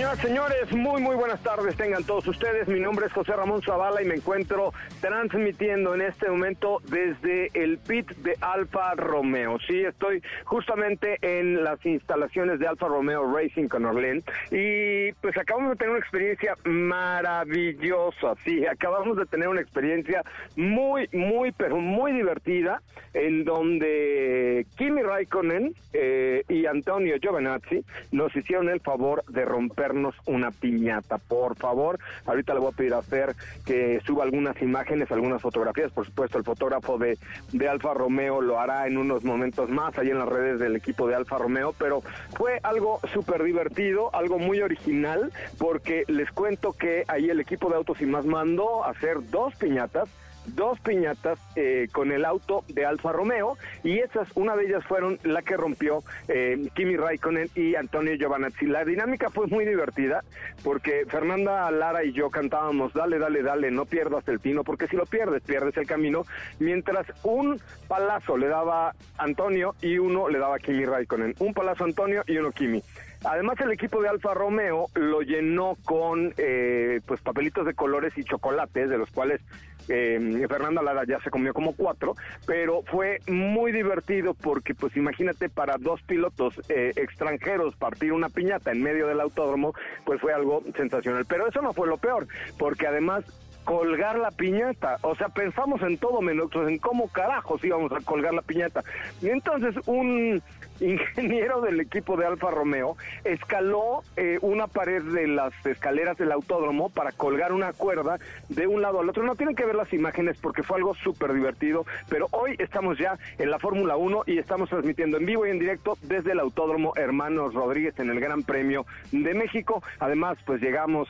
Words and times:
Señoras, 0.00 0.18
señores, 0.20 0.72
muy, 0.72 1.02
muy 1.02 1.14
buenas 1.14 1.42
tardes 1.42 1.76
tengan 1.76 2.02
todos 2.04 2.26
ustedes. 2.26 2.66
Mi 2.68 2.80
nombre 2.80 3.04
es 3.04 3.12
José 3.12 3.32
Ramón 3.32 3.60
Zavala 3.60 4.00
y 4.00 4.06
me 4.06 4.14
encuentro 4.14 4.72
transmitiendo 5.02 5.94
en 5.94 6.00
este 6.00 6.26
momento 6.30 6.80
desde 6.88 7.50
el 7.52 7.76
pit 7.76 8.10
de 8.12 8.34
Alfa 8.40 8.94
Romeo. 8.94 9.58
Sí, 9.66 9.80
estoy 9.80 10.22
justamente 10.44 11.18
en 11.20 11.62
las 11.62 11.84
instalaciones 11.84 12.58
de 12.60 12.66
Alfa 12.66 12.88
Romeo 12.88 13.30
Racing 13.30 13.68
con 13.68 13.84
Orlen 13.84 14.24
y 14.50 15.12
pues 15.20 15.36
acabamos 15.36 15.72
de 15.72 15.76
tener 15.76 15.90
una 15.90 16.00
experiencia 16.00 16.54
maravillosa. 16.64 18.36
Sí, 18.42 18.64
acabamos 18.64 19.18
de 19.18 19.26
tener 19.26 19.48
una 19.48 19.60
experiencia 19.60 20.22
muy, 20.56 21.10
muy, 21.12 21.52
pero 21.52 21.76
muy 21.76 22.12
divertida 22.12 22.80
en 23.12 23.44
donde 23.44 24.64
Kimi 24.78 25.02
Raikkonen 25.02 25.74
eh, 25.92 26.42
y 26.48 26.64
Antonio 26.64 27.16
Giovinazzi 27.20 27.84
nos 28.12 28.34
hicieron 28.34 28.70
el 28.70 28.80
favor 28.80 29.24
de 29.26 29.44
romper 29.44 29.89
una 30.26 30.50
piñata, 30.50 31.18
por 31.18 31.56
favor. 31.56 31.98
Ahorita 32.26 32.54
le 32.54 32.60
voy 32.60 32.72
a 32.72 32.76
pedir 32.76 32.94
a 32.94 33.02
Fer 33.02 33.34
que 33.64 34.00
suba 34.06 34.24
algunas 34.24 34.60
imágenes, 34.62 35.10
algunas 35.10 35.42
fotografías. 35.42 35.92
Por 35.92 36.06
supuesto, 36.06 36.38
el 36.38 36.44
fotógrafo 36.44 36.98
de, 36.98 37.18
de 37.52 37.68
Alfa 37.68 37.94
Romeo 37.94 38.40
lo 38.40 38.58
hará 38.58 38.86
en 38.86 38.96
unos 38.98 39.24
momentos 39.24 39.68
más, 39.70 39.96
ahí 39.98 40.10
en 40.10 40.18
las 40.18 40.28
redes 40.28 40.58
del 40.58 40.76
equipo 40.76 41.06
de 41.08 41.14
Alfa 41.14 41.38
Romeo. 41.38 41.74
Pero 41.78 42.02
fue 42.36 42.60
algo 42.62 43.00
súper 43.12 43.42
divertido, 43.42 44.14
algo 44.14 44.38
muy 44.38 44.60
original, 44.60 45.32
porque 45.58 46.04
les 46.08 46.30
cuento 46.32 46.72
que 46.72 47.04
ahí 47.08 47.30
el 47.30 47.40
equipo 47.40 47.68
de 47.68 47.76
Autos 47.76 48.00
y 48.00 48.06
Más 48.06 48.24
mandó 48.24 48.84
a 48.84 48.90
hacer 48.90 49.30
dos 49.30 49.54
piñatas 49.56 50.08
dos 50.54 50.80
piñatas 50.80 51.38
eh, 51.56 51.88
con 51.92 52.12
el 52.12 52.24
auto 52.24 52.64
de 52.68 52.84
Alfa 52.84 53.12
Romeo 53.12 53.56
y 53.82 53.98
esas, 53.98 54.28
una 54.34 54.56
de 54.56 54.66
ellas 54.66 54.84
fueron 54.84 55.18
la 55.24 55.42
que 55.42 55.56
rompió 55.56 56.02
eh, 56.28 56.68
Kimi 56.74 56.96
Raikkonen 56.96 57.50
y 57.54 57.74
Antonio 57.74 58.14
Giovanazzi. 58.14 58.66
La 58.66 58.84
dinámica 58.84 59.30
fue 59.30 59.46
muy 59.46 59.64
divertida 59.64 60.22
porque 60.62 61.04
Fernanda 61.08 61.70
Lara 61.70 62.04
y 62.04 62.12
yo 62.12 62.30
cantábamos 62.30 62.92
dale, 62.92 63.18
dale, 63.18 63.42
dale, 63.42 63.70
no 63.70 63.84
pierdas 63.84 64.26
el 64.28 64.40
tino 64.40 64.64
porque 64.64 64.86
si 64.86 64.96
lo 64.96 65.06
pierdes, 65.06 65.42
pierdes 65.42 65.76
el 65.76 65.86
camino, 65.86 66.24
mientras 66.58 67.06
un 67.22 67.60
palazo 67.88 68.36
le 68.36 68.48
daba 68.48 68.94
Antonio 69.18 69.74
y 69.82 69.98
uno 69.98 70.28
le 70.28 70.38
daba 70.38 70.58
Kimi 70.58 70.84
Raikkonen. 70.84 71.34
Un 71.38 71.54
palazo 71.54 71.84
Antonio 71.84 72.22
y 72.26 72.36
uno 72.36 72.52
Kimi. 72.52 72.82
Además 73.24 73.60
el 73.60 73.70
equipo 73.72 74.00
de 74.00 74.08
Alfa 74.08 74.32
Romeo 74.32 74.86
lo 74.94 75.20
llenó 75.20 75.76
con 75.84 76.32
eh, 76.38 77.00
pues 77.04 77.20
papelitos 77.20 77.66
de 77.66 77.74
colores 77.74 78.16
y 78.16 78.24
chocolates, 78.24 78.88
de 78.88 78.96
los 78.96 79.10
cuales 79.10 79.42
eh, 79.90 80.46
Fernanda 80.48 80.82
Lara 80.82 81.04
ya 81.04 81.20
se 81.20 81.30
comió 81.30 81.52
como 81.52 81.74
cuatro, 81.74 82.14
pero 82.46 82.82
fue 82.86 83.18
muy 83.28 83.72
divertido 83.72 84.34
porque 84.34 84.74
pues 84.74 84.96
imagínate 84.96 85.48
para 85.48 85.76
dos 85.78 86.00
pilotos 86.02 86.54
eh, 86.68 86.92
extranjeros 86.96 87.76
partir 87.76 88.12
una 88.12 88.28
piñata 88.28 88.70
en 88.70 88.82
medio 88.82 89.06
del 89.06 89.20
autódromo, 89.20 89.74
pues 90.04 90.20
fue 90.20 90.32
algo 90.32 90.62
sensacional. 90.76 91.24
Pero 91.28 91.48
eso 91.48 91.60
no 91.60 91.72
fue 91.72 91.88
lo 91.88 91.98
peor, 91.98 92.26
porque 92.58 92.86
además 92.86 93.24
colgar 93.64 94.18
la 94.18 94.30
piñata. 94.30 94.96
O 95.02 95.14
sea, 95.14 95.28
pensamos 95.28 95.82
en 95.82 95.98
todo 95.98 96.20
menos 96.20 96.50
en 96.54 96.78
cómo 96.78 97.08
carajos 97.08 97.62
íbamos 97.64 97.92
a 97.92 98.00
colgar 98.00 98.34
la 98.34 98.42
piñata. 98.42 98.82
Y 99.20 99.28
entonces 99.28 99.74
un 99.86 100.42
ingeniero 100.80 101.60
del 101.60 101.80
equipo 101.80 102.16
de 102.16 102.26
Alfa 102.26 102.50
Romeo, 102.50 102.96
escaló 103.24 104.02
eh, 104.16 104.38
una 104.42 104.66
pared 104.66 105.02
de 105.02 105.26
las 105.28 105.52
escaleras 105.64 106.16
del 106.18 106.32
autódromo 106.32 106.90
para 106.90 107.12
colgar 107.12 107.52
una 107.52 107.72
cuerda 107.72 108.18
de 108.48 108.66
un 108.66 108.82
lado 108.82 109.00
al 109.00 109.08
otro. 109.08 109.22
No 109.22 109.36
tienen 109.36 109.54
que 109.54 109.64
ver 109.64 109.74
las 109.74 109.92
imágenes 109.92 110.38
porque 110.40 110.62
fue 110.62 110.78
algo 110.78 110.94
súper 110.94 111.32
divertido, 111.32 111.84
pero 112.08 112.28
hoy 112.32 112.56
estamos 112.58 112.98
ya 112.98 113.18
en 113.38 113.50
la 113.50 113.58
Fórmula 113.58 113.96
1 113.96 114.24
y 114.26 114.38
estamos 114.38 114.70
transmitiendo 114.70 115.16
en 115.18 115.26
vivo 115.26 115.46
y 115.46 115.50
en 115.50 115.58
directo 115.58 115.98
desde 116.02 116.32
el 116.32 116.40
Autódromo 116.40 116.92
Hermanos 116.96 117.54
Rodríguez 117.54 117.98
en 117.98 118.10
el 118.10 118.20
Gran 118.20 118.42
Premio 118.42 118.86
de 119.12 119.34
México. 119.34 119.82
Además, 119.98 120.38
pues 120.44 120.60
llegamos 120.60 121.08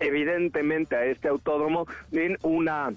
evidentemente 0.00 0.96
a 0.96 1.04
este 1.04 1.28
autódromo 1.28 1.86
en 2.12 2.38
una 2.42 2.92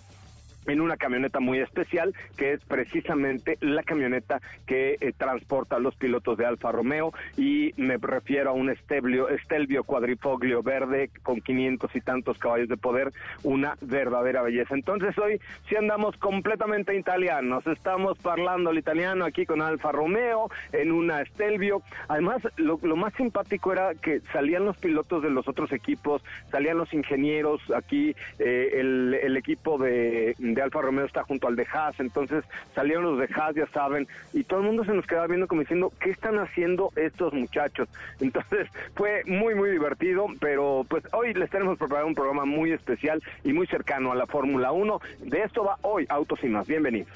en 0.74 0.82
una 0.82 0.98
camioneta 0.98 1.40
muy 1.40 1.60
especial, 1.60 2.14
que 2.38 2.54
es 2.54 2.64
precisamente 2.66 3.58
la 3.62 3.84
camioneta 3.84 4.42
que 4.66 4.98
eh, 5.00 5.14
transporta 5.18 5.78
a 5.78 5.80
los 5.80 5.96
pilotos 5.96 6.38
de 6.38 6.46
Alfa 6.46 6.72
Romeo 6.72 7.14
y 7.38 7.74
me 7.78 7.98
refiero 7.98 8.52
a 8.52 8.54
un 8.54 8.74
Stelvio, 8.76 9.28
Stelvio 9.44 9.84
cuadrifoglio 9.84 10.64
verde 10.64 11.10
con 11.24 11.42
500 11.42 11.96
y 11.96 12.02
tantos 12.02 12.38
caballos 12.38 12.70
de 12.70 12.78
poder, 12.78 13.12
una 13.44 13.76
verdadera 13.82 14.42
belleza. 14.42 14.76
Entonces 14.76 15.18
hoy 15.18 15.40
si 15.68 15.76
andamos 15.76 16.18
completamente 16.18 16.96
italianos, 16.96 17.66
estamos 17.68 18.18
hablando 18.26 18.72
el 18.72 18.78
italiano 18.78 19.26
aquí 19.26 19.46
con 19.46 19.62
Alfa 19.62 19.92
Romeo 19.92 20.50
en 20.72 20.92
una 20.92 21.24
Stelvio. 21.26 21.82
Además, 22.08 22.42
lo, 22.58 22.78
más 22.96 23.14
simpático 23.14 23.72
era 23.72 23.94
que 23.96 24.22
salían 24.34 24.66
los 24.66 24.78
pilotos 24.78 25.24
de 25.24 25.30
los 25.30 25.48
otros 25.48 25.72
equipos, 25.72 26.24
salían 26.52 26.78
los 26.78 26.94
ingenieros, 26.94 27.62
aquí 27.76 28.16
eh, 28.40 28.72
el, 28.76 29.38
equipo 29.38 29.78
de 29.78 30.36
Alfa 30.62 30.82
Romeo 30.82 31.06
está 31.06 31.24
junto 31.24 31.48
al 31.48 31.56
de 31.56 31.66
Haas, 31.72 32.00
entonces 32.00 32.44
salieron 32.76 33.04
los 33.04 33.20
de 33.20 33.34
Haas, 33.34 33.56
ya 33.56 33.68
saben, 33.68 34.08
y 34.34 34.44
todo 34.44 34.60
el 34.60 34.66
mundo 34.68 34.84
se 34.84 34.94
nos 34.94 35.06
quedaba 35.06 35.28
viendo 35.28 35.48
como 35.48 35.62
diciendo, 35.62 35.92
¿qué 36.00 36.12
están 36.12 36.40
haciendo 36.40 36.92
estos 36.96 37.34
muchachos? 37.34 37.88
Entonces 38.20 38.68
fue 38.96 39.24
muy, 39.26 39.56
muy 39.56 39.72
divertido, 39.72 40.28
pero 40.40 40.86
pues 40.90 41.04
hoy 41.14 41.34
les 41.34 41.50
tenemos 41.50 41.78
preparado 41.78 42.08
un 42.08 42.16
programa 42.16 42.46
muy 42.46 42.72
especial 42.72 43.22
y 43.44 43.54
muy 43.54 43.68
cercano 43.68 44.12
a 44.12 44.16
la 44.16 44.26
Fórmula 44.26 44.72
1. 44.72 45.00
De 45.20 45.42
esto 45.44 45.64
va 45.64 45.78
hoy 45.82 46.06
Autos 46.10 46.44
y 46.44 46.48
más. 46.48 46.68
Bienvenidos. 46.68 47.10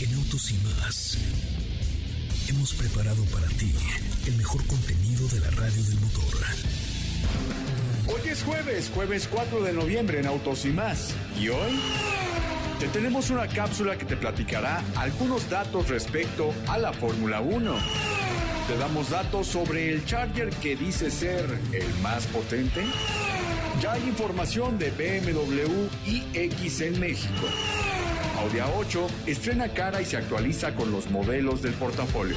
En 0.00 0.14
Autos 0.14 0.50
y 0.50 0.56
más 0.64 1.16
hemos 2.48 2.74
preparado 2.74 3.24
para 3.32 3.46
ti 3.48 3.74
el 4.26 4.36
mejor 4.36 4.64
contenido 4.66 5.26
de 5.28 5.40
la 5.40 5.50
radio 5.50 5.82
del 5.82 6.00
motor. 6.00 6.26
Hoy 8.08 8.20
es 8.30 8.44
jueves, 8.44 8.90
jueves 8.94 9.28
4 9.28 9.62
de 9.64 9.72
noviembre 9.72 10.20
en 10.20 10.26
Autos 10.26 10.64
y 10.64 10.68
más. 10.68 11.12
¿Y 11.36 11.48
hoy? 11.48 11.80
Te 12.78 12.86
tenemos 12.86 13.30
una 13.30 13.48
cápsula 13.48 13.98
que 13.98 14.04
te 14.04 14.16
platicará 14.16 14.80
algunos 14.94 15.50
datos 15.50 15.88
respecto 15.88 16.54
a 16.68 16.78
la 16.78 16.92
Fórmula 16.92 17.40
1. 17.40 17.74
Te 18.68 18.76
damos 18.76 19.10
datos 19.10 19.48
sobre 19.48 19.92
el 19.92 20.04
Charger 20.04 20.50
que 20.50 20.76
dice 20.76 21.10
ser 21.10 21.46
el 21.72 21.88
más 22.00 22.26
potente. 22.28 22.84
Ya 23.82 23.92
hay 23.92 24.02
información 24.04 24.78
de 24.78 24.90
BMW 24.90 25.88
iX 26.06 26.80
en 26.82 27.00
México. 27.00 27.46
Audi 28.38 28.58
A8 28.58 29.08
estrena 29.26 29.68
cara 29.68 30.00
y 30.00 30.04
se 30.04 30.16
actualiza 30.16 30.76
con 30.76 30.92
los 30.92 31.10
modelos 31.10 31.60
del 31.60 31.74
portafolio. 31.74 32.36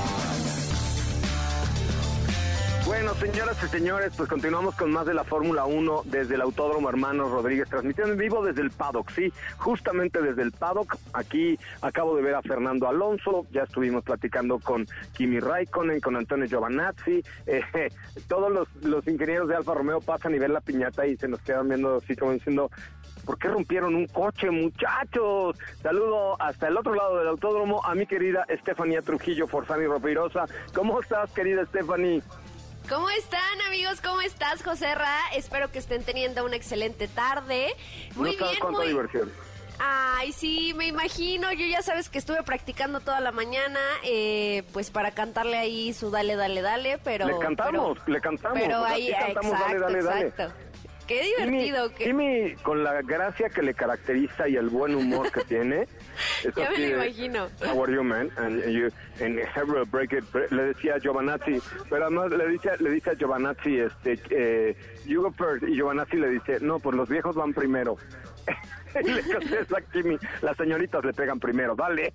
Bueno, 2.85 3.13
señoras 3.13 3.57
y 3.63 3.67
señores, 3.67 4.13
pues 4.17 4.27
continuamos 4.27 4.75
con 4.75 4.91
más 4.91 5.05
de 5.05 5.13
la 5.13 5.23
Fórmula 5.23 5.65
1 5.65 6.01
desde 6.05 6.35
el 6.35 6.41
Autódromo 6.41 6.89
Hermanos 6.89 7.29
Rodríguez, 7.29 7.69
transmitiendo 7.69 8.13
en 8.13 8.19
vivo 8.19 8.43
desde 8.43 8.61
el 8.61 8.71
paddock, 8.71 9.11
sí, 9.11 9.31
justamente 9.57 10.21
desde 10.21 10.41
el 10.41 10.51
paddock. 10.51 10.97
Aquí 11.13 11.59
acabo 11.81 12.15
de 12.15 12.23
ver 12.23 12.35
a 12.35 12.41
Fernando 12.41 12.87
Alonso, 12.87 13.45
ya 13.51 13.63
estuvimos 13.63 14.03
platicando 14.03 14.59
con 14.59 14.87
Kimi 15.13 15.39
Raikkonen, 15.39 16.01
con 16.01 16.15
Antonio 16.15 16.47
Giovanazzi, 16.47 17.23
eh, 17.45 17.89
todos 18.27 18.51
los, 18.51 18.67
los 18.83 19.07
ingenieros 19.07 19.47
de 19.47 19.55
Alfa 19.55 19.75
Romeo 19.75 20.01
pasan 20.01 20.33
y 20.33 20.39
ven 20.39 20.53
la 20.53 20.61
piñata 20.61 21.05
y 21.05 21.15
se 21.17 21.27
nos 21.27 21.39
quedan 21.41 21.69
viendo 21.69 21.97
así 21.97 22.15
como 22.15 22.33
diciendo, 22.33 22.69
¿Por 23.25 23.37
qué 23.37 23.49
rompieron 23.49 23.95
un 23.95 24.07
coche, 24.07 24.49
muchachos? 24.49 25.55
Saludo 25.81 26.41
hasta 26.41 26.67
el 26.67 26.77
otro 26.77 26.95
lado 26.95 27.17
del 27.17 27.27
autódromo 27.27 27.85
a 27.85 27.93
mi 27.93 28.05
querida 28.07 28.45
Estefanía 28.47 29.01
Trujillo 29.01 29.47
Forzani 29.47 29.85
Ropirosa. 29.85 30.45
¿Cómo 30.73 30.99
estás, 30.99 31.31
querida 31.31 31.61
Estefanía? 31.61 32.21
¿Cómo 32.91 33.09
están 33.09 33.61
amigos? 33.69 34.01
¿Cómo 34.01 34.19
estás, 34.19 34.61
José 34.63 34.93
Ra? 34.93 35.17
Espero 35.33 35.71
que 35.71 35.79
estén 35.79 36.03
teniendo 36.03 36.43
una 36.43 36.57
excelente 36.57 37.07
tarde. 37.07 37.73
Muy 38.15 38.35
bien, 38.35 38.57
muy... 38.69 38.87
diversión. 38.87 39.31
Ay, 39.79 40.33
sí, 40.33 40.73
me 40.75 40.87
imagino. 40.87 41.53
Yo 41.53 41.65
ya 41.67 41.81
sabes 41.83 42.09
que 42.09 42.17
estuve 42.17 42.43
practicando 42.43 42.99
toda 42.99 43.21
la 43.21 43.31
mañana, 43.31 43.79
eh, 44.03 44.63
pues 44.73 44.91
para 44.91 45.11
cantarle 45.11 45.57
ahí 45.57 45.93
su 45.93 46.11
dale, 46.11 46.35
dale, 46.35 46.61
dale, 46.61 46.97
pero... 47.01 47.27
Le 47.27 47.39
cantamos, 47.39 47.97
le 48.07 48.19
cantamos. 48.19 48.59
Pero 48.59 48.83
ahí, 48.83 49.09
cantamos, 49.09 49.53
exacto, 49.53 49.79
dale, 49.79 50.03
dale, 50.03 50.27
exacto. 50.27 50.53
Qué 51.07 51.23
divertido. 51.23 51.89
Jimmy, 51.97 52.55
con 52.55 52.83
la 52.83 53.01
gracia 53.01 53.49
que 53.49 53.61
le 53.61 53.73
caracteriza 53.73 54.49
y 54.49 54.57
el 54.57 54.67
buen 54.67 54.95
humor 54.95 55.31
que 55.31 55.45
tiene, 55.45 55.87
Es 56.43 56.55
Ya 56.55 56.69
me 56.69 56.77
lo 56.77 57.03
imagino. 57.03 57.49
How 57.63 57.83
are 57.83 57.93
you, 57.93 58.03
man? 58.03 58.31
And, 58.37 58.63
you, 58.63 58.89
and 59.19 59.39
Hebrew, 59.39 59.85
break 59.85 60.13
it, 60.13 60.23
le 60.51 60.73
decía 60.73 60.95
a 60.95 60.99
Giovanazzi, 60.99 61.61
pero 61.89 62.05
además 62.05 62.31
le 62.31 62.47
dice, 62.47 62.71
le 62.79 62.91
dice 62.91 63.11
a 63.11 63.13
Giovanazzi, 63.13 63.79
este, 63.79 64.19
eh, 64.29 64.75
you 65.05 65.21
go 65.21 65.31
first, 65.31 65.63
y 65.63 65.75
Giovanazzi 65.75 66.17
le 66.17 66.29
dice, 66.29 66.59
no, 66.61 66.79
pues 66.79 66.95
los 66.95 67.09
viejos 67.09 67.35
van 67.35 67.53
primero. 67.53 67.97
Kimi, 69.93 70.17
las 70.41 70.57
señoritas 70.57 71.03
le 71.05 71.13
pegan 71.13 71.39
primero, 71.39 71.75
dale. 71.75 72.13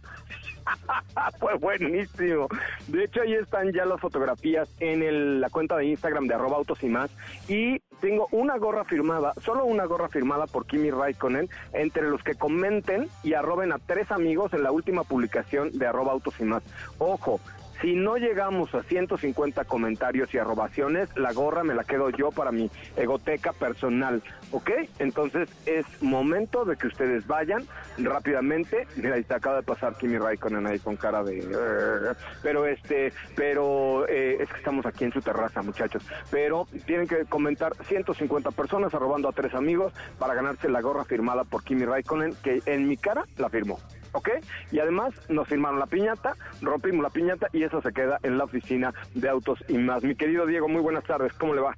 Fue 1.39 1.55
buenísimo. 1.55 2.49
De 2.89 3.05
hecho, 3.05 3.23
ahí 3.23 3.35
están 3.35 3.73
ya 3.73 3.85
las 3.85 4.01
fotografías 4.01 4.69
en 4.81 5.03
el- 5.03 5.41
la 5.41 5.49
cuenta 5.49 5.77
de 5.77 5.87
Instagram 5.87 6.27
de 6.27 6.35
arroba 6.35 6.57
autos 6.57 6.83
y 6.83 6.89
más. 6.89 7.11
Y 7.49 7.79
tengo 8.01 8.29
una 8.33 8.57
gorra 8.59 8.85
firmada, 8.85 9.33
solo 9.43 9.65
una 9.65 9.85
gorra 9.87 10.09
firmada 10.09 10.47
por 10.47 10.67
Kimi 10.67 10.91
Raikkonen, 10.91 11.49
entre 11.73 12.11
los 12.11 12.23
que 12.23 12.35
comenten 12.35 13.09
y 13.23 13.35
arroben 13.35 13.73
a 13.73 13.79
tres 13.79 14.11
amigos 14.11 14.53
en 14.53 14.63
la 14.63 14.73
última 14.73 15.05
publicación 15.05 15.71
de 15.79 15.87
arroba 15.87 16.13
autos 16.13 16.35
y 16.41 16.45
más. 16.45 16.63
Ojo. 16.99 17.41
Si 17.81 17.95
no 17.95 18.17
llegamos 18.17 18.75
a 18.75 18.83
150 18.83 19.65
comentarios 19.65 20.33
y 20.35 20.39
arrobaciones, 20.39 21.09
la 21.17 21.33
gorra 21.33 21.63
me 21.63 21.75
la 21.75 21.85
quedo 21.85 22.11
yo 22.11 22.31
para 22.31 22.53
mi 22.53 22.71
egoteca 22.97 23.53
personal, 23.53 24.23
¿ok? 24.51 24.71
Entonces 24.99 25.51
es 25.67 25.85
momento 26.03 26.65
de 26.65 26.77
que 26.77 26.87
ustedes 26.87 27.27
vayan 27.27 27.67
rápidamente. 27.99 28.87
Mira, 28.97 29.17
está, 29.17 29.37
acaba 29.37 29.57
de 29.57 29.63
pasar 29.63 29.97
Kimi 29.97 30.17
Raikkonen 30.19 30.67
ahí 30.67 30.79
con 30.79 30.97
cara 30.97 31.23
de... 31.23 32.15
Pero 32.43 32.67
este, 32.67 33.13
pero 33.35 34.09
eh, 34.09 34.39
es 34.41 34.49
que 34.49 34.57
estamos 34.57 34.87
aquí 34.87 35.05
en 35.05 35.13
su 35.13 35.21
terraza, 35.21 35.63
muchachos. 35.63 36.03
Pero 36.31 36.67
tienen 36.87 37.07
que 37.07 37.25
comentar 37.27 37.75
150 37.85 38.51
personas 38.53 38.95
arrobando 38.95 39.29
a 39.29 39.33
tres 39.33 39.55
amigos 39.55 39.93
para 40.19 40.35
ganarse 40.35 40.69
la 40.69 40.81
gorra 40.81 41.05
firmada 41.05 41.45
por 41.45 41.63
Kimi 41.63 41.85
Raikkonen, 41.85 42.35
que 42.43 42.63
en 42.67 42.89
mi 42.89 42.97
cara 42.97 43.25
la 43.37 43.51
firmó. 43.51 43.79
¿Ok? 44.17 44.31
Y 44.73 44.81
además 44.81 45.15
nos 45.29 45.47
firmaron 45.47 45.79
la 45.79 45.87
piñata, 45.87 46.35
rompimos 46.63 47.03
la 47.03 47.11
piñata 47.11 47.49
y 47.53 47.63
eso 47.63 47.81
se 47.83 47.93
queda 47.93 48.19
en 48.23 48.39
la 48.39 48.45
oficina 48.45 48.93
de 49.15 49.29
autos 49.29 49.63
y 49.69 49.79
más. 49.79 50.03
Mi 50.03 50.15
querido 50.15 50.47
Diego, 50.47 50.69
muy 50.69 50.81
buenas 50.81 51.05
tardes, 51.05 51.33
¿cómo 51.35 51.55
le 51.55 51.61
va? 51.61 51.77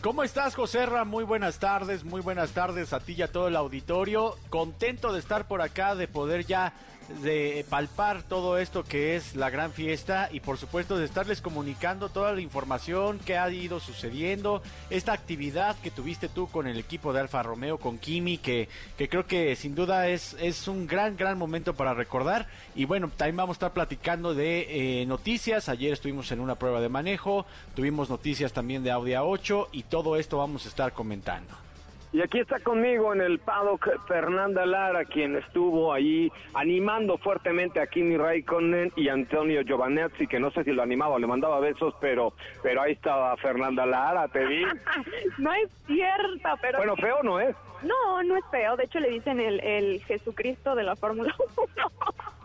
¿Cómo 0.00 0.22
estás, 0.22 0.54
Joserra? 0.54 1.04
Muy 1.04 1.24
buenas 1.24 1.58
tardes, 1.58 2.04
muy 2.04 2.20
buenas 2.20 2.52
tardes 2.52 2.92
a 2.92 3.00
ti 3.00 3.14
y 3.14 3.22
a 3.22 3.32
todo 3.32 3.48
el 3.48 3.56
auditorio. 3.56 4.34
Contento 4.50 5.12
de 5.12 5.18
estar 5.18 5.48
por 5.48 5.62
acá, 5.62 5.94
de 5.94 6.06
poder 6.06 6.44
ya 6.44 6.74
de 7.22 7.64
palpar 7.68 8.22
todo 8.22 8.58
esto 8.58 8.84
que 8.84 9.16
es 9.16 9.36
la 9.36 9.50
gran 9.50 9.72
fiesta 9.72 10.28
y 10.32 10.40
por 10.40 10.58
supuesto 10.58 10.98
de 10.98 11.04
estarles 11.04 11.40
comunicando 11.40 12.08
toda 12.08 12.32
la 12.32 12.40
información 12.40 13.18
que 13.18 13.38
ha 13.38 13.50
ido 13.50 13.80
sucediendo, 13.80 14.62
esta 14.90 15.12
actividad 15.12 15.76
que 15.82 15.90
tuviste 15.90 16.28
tú 16.28 16.48
con 16.48 16.66
el 16.66 16.78
equipo 16.78 17.12
de 17.12 17.20
Alfa 17.20 17.42
Romeo, 17.42 17.78
con 17.78 17.98
Kimi, 17.98 18.38
que, 18.38 18.68
que 18.96 19.08
creo 19.08 19.26
que 19.26 19.56
sin 19.56 19.74
duda 19.74 20.08
es, 20.08 20.36
es 20.40 20.68
un 20.68 20.86
gran, 20.86 21.16
gran 21.16 21.38
momento 21.38 21.74
para 21.74 21.94
recordar. 21.94 22.46
Y 22.74 22.84
bueno, 22.84 23.10
también 23.16 23.36
vamos 23.36 23.54
a 23.54 23.58
estar 23.58 23.72
platicando 23.72 24.34
de 24.34 25.02
eh, 25.02 25.06
noticias. 25.06 25.68
Ayer 25.68 25.92
estuvimos 25.92 26.30
en 26.32 26.40
una 26.40 26.56
prueba 26.56 26.80
de 26.80 26.88
manejo, 26.88 27.46
tuvimos 27.74 28.10
noticias 28.10 28.52
también 28.52 28.82
de 28.82 28.90
Audi 28.90 29.12
A8 29.12 29.68
y 29.72 29.84
todo 29.84 30.16
esto 30.16 30.38
vamos 30.38 30.66
a 30.66 30.68
estar 30.68 30.92
comentando. 30.92 31.65
Y 32.12 32.22
aquí 32.22 32.38
está 32.38 32.60
conmigo 32.60 33.12
en 33.12 33.20
el 33.20 33.38
paddock 33.38 33.88
Fernanda 34.06 34.64
Lara, 34.64 35.04
quien 35.04 35.36
estuvo 35.36 35.92
ahí 35.92 36.30
animando 36.54 37.18
fuertemente 37.18 37.80
a 37.80 37.86
Kimi 37.86 38.16
Raikkonen 38.16 38.92
y 38.96 39.08
Antonio 39.08 39.62
Giovanazzi, 39.62 40.26
que 40.26 40.40
no 40.40 40.50
sé 40.52 40.64
si 40.64 40.72
lo 40.72 40.82
animaba 40.82 41.16
o 41.16 41.18
le 41.18 41.26
mandaba 41.26 41.60
besos, 41.60 41.94
pero, 42.00 42.32
pero 42.62 42.82
ahí 42.82 42.92
estaba 42.92 43.36
Fernanda 43.36 43.84
Lara, 43.84 44.28
te 44.28 44.44
vi. 44.46 44.64
No 45.38 45.52
es 45.52 45.70
cierto, 45.86 46.48
pero... 46.62 46.78
Bueno, 46.78 46.96
feo 46.96 47.22
no 47.22 47.40
es. 47.40 47.54
No, 47.82 48.22
no 48.22 48.36
es 48.36 48.44
feo. 48.50 48.76
De 48.76 48.84
hecho, 48.84 49.00
le 49.00 49.10
dicen 49.10 49.38
el, 49.38 49.60
el 49.60 50.02
Jesucristo 50.04 50.74
de 50.74 50.84
la 50.84 50.96
Fórmula 50.96 51.34
1. 51.56 51.66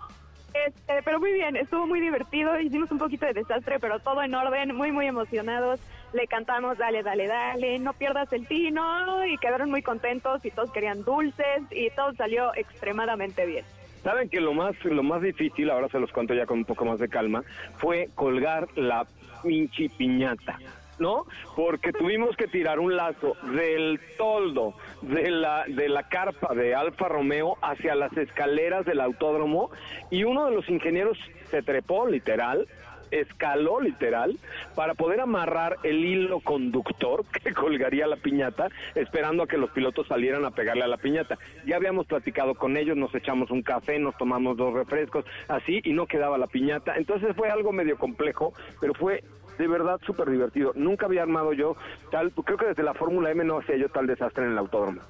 Este, 0.54 1.02
pero 1.04 1.20
muy 1.20 1.32
bien, 1.32 1.56
estuvo 1.56 1.88
muy 1.88 2.02
divertido. 2.02 2.60
Hicimos 2.60 2.92
un 2.92 2.98
poquito 2.98 3.26
de 3.26 3.34
desastre, 3.34 3.80
pero 3.80 4.00
todo 4.00 4.22
en 4.22 4.36
orden, 4.36 4.76
muy, 4.76 4.92
muy 4.92 5.08
emocionados. 5.08 5.80
Le 6.14 6.28
cantamos, 6.28 6.78
dale, 6.78 7.04
dale, 7.04 7.28
dale, 7.28 7.80
no 7.80 7.94
pierdas 7.94 8.32
el 8.34 8.48
tino. 8.48 9.26
Y 9.26 9.38
quedaron 9.38 9.70
muy 9.70 9.82
contentos 9.82 10.44
y 10.44 10.52
todos 10.52 10.72
querían 10.72 11.04
dulces 11.04 11.64
y 11.72 11.90
todo 11.92 12.14
salió 12.14 12.54
extremadamente 12.56 13.46
bien. 13.46 13.66
Saben 14.04 14.30
que 14.30 14.42
lo 14.42 14.54
más, 14.54 14.74
lo 14.84 15.04
más 15.04 15.22
difícil, 15.22 15.70
ahora 15.70 15.88
se 15.90 16.00
los 16.00 16.12
cuento 16.12 16.34
ya 16.34 16.46
con 16.46 16.60
un 16.60 16.66
poco 16.66 16.86
más 16.86 17.00
de 17.00 17.08
calma, 17.08 17.44
fue 17.78 18.10
colgar 18.16 18.68
la 18.76 19.06
pinche 19.44 19.90
piñata. 19.98 20.60
¿No? 21.00 21.26
Porque 21.56 21.92
tuvimos 21.92 22.36
que 22.38 22.46
tirar 22.46 22.80
un 22.80 22.96
lazo 22.96 23.36
del 23.56 24.00
toldo 24.20 24.76
de 25.02 25.32
la, 25.32 25.64
de 25.66 25.90
la 25.90 26.08
carpa 26.08 26.54
de 26.54 26.76
Alfa 26.76 27.08
Romeo 27.08 27.58
hacia 27.64 27.96
las 27.96 28.16
escaleras 28.16 28.86
del 28.86 29.02
autódromo 29.02 29.72
y 30.12 30.26
uno 30.26 30.46
de 30.46 30.52
los 30.52 30.70
ingenieros 30.70 31.18
se 31.50 31.64
trepó 31.64 32.06
literal 32.06 32.68
escaló 33.12 33.80
literal 33.80 34.38
para 34.76 34.96
poder 34.96 35.20
amarrar 35.20 35.78
el 35.84 36.04
hilo 36.04 36.40
conductor 36.40 37.26
que 37.44 37.54
colgaría 37.54 38.08
la 38.08 38.16
piñata, 38.16 38.70
esperando 38.96 39.44
a 39.44 39.48
que 39.48 39.58
los 39.58 39.70
pilotos 39.72 40.08
salieran 40.08 40.46
a 40.46 40.52
pegarle 40.52 40.84
a 40.84 40.88
la 40.88 40.98
piñata. 40.98 41.38
Ya 41.66 41.76
habíamos 41.76 42.08
platicado 42.08 42.56
con 42.56 42.78
ellos, 42.78 42.98
nos 42.98 43.14
echamos 43.14 43.52
un 43.52 43.62
café, 43.62 44.00
nos 44.00 44.18
tomamos 44.18 44.58
dos 44.58 44.74
refrescos, 44.74 45.26
así, 45.48 45.82
y 45.84 45.94
no 45.94 46.08
quedaba 46.08 46.38
la 46.38 46.48
piñata. 46.48 46.96
Entonces 46.96 47.36
fue 47.36 47.50
algo 47.50 47.72
medio 47.72 47.98
complejo, 47.98 48.54
pero 48.80 48.94
fue 48.94 49.24
de 49.58 49.68
verdad 49.68 50.00
súper 50.06 50.30
divertido. 50.30 50.72
Nunca 50.76 51.06
había 51.06 51.22
armado 51.22 51.54
yo 51.54 51.76
tal, 52.10 52.32
creo 52.32 52.58
que 52.58 52.68
desde 52.68 52.84
la 52.84 52.94
Fórmula 52.94 53.32
M 53.32 53.44
no 53.44 53.60
hacía 53.60 53.78
yo 53.78 53.90
tal 53.90 54.08
desastre 54.08 54.46
en 54.46 54.52
el 54.52 54.58
autódromo. 54.58 55.02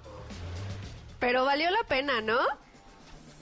Pero 1.19 1.45
valió 1.45 1.69
la 1.69 1.87
pena, 1.87 2.21
¿no? 2.21 2.39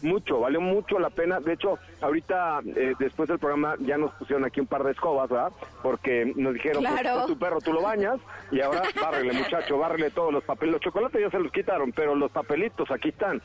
Mucho, 0.02 0.40
valió 0.40 0.62
mucho 0.62 0.98
la 1.00 1.10
pena. 1.10 1.40
De 1.40 1.54
hecho, 1.54 1.78
ahorita, 2.02 2.62
eh, 2.76 2.94
después 3.00 3.28
del 3.30 3.40
programa, 3.40 3.76
ya 3.80 3.98
nos 3.98 4.14
pusieron 4.14 4.46
aquí 4.46 4.60
un 4.62 4.68
par 4.68 4.84
de 4.84 4.92
escobas, 4.92 5.30
¿verdad? 5.30 5.52
Porque 5.84 6.32
nos 6.36 6.54
dijeron, 6.54 6.84
pues, 6.84 7.02
Claro. 7.02 7.16
pues, 7.18 7.28
tu 7.28 7.40
perro 7.40 7.60
tú 7.62 7.74
lo 7.74 7.82
bañas 7.82 8.20
y 8.52 8.62
ahora 8.62 8.82
bárrele, 9.02 9.34
muchacho, 9.34 9.78
bárrele 9.78 10.10
todos 10.12 10.32
los 10.34 10.44
papeles. 10.44 10.74
Los 10.74 10.82
chocolates 10.82 11.20
ya 11.22 11.30
se 11.30 11.40
los 11.40 11.52
quitaron, 11.52 11.92
pero 11.92 12.16
los 12.16 12.32
papelitos 12.32 12.90
aquí 12.92 13.10
están. 13.10 13.42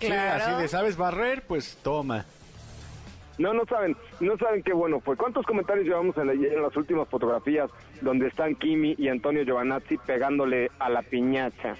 Sí, 0.00 0.12
así 0.12 0.60
de 0.62 0.68
sabes 0.68 0.96
barrer, 0.96 1.42
pues 1.46 1.76
toma. 1.82 2.24
No, 3.38 3.52
no 3.54 3.64
saben, 3.66 3.96
no 4.20 4.36
saben 4.36 4.62
qué 4.64 4.72
bueno 4.72 5.00
fue. 5.00 5.16
¿Cuántos 5.16 5.46
comentarios 5.46 5.86
llevamos 5.86 6.16
en, 6.18 6.26
la- 6.26 6.32
en 6.32 6.60
las 6.62 6.76
últimas 6.76 7.08
fotografías 7.08 7.70
donde 8.00 8.26
están 8.28 8.54
Kimi 8.56 8.96
y 8.98 9.08
Antonio 9.08 9.42
Giovanazzi 9.44 9.96
pegándole 9.98 10.70
a 10.80 10.88
la 10.88 11.02
piñata? 11.02 11.76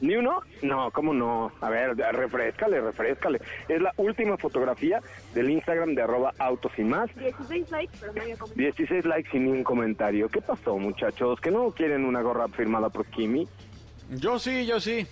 ¿Ni 0.00 0.16
uno? 0.16 0.40
No, 0.62 0.90
¿cómo 0.90 1.12
no? 1.12 1.52
A 1.60 1.68
ver, 1.68 1.96
refrescale, 1.96 2.80
refrescale. 2.80 3.40
Es 3.68 3.80
la 3.80 3.92
última 3.96 4.36
fotografía 4.38 5.00
del 5.34 5.50
Instagram 5.50 5.94
de 5.94 6.02
arroba 6.02 6.32
autos 6.38 6.72
y 6.78 6.82
más. 6.82 7.14
16 7.16 7.70
likes, 7.70 7.96
pero 8.00 8.12
no 8.14 8.22
había 8.22 8.36
comentado. 8.36 8.62
16 8.62 9.04
likes 9.04 9.36
y 9.36 9.40
ni 9.40 9.50
un 9.50 9.62
comentario. 9.64 10.28
¿Qué 10.28 10.40
pasó, 10.40 10.78
muchachos? 10.78 11.40
¿Que 11.40 11.50
no 11.50 11.70
quieren 11.70 12.04
una 12.04 12.22
gorra 12.22 12.48
firmada 12.48 12.88
por 12.88 13.06
Kimi? 13.06 13.46
Yo 14.10 14.38
sí, 14.38 14.66
yo 14.66 14.80
sí. 14.80 15.06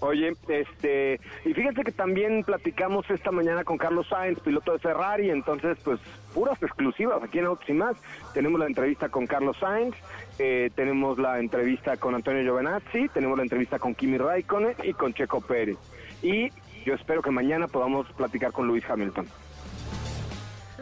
Oye, 0.00 0.34
este, 0.48 1.20
y 1.44 1.54
fíjense 1.54 1.82
que 1.82 1.92
también 1.92 2.44
platicamos 2.44 3.08
esta 3.10 3.30
mañana 3.30 3.64
con 3.64 3.78
Carlos 3.78 4.06
Sainz, 4.08 4.38
piloto 4.40 4.72
de 4.72 4.78
Ferrari, 4.78 5.30
entonces, 5.30 5.78
pues, 5.82 5.98
puras 6.34 6.62
exclusivas 6.62 7.22
aquí 7.22 7.38
en 7.38 7.46
Autos 7.46 7.68
y 7.68 7.72
Más. 7.72 7.96
Tenemos 8.34 8.60
la 8.60 8.66
entrevista 8.66 9.08
con 9.08 9.26
Carlos 9.26 9.56
Sainz, 9.58 9.94
eh, 10.38 10.70
tenemos 10.74 11.18
la 11.18 11.38
entrevista 11.38 11.96
con 11.96 12.14
Antonio 12.14 12.42
Giovinazzi, 12.42 13.08
tenemos 13.14 13.38
la 13.38 13.44
entrevista 13.44 13.78
con 13.78 13.94
Kimi 13.94 14.18
Raikkonen 14.18 14.76
y 14.82 14.92
con 14.92 15.14
Checo 15.14 15.40
Pérez. 15.40 15.78
Y 16.22 16.50
yo 16.84 16.94
espero 16.94 17.22
que 17.22 17.30
mañana 17.30 17.68
podamos 17.68 18.06
platicar 18.12 18.52
con 18.52 18.66
Luis 18.66 18.84
Hamilton. 18.88 19.26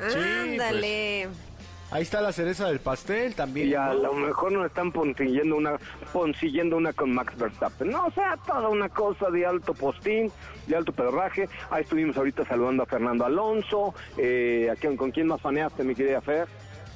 Sí, 0.08 0.56
pues. 0.56 1.51
Ahí 1.92 2.02
está 2.02 2.22
la 2.22 2.32
cereza 2.32 2.68
del 2.68 2.80
pastel 2.80 3.34
también. 3.34 3.68
Y 3.68 3.74
a 3.74 3.92
lo 3.92 4.14
mejor 4.14 4.50
nos 4.52 4.64
están 4.64 4.90
consiguiendo 4.90 5.56
una, 5.56 5.78
consiguiendo 6.10 6.78
una 6.78 6.94
con 6.94 7.12
Max 7.12 7.36
Verstappen. 7.36 7.90
No, 7.90 8.06
o 8.06 8.10
sea, 8.12 8.38
toda 8.46 8.68
una 8.70 8.88
cosa 8.88 9.28
de 9.30 9.44
alto 9.44 9.74
postín, 9.74 10.32
de 10.66 10.74
alto 10.76 10.92
pedorraje. 10.92 11.50
Ahí 11.70 11.82
estuvimos 11.82 12.16
ahorita 12.16 12.46
saludando 12.46 12.84
a 12.84 12.86
Fernando 12.86 13.26
Alonso. 13.26 13.94
Eh, 14.16 14.70
¿a 14.72 14.76
quién- 14.76 14.96
¿Con 14.96 15.10
quién 15.10 15.26
más 15.26 15.42
faneaste, 15.42 15.84
mi 15.84 15.94
querida 15.94 16.22
Fer? 16.22 16.48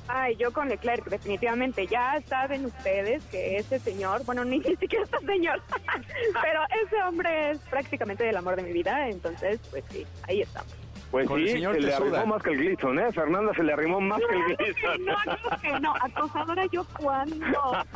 Ay, 0.08 0.34
yo 0.36 0.50
con 0.52 0.68
Leclerc, 0.68 1.04
definitivamente. 1.10 1.86
Ya 1.88 2.18
saben 2.26 2.64
ustedes 2.64 3.22
que 3.24 3.56
ese 3.58 3.78
señor, 3.78 4.24
bueno, 4.24 4.44
ni 4.46 4.62
siquiera 4.62 5.04
este 5.04 5.26
señor, 5.26 5.60
pero 6.42 6.60
ese 6.86 7.02
hombre 7.02 7.50
es 7.50 7.58
prácticamente 7.68 8.24
del 8.24 8.36
amor 8.36 8.56
de 8.56 8.62
mi 8.62 8.72
vida, 8.72 9.08
entonces, 9.10 9.60
pues 9.70 9.84
sí, 9.90 10.06
ahí 10.26 10.40
estamos. 10.40 10.72
Pues 11.10 11.28
Con 11.28 11.38
el 11.40 11.46
sí, 11.46 11.52
señor 11.54 11.74
se 11.76 11.80
le 11.82 11.92
suda. 11.92 12.18
arrimó 12.20 12.34
más 12.34 12.42
que 12.42 12.50
el 12.50 12.58
Gleason, 12.58 12.98
¿eh? 12.98 13.12
Fernanda 13.12 13.52
se 13.54 13.62
le 13.62 13.72
arrimó 13.72 14.00
más 14.00 14.18
que 14.18 14.34
el 14.34 14.56
Gleason. 14.56 15.04
No, 15.04 15.14
no, 15.24 15.60
que 15.62 15.80
no, 15.80 15.94
acosadora 16.00 16.66
yo 16.66 16.84
cuando. 16.98 17.36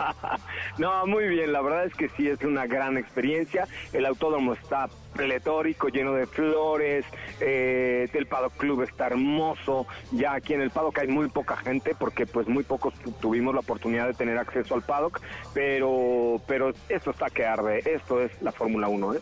No, 0.79 1.07
muy 1.07 1.27
bien, 1.29 1.53
la 1.53 1.61
verdad 1.61 1.85
es 1.85 1.95
que 1.95 2.09
sí 2.11 2.29
es 2.29 2.41
una 2.43 2.67
gran 2.67 2.97
experiencia. 2.97 3.67
El 3.93 4.07
autódromo 4.07 4.55
está 4.55 4.89
pletórico, 5.15 5.89
lleno 5.89 6.15
de 6.15 6.27
flores, 6.27 7.05
eh, 7.41 8.09
el 8.13 8.27
Paddock 8.27 8.57
Club 8.57 8.83
está 8.83 9.09
hermoso. 9.09 9.87
Ya 10.13 10.33
aquí 10.35 10.55
en 10.55 10.63
el 10.63 10.71
Paddock 10.71 10.99
hay 11.01 11.09
muy 11.09 11.29
poca 11.29 11.57
gente 11.57 11.95
porque 11.99 12.27
pues 12.27 12.47
muy 12.49 12.63
pocos 12.63 12.95
tu- 12.95 13.13
tuvimos 13.13 13.53
la 13.55 13.61
oportunidad 13.61 14.07
de 14.07 14.15
tener 14.15 14.39
acceso 14.39 14.75
al 14.75 14.83
Paddock, 14.83 15.21
pero 15.53 16.41
pero 16.47 16.73
esto 16.89 17.11
está 17.11 17.29
que 17.29 17.45
arde, 17.45 17.83
esto 17.85 18.21
es 18.23 18.31
la 18.41 18.53
Fórmula 18.53 18.89
1, 18.89 19.15
¿eh? 19.15 19.21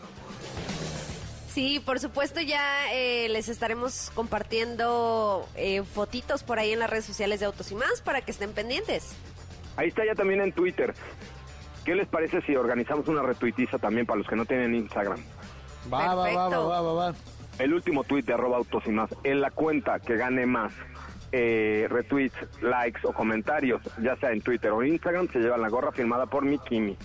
Sí, 1.59 1.83
por 1.85 1.99
supuesto 1.99 2.41
ya 2.41 2.95
eh, 2.95 3.29
les 3.31 3.49
estaremos 3.49 4.13
compartiendo 4.15 5.45
eh, 5.57 5.83
fotitos 5.83 6.45
por 6.45 6.61
ahí 6.61 6.73
en 6.73 6.79
las 6.79 6.89
redes 6.89 7.05
sociales 7.05 7.41
de 7.41 7.47
Autos 7.47 7.73
y 7.73 7.75
más 7.75 8.01
para 8.01 8.21
que 8.21 8.31
estén 8.31 8.53
pendientes. 8.53 9.17
Ahí 9.75 9.89
está 9.89 10.07
ya 10.07 10.15
también 10.15 10.41
en 10.41 10.53
Twitter. 10.53 10.95
¿Qué 11.85 11.97
les 11.97 12.07
parece 12.07 12.43
si 12.43 12.55
organizamos 12.55 13.09
una 13.09 13.23
retuitiza 13.23 13.77
también 13.77 14.07
para 14.07 14.19
los 14.19 14.29
que 14.29 14.37
no 14.37 14.45
tienen 14.45 14.73
Instagram? 14.73 15.19
Va, 15.93 16.15
va, 16.15 16.33
va, 16.33 16.49
va, 16.49 16.59
va, 16.61 16.81
va, 16.81 16.93
va. 16.93 17.15
El 17.59 17.75
último 17.75 18.05
tweet 18.05 18.23
de 18.23 18.35
arroba 18.35 18.59
autos 18.59 18.85
y 18.87 18.91
más, 18.91 19.11
en 19.25 19.41
la 19.41 19.51
cuenta 19.51 19.99
que 19.99 20.17
gane 20.17 20.47
más 20.47 20.73
eh, 21.33 21.89
retweets, 21.91 22.37
likes 22.63 23.01
o 23.03 23.13
comentarios, 23.13 23.83
ya 24.01 24.15
sea 24.15 24.31
en 24.31 24.43
Twitter 24.43 24.71
o 24.71 24.85
Instagram, 24.85 25.27
se 25.33 25.41
lleva 25.41 25.59
la 25.59 25.69
gorra 25.69 25.91
firmada 25.91 26.27
por 26.27 26.45
mi 26.45 26.61
Kimi. 26.61 26.97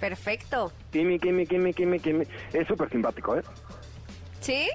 Perfecto. 0.00 0.72
Kimi, 0.92 1.18
Kimi, 1.18 1.46
Kimi, 1.46 1.72
Kimi, 1.74 2.00
Kimi. 2.00 2.24
Es 2.52 2.66
súper 2.66 2.88
simpático, 2.90 3.36
¿eh? 3.36 3.42
¿Sí? 4.40 4.68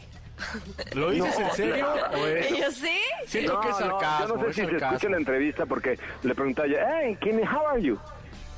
¿Lo 0.93 1.09
dices 1.11 1.39
No. 1.39 1.45
en 1.47 1.51
serio? 1.55 1.87
¿O 2.13 2.27
es- 2.27 2.49
¿Yo 2.57 2.71
sí? 2.71 2.97
Siento 3.25 3.59
que 3.61 3.69
es 3.69 3.79
no, 3.79 3.99
sarcasmo. 3.99 4.27
yo 4.27 4.35
no 4.35 4.43
sé 4.43 4.49
es 4.49 4.55
si 4.55 4.65
se 4.65 4.85
escucha 4.85 5.09
la 5.09 5.17
entrevista 5.17 5.65
porque 5.65 5.97
le 6.23 6.35
preguntaba 6.35 6.67
yo, 6.67 6.77
hey, 6.79 7.17
Kimi, 7.21 7.41
how 7.43 7.67
are 7.67 7.81
you? 7.81 7.97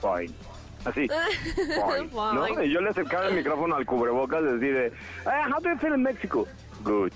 Fine. 0.02 0.34
Así. 0.86 1.08
Fine. 1.56 2.10
¿no? 2.14 2.64
Y 2.64 2.72
yo 2.72 2.82
le 2.82 2.90
acercaba 2.90 3.28
el 3.28 3.36
micrófono 3.36 3.76
al 3.76 3.86
cubrebocas 3.86 4.42
y 4.42 4.58
decía, 4.58 4.98
hey, 5.26 5.52
how 5.54 5.62
do 5.62 5.70
you 5.70 5.78
feel 5.78 5.94
in 5.94 6.04
Mexico? 6.04 6.48
Good. 6.84 7.12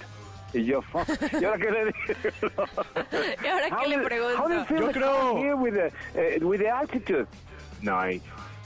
Y 0.53 0.65
yo, 0.65 0.81
fuck. 0.81 1.08
¿Y 1.39 1.46
ahora 1.46 1.58
qué 1.58 1.72
le 1.72 1.86
digo? 1.86 1.93
¿Y 3.43 3.48
ahora 3.48 3.65
qué 3.70 3.74
How 3.75 3.88
le 3.88 3.98
do- 3.98 4.03
pregunto? 4.03 4.38
How 4.43 4.48
do 4.50 4.55
you 4.55 4.65
feel 4.65 4.79
Yo 4.79 4.86
like 4.88 5.00
creo- 5.00 5.38
here 5.38 5.53
with 5.55 5.74
the, 5.74 5.91
eh, 6.36 6.39
with 6.41 6.60
the 6.60 6.70
altitude? 6.70 7.25
Nice. 7.81 8.22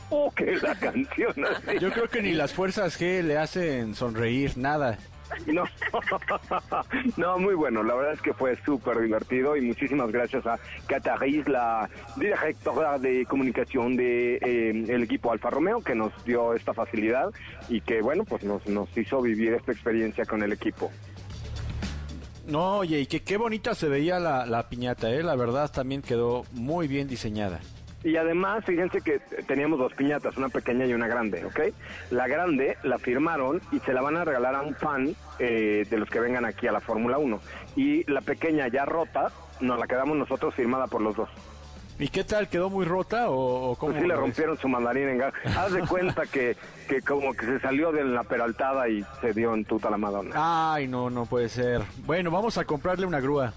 Oh, 0.09 0.31
que 0.31 0.55
la 0.61 0.75
canción 0.75 1.33
así. 1.45 1.79
Yo 1.79 1.91
creo 1.91 2.07
que 2.07 2.21
ni 2.21 2.33
las 2.33 2.53
fuerzas 2.53 2.99
G 2.99 3.23
le 3.23 3.37
hacen 3.37 3.95
sonreír, 3.95 4.57
nada. 4.57 4.97
No, 5.47 5.63
no, 7.17 7.39
muy 7.39 7.55
bueno. 7.55 7.83
La 7.83 7.95
verdad 7.95 8.13
es 8.13 8.21
que 8.21 8.33
fue 8.33 8.55
súper 8.63 8.99
divertido 8.99 9.57
y 9.57 9.61
muchísimas 9.61 10.11
gracias 10.11 10.45
a 10.45 10.59
Cataris, 10.87 11.47
la 11.47 11.89
directora 12.15 12.99
de 12.99 13.25
comunicación 13.25 13.95
de 13.95 14.35
eh, 14.35 14.85
el 14.87 15.03
equipo 15.03 15.31
Alfa 15.31 15.49
Romeo, 15.49 15.81
que 15.81 15.95
nos 15.95 16.11
dio 16.25 16.53
esta 16.53 16.73
facilidad 16.73 17.31
y 17.67 17.81
que, 17.81 18.01
bueno, 18.01 18.23
pues 18.23 18.43
nos, 18.43 18.65
nos 18.67 18.95
hizo 18.95 19.21
vivir 19.21 19.53
esta 19.53 19.71
experiencia 19.71 20.25
con 20.25 20.43
el 20.43 20.53
equipo. 20.53 20.91
No, 22.47 22.77
oye, 22.77 22.99
y 22.99 23.05
que 23.07 23.23
qué 23.23 23.37
bonita 23.37 23.73
se 23.73 23.89
veía 23.89 24.19
la, 24.19 24.45
la 24.45 24.69
piñata, 24.69 25.09
¿eh? 25.09 25.23
La 25.23 25.35
verdad 25.35 25.71
también 25.71 26.03
quedó 26.03 26.45
muy 26.51 26.87
bien 26.87 27.07
diseñada. 27.07 27.59
Y 28.05 28.17
además, 28.17 28.63
fíjense 28.63 29.01
que 29.01 29.19
teníamos 29.47 29.79
dos 29.79 29.91
piñatas, 29.95 30.37
una 30.37 30.49
pequeña 30.49 30.85
y 30.85 30.93
una 30.93 31.07
grande, 31.07 31.43
¿ok? 31.43 31.59
La 32.11 32.27
grande 32.27 32.77
la 32.83 32.99
firmaron 32.99 33.59
y 33.71 33.79
se 33.79 33.93
la 33.93 34.01
van 34.03 34.15
a 34.15 34.23
regalar 34.23 34.53
a 34.53 34.61
un 34.61 34.75
fan 34.75 35.15
eh, 35.39 35.87
de 35.89 35.97
los 35.97 36.07
que 36.07 36.19
vengan 36.19 36.45
aquí 36.45 36.67
a 36.67 36.71
la 36.71 36.81
Fórmula 36.81 37.17
1. 37.17 37.39
Y 37.75 38.03
la 38.09 38.21
pequeña 38.21 38.67
ya 38.67 38.85
rota, 38.85 39.31
nos 39.59 39.79
la 39.79 39.87
quedamos 39.87 40.15
nosotros 40.17 40.53
firmada 40.53 40.85
por 40.85 41.01
los 41.01 41.15
dos. 41.15 41.29
¿Y 41.97 42.09
qué 42.09 42.23
tal? 42.23 42.47
¿Quedó 42.47 42.69
muy 42.69 42.85
rota 42.85 43.31
o, 43.31 43.75
cómo? 43.75 43.93
Pues 43.93 44.03
sí 44.03 44.07
le 44.07 44.15
rompieron 44.15 44.55
su 44.59 44.67
mandarín 44.67 45.09
en 45.09 45.17
gas. 45.17 45.33
Haz 45.57 45.73
de 45.73 45.81
cuenta 45.81 46.27
que, 46.27 46.55
que 46.87 47.01
como 47.01 47.33
que 47.33 47.47
se 47.47 47.59
salió 47.59 47.91
de 47.91 48.03
la 48.03 48.23
peraltada 48.23 48.87
y 48.87 49.03
se 49.19 49.33
dio 49.33 49.51
en 49.55 49.65
tuta 49.65 49.89
la 49.89 49.97
Madonna. 49.97 50.73
Ay, 50.75 50.87
no, 50.87 51.09
no 51.09 51.25
puede 51.25 51.49
ser. 51.49 51.81
Bueno, 52.05 52.29
vamos 52.29 52.59
a 52.59 52.65
comprarle 52.65 53.07
una 53.07 53.19
grúa. 53.19 53.51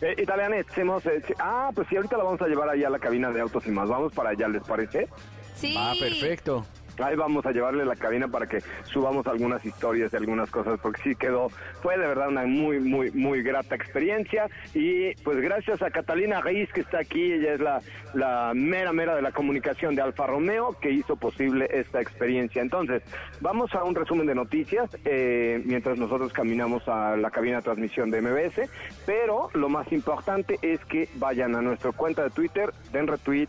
Eh, 0.00 0.14
eh, 0.18 1.34
ah, 1.38 1.70
pues 1.74 1.88
sí, 1.88 1.96
ahorita 1.96 2.16
la 2.16 2.24
vamos 2.24 2.40
a 2.42 2.46
llevar 2.46 2.68
allá 2.68 2.88
a 2.88 2.90
la 2.90 2.98
cabina 2.98 3.30
de 3.30 3.40
autos 3.40 3.66
y 3.66 3.70
más. 3.70 3.88
Vamos 3.88 4.12
para 4.12 4.30
allá, 4.30 4.48
¿les 4.48 4.62
parece? 4.62 5.08
Sí. 5.54 5.74
Ah, 5.76 5.94
perfecto. 5.98 6.66
Ahí 6.98 7.16
vamos 7.16 7.44
a 7.46 7.52
llevarle 7.52 7.84
la 7.84 7.96
cabina 7.96 8.28
para 8.28 8.46
que 8.46 8.60
subamos 8.84 9.26
algunas 9.26 9.64
historias 9.64 10.12
y 10.12 10.16
algunas 10.16 10.50
cosas, 10.50 10.78
porque 10.80 11.02
sí 11.02 11.14
quedó, 11.14 11.48
fue 11.82 11.98
de 11.98 12.06
verdad 12.06 12.28
una 12.28 12.46
muy, 12.46 12.80
muy, 12.80 13.10
muy 13.12 13.42
grata 13.42 13.74
experiencia. 13.74 14.48
Y 14.74 15.14
pues 15.16 15.40
gracias 15.40 15.82
a 15.82 15.90
Catalina 15.90 16.40
Reis, 16.40 16.72
que 16.72 16.80
está 16.80 16.98
aquí, 16.98 17.32
ella 17.32 17.54
es 17.54 17.60
la, 17.60 17.80
la 18.14 18.52
mera, 18.54 18.92
mera 18.92 19.14
de 19.14 19.22
la 19.22 19.32
comunicación 19.32 19.94
de 19.94 20.02
Alfa 20.02 20.26
Romeo, 20.26 20.76
que 20.80 20.90
hizo 20.90 21.16
posible 21.16 21.68
esta 21.70 22.00
experiencia. 22.00 22.62
Entonces, 22.62 23.02
vamos 23.40 23.74
a 23.74 23.84
un 23.84 23.94
resumen 23.94 24.26
de 24.26 24.34
noticias, 24.34 24.90
eh, 25.04 25.62
mientras 25.64 25.98
nosotros 25.98 26.32
caminamos 26.32 26.86
a 26.88 27.16
la 27.16 27.30
cabina 27.30 27.56
de 27.56 27.62
transmisión 27.62 28.10
de 28.10 28.20
MBS, 28.20 28.70
pero 29.04 29.50
lo 29.54 29.68
más 29.68 29.90
importante 29.92 30.58
es 30.62 30.84
que 30.86 31.08
vayan 31.16 31.54
a 31.54 31.62
nuestra 31.62 31.92
cuenta 31.92 32.24
de 32.24 32.30
Twitter, 32.30 32.72
den 32.92 33.06
retweet, 33.06 33.48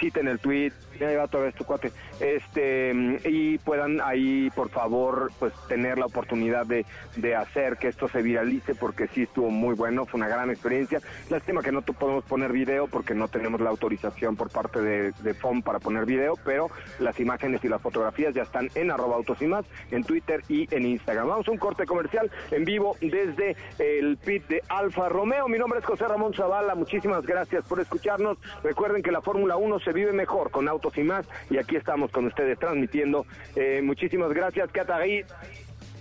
citen 0.00 0.28
el 0.28 0.38
tweet, 0.38 0.72
ya 1.10 1.18
va 1.18 1.24
otra 1.24 1.40
vez 1.40 1.54
tu 1.54 1.64
cuate, 1.64 1.92
este, 2.20 2.92
y 3.24 3.58
puedan 3.58 4.00
ahí, 4.00 4.50
por 4.54 4.70
favor, 4.70 5.30
pues 5.38 5.52
tener 5.68 5.98
la 5.98 6.06
oportunidad 6.06 6.66
de, 6.66 6.84
de 7.16 7.34
hacer 7.34 7.76
que 7.76 7.88
esto 7.88 8.08
se 8.08 8.22
viralice, 8.22 8.74
porque 8.74 9.08
sí 9.08 9.22
estuvo 9.22 9.50
muy 9.50 9.74
bueno, 9.74 10.06
fue 10.06 10.18
una 10.18 10.28
gran 10.28 10.50
experiencia. 10.50 11.00
Lástima 11.30 11.62
que 11.62 11.72
no 11.72 11.82
podemos 11.82 12.24
poner 12.24 12.52
video 12.52 12.86
porque 12.86 13.14
no 13.14 13.28
tenemos 13.28 13.60
la 13.60 13.70
autorización 13.70 14.36
por 14.36 14.50
parte 14.50 14.80
de, 14.80 15.12
de 15.12 15.34
FOM 15.34 15.62
para 15.62 15.78
poner 15.78 16.06
video, 16.06 16.34
pero 16.44 16.68
las 16.98 17.18
imágenes 17.20 17.64
y 17.64 17.68
las 17.68 17.82
fotografías 17.82 18.34
ya 18.34 18.42
están 18.42 18.68
en 18.74 18.90
arroba 18.90 19.16
autos 19.16 19.40
y 19.42 19.46
más, 19.46 19.64
en 19.90 20.04
Twitter 20.04 20.42
y 20.48 20.72
en 20.74 20.86
Instagram. 20.86 21.28
Vamos 21.28 21.48
a 21.48 21.50
un 21.50 21.58
corte 21.58 21.86
comercial 21.86 22.30
en 22.50 22.64
vivo 22.64 22.96
desde 23.00 23.56
el 23.78 24.16
pit 24.18 24.46
de 24.48 24.62
Alfa 24.68 25.08
Romeo. 25.08 25.48
Mi 25.48 25.58
nombre 25.58 25.80
es 25.80 25.84
José 25.84 26.06
Ramón 26.06 26.34
Zavala, 26.34 26.74
muchísimas 26.74 27.24
gracias 27.24 27.64
por 27.66 27.80
escucharnos. 27.80 28.38
Recuerden 28.62 29.02
que 29.02 29.12
la 29.12 29.20
Fórmula 29.20 29.56
1 29.56 29.80
se 29.80 29.92
vive 29.92 30.12
mejor 30.12 30.50
con 30.50 30.68
autos 30.68 30.91
y 30.96 31.02
más 31.02 31.26
y 31.50 31.58
aquí 31.58 31.76
estamos 31.76 32.10
con 32.10 32.26
ustedes 32.26 32.58
transmitiendo. 32.58 33.26
Eh, 33.56 33.80
muchísimas 33.82 34.32
gracias, 34.32 34.70
Catagui. 34.72 35.24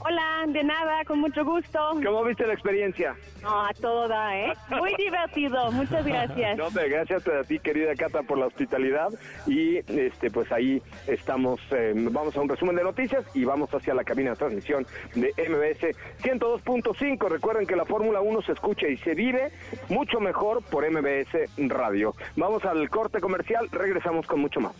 Hola, 0.04 0.46
de 0.48 0.64
nada, 0.64 1.06
con 1.06 1.20
mucho 1.20 1.46
gusto. 1.46 1.80
¿Cómo 2.04 2.24
viste 2.24 2.48
la 2.48 2.54
experiencia? 2.54 3.16
No, 3.44 3.66
a 3.66 3.72
todo 3.74 4.08
da, 4.08 4.36
¿eh? 4.36 4.54
Muy 4.70 4.96
divertido, 4.96 5.72
muchas 5.72 6.04
gracias. 6.06 6.58
No, 6.58 6.68
hombre, 6.68 6.90
gracias 6.90 7.28
a 7.28 7.44
ti, 7.44 7.60
querida 7.60 7.94
Cata, 7.96 8.24
por 8.24 8.40
la 8.40 8.48
hospitalidad. 8.48 9.10
Y 9.46 9.78
este, 9.78 10.32
pues 10.32 10.52
ahí 10.52 10.82
estamos. 11.06 11.60
eh, 11.72 11.94
vamos 11.96 12.36
a 12.36 12.42
un 12.42 12.50
resumen 12.50 12.76
de 12.76 12.84
noticias 12.84 13.24
y 13.36 13.46
vamos 13.46 13.70
hacia 13.74 13.94
la 13.94 14.04
cabina 14.04 14.32
de 14.32 14.38
transmisión 14.38 14.88
de 15.14 15.28
MBS 15.38 15.96
102.5. 16.24 17.30
Recuerden 17.30 17.68
que 17.68 17.76
la 17.76 17.86
Fórmula 17.86 18.22
1 18.22 18.42
se 18.42 18.54
escucha 18.54 18.88
y 18.88 18.98
se 18.98 19.14
vive 19.14 19.52
mucho 19.90 20.20
mejor 20.20 20.64
por 20.64 20.84
MBS 20.90 21.48
Radio. 21.70 22.16
Vamos 22.36 22.66
al 22.66 22.90
corte 22.90 23.20
comercial, 23.20 23.68
regresamos 23.72 24.26
con 24.26 24.40
mucho 24.40 24.60
más. 24.60 24.74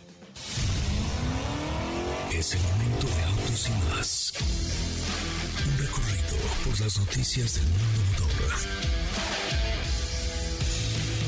Es 2.32 2.56
las 6.80 6.98
noticias 6.98 7.54
del 7.54 7.64
mundo 7.64 7.91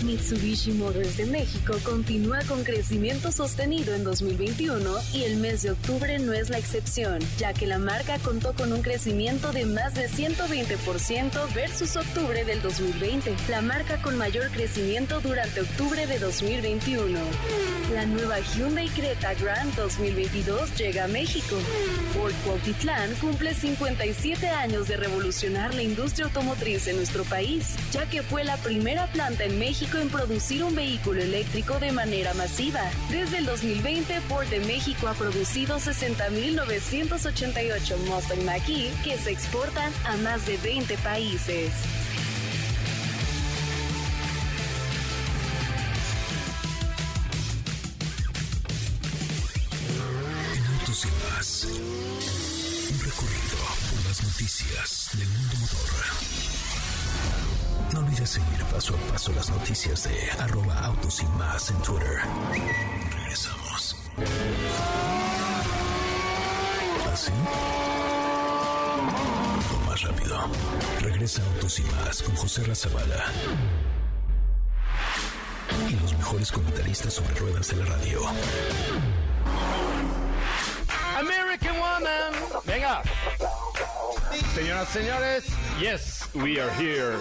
Mitsubishi 0.05 0.73
Motors 0.73 1.17
de 1.17 1.25
México 1.27 1.75
continúa 1.83 2.41
con 2.47 2.63
crecimiento 2.63 3.33
sostenido 3.33 3.95
en 3.95 4.05
2021 4.05 4.91
y 5.15 5.23
el 5.25 5.39
mes 5.39 5.63
de 5.63 5.71
octubre 5.71 6.19
no 6.19 6.35
es 6.35 6.51
la 6.51 6.59
excepción, 6.59 7.19
ya 7.39 7.55
que 7.55 7.67
la 7.67 7.79
marca 7.79 8.19
contó 8.19 8.53
con 8.53 8.73
un 8.73 8.83
crecimiento 8.83 9.53
de 9.53 9.65
más 9.65 9.95
de 9.95 10.09
120% 10.09 11.55
versus 11.55 11.97
octubre 11.97 12.45
del 12.45 12.61
2020, 12.61 13.35
la 13.49 13.63
marca 13.63 14.01
con 14.03 14.19
mayor 14.19 14.51
crecimiento 14.51 15.21
durante 15.21 15.63
octubre 15.63 16.07
de 16.07 16.19
2021. 16.19 17.19
La 17.93 18.05
nueva 18.05 18.41
Hyundai 18.41 18.89
Creta 18.89 19.35
Grand 19.35 19.75
2022 19.75 20.77
llega 20.77 21.05
a 21.05 21.09
México. 21.09 21.57
Ford 22.13 22.35
cumple 23.21 23.55
57 23.55 24.49
años 24.49 24.89
de 24.89 24.97
revolucionar 24.97 25.75
la 25.75 25.83
industria 25.83 26.27
automotriz 26.27 26.89
en 26.89 26.97
nuestro 26.97 27.25
país, 27.25 27.75
ya 27.93 28.07
que 28.09 28.23
fue 28.23 28.45
la 28.45 28.57
primera 28.59 29.07
planta 29.09 29.45
en 29.45 29.59
México 29.59 29.94
en 29.99 30.09
producir 30.09 30.65
un 30.65 30.75
vehículo 30.75 31.21
eléctrico 31.21 31.79
de 31.79 31.93
manera 31.93 32.33
masiva. 32.35 32.81
Desde 33.11 33.39
el 33.39 33.47
2020, 33.47 34.21
Ford 34.23 34.49
de 34.49 34.59
México 34.61 35.07
ha 35.09 35.15
producido 35.15 35.79
60.988 35.79 37.97
Mustang 38.09 38.45
Mach-E 38.45 38.91
que 39.03 39.17
se 39.19 39.31
exportan 39.31 39.93
a 40.07 40.17
más 40.19 40.47
de 40.47 40.57
20 40.59 40.97
países. 40.99 41.73
Olvides 58.25 58.31
seguir 58.31 58.65
paso 58.73 58.95
a 58.95 59.13
paso 59.13 59.33
las 59.33 59.51
noticias 59.51 60.05
de 60.05 60.31
arroba 60.43 60.79
autos 60.87 61.23
y 61.23 61.27
más 61.39 61.71
en 61.71 61.77
Twitter. 61.83 62.21
Regresamos. 63.13 63.97
¿Así? 67.13 67.33
O 69.75 69.91
más 69.91 70.03
rápido. 70.03 70.39
Regresa 71.01 71.43
Autos 71.55 71.79
y 71.79 71.83
más 71.83 72.23
con 72.23 72.35
José 72.37 72.65
Razabala. 72.65 73.25
Y 75.89 75.95
los 75.97 76.17
mejores 76.17 76.51
comentaristas 76.51 77.13
sobre 77.13 77.35
ruedas 77.35 77.69
de 77.69 77.77
la 77.77 77.85
radio. 77.85 78.21
American 81.19 81.77
Woman. 81.77 82.33
Venga. 82.65 83.03
Señoras, 84.55 84.89
señores, 84.89 85.45
yes, 85.81 86.14
we 86.35 86.61
are 86.61 86.71
here. 86.79 87.17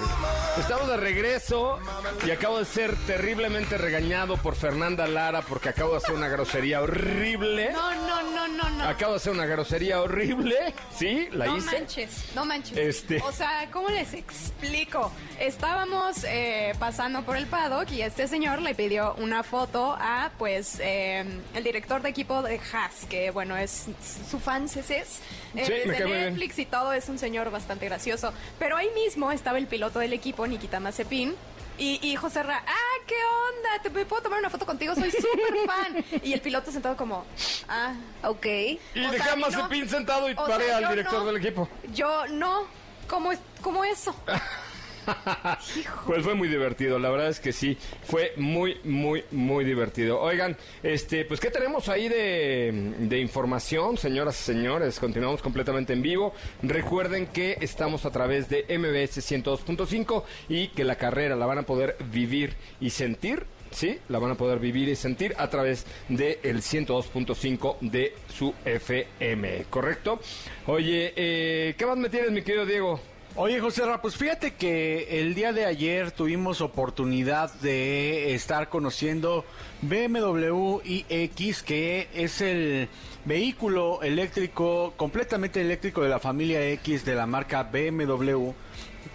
Estamos 0.57 0.87
de 0.87 0.97
regreso 0.97 1.79
y 2.25 2.31
acabo 2.31 2.59
de 2.59 2.65
ser 2.65 2.95
terriblemente 3.07 3.77
regañado 3.77 4.37
por 4.37 4.55
Fernanda 4.55 5.07
Lara 5.07 5.41
porque 5.41 5.69
acabo 5.69 5.91
de 5.91 5.97
hacer 5.97 6.15
una 6.15 6.27
grosería 6.27 6.81
horrible. 6.81 7.71
No, 7.73 7.95
no, 7.95 8.23
no, 8.31 8.42
no, 8.47 8.69
no. 8.69 8.83
Acabo 8.83 9.13
de 9.13 9.17
hacer 9.17 9.33
una 9.33 9.45
grosería 9.45 10.01
horrible. 10.01 10.73
¿Sí? 10.95 11.27
¿La 11.31 11.45
no 11.45 11.57
hice? 11.57 11.79
manches, 11.79 12.25
no 12.35 12.45
manches. 12.45 12.77
Este. 12.77 13.21
O 13.21 13.31
sea, 13.31 13.69
¿cómo 13.71 13.89
les 13.89 14.13
explico? 14.13 15.11
Estábamos 15.39 16.23
eh, 16.23 16.73
pasando 16.79 17.23
por 17.23 17.37
el 17.37 17.47
paddock 17.47 17.91
y 17.91 18.01
este 18.01 18.27
señor 18.27 18.61
le 18.61 18.75
pidió 18.75 19.13
una 19.15 19.43
foto 19.43 19.95
a, 19.99 20.31
pues, 20.37 20.79
eh, 20.79 21.23
el 21.53 21.63
director 21.63 22.01
de 22.01 22.09
equipo 22.09 22.41
de 22.41 22.59
Haas, 22.71 23.05
que, 23.09 23.31
bueno, 23.31 23.57
es 23.57 23.87
su 24.29 24.39
fan, 24.39 24.65
es, 24.65 24.77
es 24.77 25.21
eh, 25.55 25.65
Sí, 25.65 25.89
bien. 25.89 26.09
Netflix 26.09 26.59
y 26.59 26.65
todo, 26.65 26.93
es 26.93 27.09
un 27.09 27.17
señor 27.17 27.51
bastante 27.51 27.85
gracioso. 27.85 28.33
Pero 28.59 28.77
ahí 28.77 28.89
mismo 28.95 29.31
estaba 29.31 29.57
el 29.57 29.67
piloto 29.67 29.99
del 29.99 30.13
equipo, 30.13 30.45
Nikita 30.47 30.79
Mazepin, 30.79 31.35
y, 31.77 31.99
y 32.01 32.15
José 32.15 32.43
Ra, 32.43 32.63
ah, 32.65 33.03
¿qué 33.07 33.15
onda? 33.15 33.81
¿Te 33.81 33.89
puedo 34.05 34.21
tomar 34.21 34.39
una 34.39 34.49
foto 34.49 34.65
contigo? 34.65 34.95
Soy 34.95 35.11
súper 35.11 35.55
fan. 35.65 36.05
Y 36.23 36.33
el 36.33 36.41
piloto 36.41 36.71
sentado 36.71 36.95
como, 36.95 37.25
ah, 37.67 37.93
Ok. 38.23 38.45
Y 38.45 39.05
O 39.05 39.11
dejé 39.11 39.23
sea, 39.23 39.33
a 39.33 39.35
no. 39.35 39.89
Sentado 39.89 40.29
y 40.29 40.35
paré 40.35 40.65
sea, 40.65 40.77
al 40.77 40.89
director 40.89 41.19
no. 41.19 41.25
del 41.25 41.37
equipo. 41.37 41.69
yo 41.93 42.27
no. 42.27 42.65
¿Cómo, 43.07 43.31
es, 43.31 43.39
cómo 43.61 43.83
eso? 43.83 44.15
Pues 46.05 46.23
fue 46.23 46.35
muy 46.35 46.47
divertido, 46.47 46.99
la 46.99 47.09
verdad 47.09 47.29
es 47.29 47.39
que 47.39 47.53
sí, 47.53 47.77
fue 48.03 48.33
muy, 48.37 48.77
muy, 48.83 49.23
muy 49.31 49.65
divertido. 49.65 50.19
Oigan, 50.19 50.57
este, 50.81 51.25
pues, 51.25 51.39
¿qué 51.39 51.49
tenemos 51.49 51.89
ahí 51.89 52.09
de, 52.09 52.93
de 52.99 53.19
información, 53.19 53.97
señoras 53.97 54.39
y 54.39 54.43
señores? 54.43 54.99
Continuamos 54.99 55.41
completamente 55.41 55.93
en 55.93 56.01
vivo. 56.01 56.33
Recuerden 56.61 57.27
que 57.27 57.57
estamos 57.61 58.05
a 58.05 58.11
través 58.11 58.49
de 58.49 58.65
MBS 58.77 59.19
102.5 59.19 60.23
y 60.49 60.67
que 60.69 60.83
la 60.83 60.95
carrera 60.95 61.35
la 61.35 61.45
van 61.45 61.59
a 61.59 61.63
poder 61.63 61.95
vivir 62.11 62.53
y 62.79 62.89
sentir. 62.89 63.45
Sí, 63.71 63.97
la 64.07 64.19
van 64.19 64.31
a 64.31 64.35
poder 64.35 64.59
vivir 64.59 64.87
y 64.87 64.95
sentir 64.95 65.33
a 65.37 65.49
través 65.49 65.87
del 66.07 66.61
102.5 66.61 67.77
de 67.81 68.13
su 68.31 68.53
FM, 68.65 69.65
¿correcto? 69.69 70.19
Oye, 70.67 71.11
eh, 71.15 71.73
¿qué 71.75 71.85
más 71.87 71.97
me 71.97 72.09
tienes, 72.09 72.31
mi 72.31 72.43
querido 72.43 72.67
Diego? 72.67 73.12
Oye, 73.35 73.59
José 73.59 73.83
Ra, 73.83 73.99
pues 73.99 74.15
fíjate 74.15 74.53
que 74.53 75.19
el 75.19 75.33
día 75.33 75.53
de 75.53 75.65
ayer 75.65 76.11
tuvimos 76.11 76.61
oportunidad 76.61 77.51
de 77.61 78.35
estar 78.35 78.69
conociendo 78.69 79.43
BMW 79.81 80.81
iX, 80.83 81.63
que 81.63 82.09
es 82.13 82.41
el 82.41 82.89
vehículo 83.25 84.03
eléctrico, 84.03 84.93
completamente 84.97 85.61
eléctrico 85.61 86.03
de 86.03 86.09
la 86.09 86.19
familia 86.19 86.63
X 86.73 87.05
de 87.05 87.15
la 87.15 87.25
marca 87.25 87.63
BMW, 87.63 88.51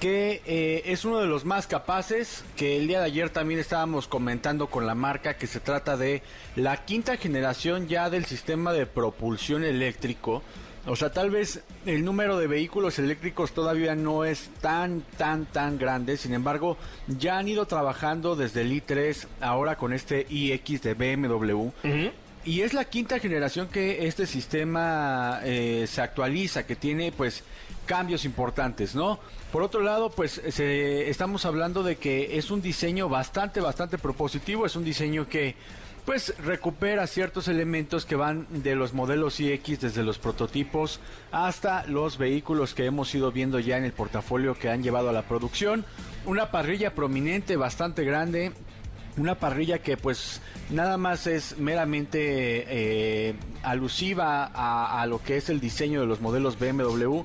que 0.00 0.42
eh, 0.46 0.82
es 0.86 1.04
uno 1.04 1.20
de 1.20 1.28
los 1.28 1.44
más 1.44 1.68
capaces, 1.68 2.44
que 2.56 2.76
el 2.76 2.88
día 2.88 2.98
de 2.98 3.06
ayer 3.06 3.30
también 3.30 3.60
estábamos 3.60 4.08
comentando 4.08 4.66
con 4.66 4.84
la 4.84 4.96
marca, 4.96 5.36
que 5.36 5.46
se 5.46 5.60
trata 5.60 5.96
de 5.96 6.22
la 6.56 6.84
quinta 6.84 7.18
generación 7.18 7.86
ya 7.86 8.10
del 8.10 8.24
sistema 8.24 8.72
de 8.72 8.84
propulsión 8.84 9.62
eléctrico. 9.62 10.42
O 10.88 10.96
sea, 10.96 11.12
tal 11.12 11.30
vez 11.30 11.60
el 11.86 12.04
número 12.04 12.38
de 12.38 12.46
vehículos 12.46 12.98
eléctricos 12.98 13.52
todavía 13.52 13.94
no 13.94 14.24
es 14.24 14.48
tan, 14.60 15.02
tan, 15.16 15.44
tan 15.46 15.78
grande. 15.78 16.16
Sin 16.16 16.32
embargo, 16.34 16.76
ya 17.06 17.38
han 17.38 17.46
ido 17.46 17.66
trabajando 17.66 18.36
desde 18.36 18.62
el 18.62 18.72
i3, 18.72 19.26
ahora 19.40 19.76
con 19.76 19.92
este 19.92 20.26
iX 20.28 20.82
de 20.82 20.94
BMW. 20.94 21.68
Y 22.44 22.62
es 22.62 22.72
la 22.72 22.84
quinta 22.86 23.18
generación 23.18 23.68
que 23.68 24.06
este 24.06 24.26
sistema 24.26 25.40
eh, 25.44 25.86
se 25.86 26.00
actualiza, 26.00 26.64
que 26.66 26.76
tiene 26.76 27.12
pues 27.12 27.42
cambios 27.84 28.24
importantes, 28.24 28.94
¿no? 28.94 29.18
Por 29.52 29.62
otro 29.62 29.80
lado, 29.82 30.10
pues 30.10 30.40
se- 30.50 31.10
estamos 31.10 31.44
hablando 31.44 31.82
de 31.82 31.96
que 31.96 32.38
es 32.38 32.50
un 32.50 32.62
diseño 32.62 33.08
bastante, 33.08 33.60
bastante 33.60 33.98
propositivo, 33.98 34.64
es 34.66 34.76
un 34.76 34.84
diseño 34.84 35.28
que 35.28 35.54
pues 36.08 36.32
recupera 36.42 37.06
ciertos 37.06 37.48
elementos 37.48 38.06
que 38.06 38.16
van 38.16 38.46
de 38.48 38.74
los 38.74 38.94
modelos 38.94 39.40
iX 39.40 39.78
desde 39.78 40.02
los 40.02 40.16
prototipos 40.18 41.00
hasta 41.32 41.84
los 41.86 42.16
vehículos 42.16 42.72
que 42.72 42.86
hemos 42.86 43.14
ido 43.14 43.30
viendo 43.30 43.58
ya 43.60 43.76
en 43.76 43.84
el 43.84 43.92
portafolio 43.92 44.54
que 44.58 44.70
han 44.70 44.82
llevado 44.82 45.10
a 45.10 45.12
la 45.12 45.24
producción. 45.28 45.84
Una 46.24 46.50
parrilla 46.50 46.94
prominente 46.94 47.56
bastante 47.56 48.04
grande, 48.04 48.52
una 49.18 49.34
parrilla 49.34 49.80
que 49.80 49.98
pues 49.98 50.40
nada 50.70 50.96
más 50.96 51.26
es 51.26 51.58
meramente 51.58 52.64
eh, 52.68 53.34
alusiva 53.62 54.44
a, 54.54 55.04
lo 55.04 55.22
que 55.22 55.36
es 55.36 55.50
el 55.50 55.60
diseño 55.60 56.00
de 56.00 56.06
los 56.06 56.22
modelos 56.22 56.58
BMW. 56.58 57.20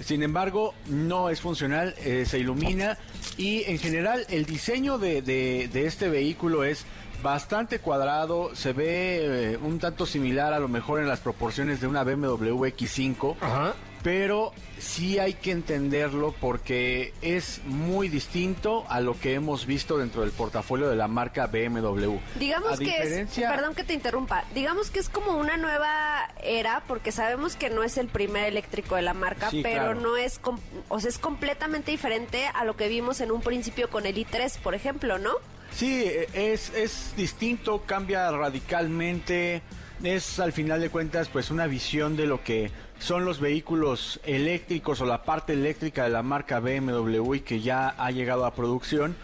Sin 0.00 0.22
embargo, 0.22 0.74
no 0.86 1.28
es 1.28 1.40
funcional, 1.40 1.92
eh, 2.04 2.24
se 2.24 2.38
ilumina 2.38 2.98
y 3.36 3.64
en 3.64 3.78
general 3.80 4.26
el 4.28 4.46
diseño 4.46 4.96
de- 4.96 5.22
de 5.22 5.86
este 5.86 6.08
vehículo 6.08 6.62
es 6.62 6.86
bastante 7.22 7.78
cuadrado, 7.80 8.54
se 8.54 8.72
ve 8.72 9.52
eh, 9.52 9.58
un 9.60 9.78
tanto 9.78 10.06
similar 10.06 10.52
a 10.52 10.58
lo 10.58 10.68
mejor 10.68 11.00
en 11.00 11.08
las 11.08 11.20
proporciones 11.20 11.80
de 11.80 11.86
una 11.86 12.04
BMW 12.04 12.64
X5 12.66 13.36
Ajá. 13.40 13.74
pero 14.02 14.52
sí 14.78 15.18
hay 15.18 15.34
que 15.34 15.50
entenderlo 15.50 16.32
porque 16.40 17.12
es 17.20 17.60
muy 17.64 18.08
distinto 18.08 18.84
a 18.88 19.00
lo 19.00 19.18
que 19.18 19.34
hemos 19.34 19.66
visto 19.66 19.98
dentro 19.98 20.22
del 20.22 20.30
portafolio 20.30 20.88
de 20.88 20.94
la 20.94 21.08
marca 21.08 21.48
BMW. 21.48 22.16
Digamos 22.38 22.74
A 22.74 22.76
que 22.76 22.84
diferencia- 22.84 23.48
es, 23.50 23.56
perdón 23.56 23.74
que 23.74 23.82
te 23.82 23.94
interrumpa, 23.94 24.44
digamos 24.54 24.90
que 24.90 25.00
es 25.00 25.08
como 25.08 25.32
una 25.36 25.56
nueva 25.56 26.28
era 26.44 26.84
porque 26.86 27.10
sabemos 27.10 27.56
que 27.56 27.70
no 27.70 27.82
es 27.82 27.98
el 27.98 28.06
primer 28.06 28.44
eléctrico 28.44 28.94
de 28.94 29.02
la 29.02 29.14
marca, 29.14 29.50
Sí, 29.50 29.62
pero 29.64 29.86
claro. 29.86 30.00
no 30.00 30.16
es, 30.16 30.38
com- 30.38 30.60
o 30.88 31.00
sea, 31.00 31.10
es 31.10 31.18
completamente 31.18 31.90
diferente 31.90 32.46
a 32.54 32.64
lo 32.64 32.76
que 32.76 32.86
vimos 32.86 33.20
en 33.20 33.32
un 33.32 33.40
principio 33.40 33.90
con 33.90 34.06
el 34.06 34.16
i3, 34.16 34.58
por 34.60 34.76
ejemplo, 34.76 35.18
¿no? 35.18 35.32
Sí, 35.74 36.02
eh, 36.04 36.28
es, 36.34 36.70
es 36.74 37.14
distinto, 37.16 37.82
cambia 37.86 38.30
radicalmente. 38.30 39.62
Es 40.02 40.38
al 40.38 40.52
final 40.52 40.80
de 40.80 40.90
cuentas 40.90 41.28
pues 41.28 41.50
una 41.50 41.66
visión 41.66 42.16
de 42.16 42.26
lo 42.26 42.42
que 42.44 42.70
son 43.00 43.24
los 43.24 43.40
vehículos 43.40 44.20
eléctricos 44.24 45.00
o 45.00 45.06
la 45.06 45.22
parte 45.24 45.52
eléctrica 45.54 46.04
de 46.04 46.10
la 46.10 46.22
marca 46.22 46.60
BMW 46.60 47.34
y 47.34 47.40
que 47.40 47.60
ya 47.60 47.88
ha 47.98 48.10
llegado 48.10 48.44
a 48.46 48.54
producción. 48.54 49.16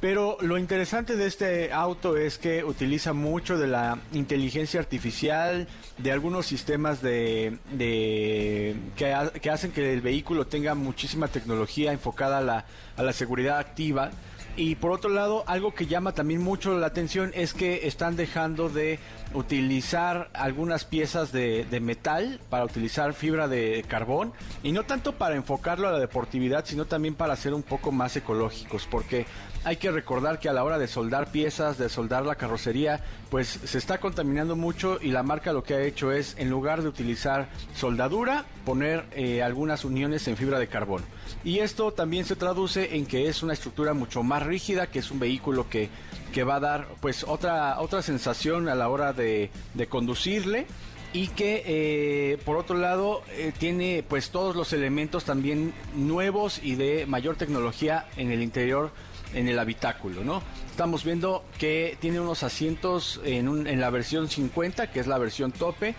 Pero 0.00 0.36
lo 0.40 0.58
interesante 0.58 1.16
de 1.16 1.26
este 1.26 1.72
auto 1.72 2.16
es 2.16 2.38
que 2.38 2.62
utiliza 2.62 3.12
mucho 3.14 3.58
de 3.58 3.66
la 3.66 3.98
inteligencia 4.12 4.78
artificial, 4.78 5.66
de 5.96 6.12
algunos 6.12 6.46
sistemas 6.46 7.02
de, 7.02 7.58
de- 7.72 8.76
que, 8.96 9.40
que 9.40 9.50
hacen 9.50 9.72
que 9.72 9.92
el 9.92 10.00
vehículo 10.00 10.46
tenga 10.46 10.74
muchísima 10.76 11.26
tecnología 11.26 11.90
enfocada 11.92 12.38
a 12.38 12.42
la, 12.42 12.64
a 12.96 13.02
la 13.02 13.12
seguridad 13.12 13.58
activa. 13.58 14.10
Y 14.58 14.74
por 14.74 14.90
otro 14.90 15.08
lado, 15.08 15.44
algo 15.46 15.72
que 15.72 15.86
llama 15.86 16.10
también 16.10 16.42
mucho 16.42 16.76
la 16.76 16.88
atención 16.88 17.30
es 17.32 17.54
que 17.54 17.86
están 17.86 18.16
dejando 18.16 18.68
de 18.68 18.98
utilizar 19.32 20.30
algunas 20.32 20.84
piezas 20.84 21.30
de, 21.30 21.64
metal 21.80 22.40
para 22.50 22.64
utilizar 22.64 23.12
fibra 23.12 23.46
de 23.46 23.84
carbón 23.86 24.32
y 24.64 24.72
no 24.72 24.82
tanto 24.82 25.12
para 25.12 25.36
enfocarlo 25.36 25.86
a 25.86 25.92
la 25.92 26.00
deportividad, 26.00 26.64
sino 26.64 26.86
también 26.86 27.14
para 27.14 27.36
ser 27.36 27.54
un 27.54 27.62
poco 27.62 27.92
más 27.92 28.16
ecológicos, 28.16 28.88
porque 28.90 29.26
hay 29.62 29.76
que 29.76 29.92
recordar 29.92 30.40
que 30.40 30.48
a 30.48 30.52
la 30.52 30.64
hora 30.64 30.78
de 30.78 30.88
soldar 30.88 31.30
piezas, 31.30 31.78
de 31.78 31.88
soldar 31.88 32.26
la 32.26 32.34
carrocería, 32.34 33.00
pues 33.30 33.60
se 33.64 33.78
está 33.78 33.98
contaminando 33.98 34.56
mucho 34.56 34.98
y 35.00 35.10
la 35.10 35.22
marca 35.22 35.52
lo 35.52 35.62
que 35.62 35.74
ha 35.74 35.82
hecho 35.82 36.10
es, 36.10 36.34
en 36.38 36.50
lugar 36.50 36.82
de 36.82 36.88
utilizar 36.88 37.48
soldadura, 37.74 38.44
poner 38.64 39.04
eh, 39.12 39.42
algunas 39.42 39.84
uniones 39.84 40.26
en 40.26 40.36
fibra 40.36 40.58
de 40.58 40.68
carbono. 40.68 41.04
Y 41.44 41.58
esto 41.58 41.92
también 41.92 42.24
se 42.24 42.36
traduce 42.36 42.96
en 42.96 43.06
que 43.06 43.28
es 43.28 43.42
una 43.42 43.52
estructura 43.52 43.94
mucho 43.94 44.22
más 44.22 44.42
rígida, 44.48 44.88
que 44.88 44.98
es 44.98 45.10
un 45.10 45.18
vehículo 45.18 45.68
que, 45.68 45.88
que 46.32 46.44
va 46.44 46.56
a 46.56 46.60
dar 46.60 46.88
pues 47.00 47.24
otra, 47.24 47.80
otra 47.80 48.02
sensación 48.02 48.68
a 48.68 48.74
la 48.74 48.88
hora 48.88 49.12
de, 49.12 49.50
de 49.74 49.86
conducirle 49.86 50.66
y 51.12 51.28
que 51.28 51.62
eh, 51.66 52.38
por 52.44 52.56
otro 52.56 52.76
lado 52.76 53.22
eh, 53.30 53.52
tiene 53.56 54.04
pues 54.06 54.30
todos 54.30 54.54
los 54.54 54.72
elementos 54.72 55.24
también 55.24 55.72
nuevos 55.94 56.60
y 56.62 56.74
de 56.74 57.06
mayor 57.06 57.36
tecnología 57.36 58.06
en 58.16 58.30
el 58.30 58.42
interior 58.42 58.90
en 59.34 59.48
el 59.48 59.58
habitáculo, 59.58 60.24
¿no? 60.24 60.42
Estamos 60.70 61.04
viendo 61.04 61.44
que 61.58 61.98
tiene 62.00 62.18
unos 62.20 62.42
asientos 62.42 63.20
en, 63.24 63.66
en 63.66 63.80
la 63.80 63.90
versión 63.90 64.28
50, 64.28 64.90
que 64.90 65.00
es 65.00 65.06
la 65.06 65.18
versión 65.18 65.52
tope, 65.52 65.94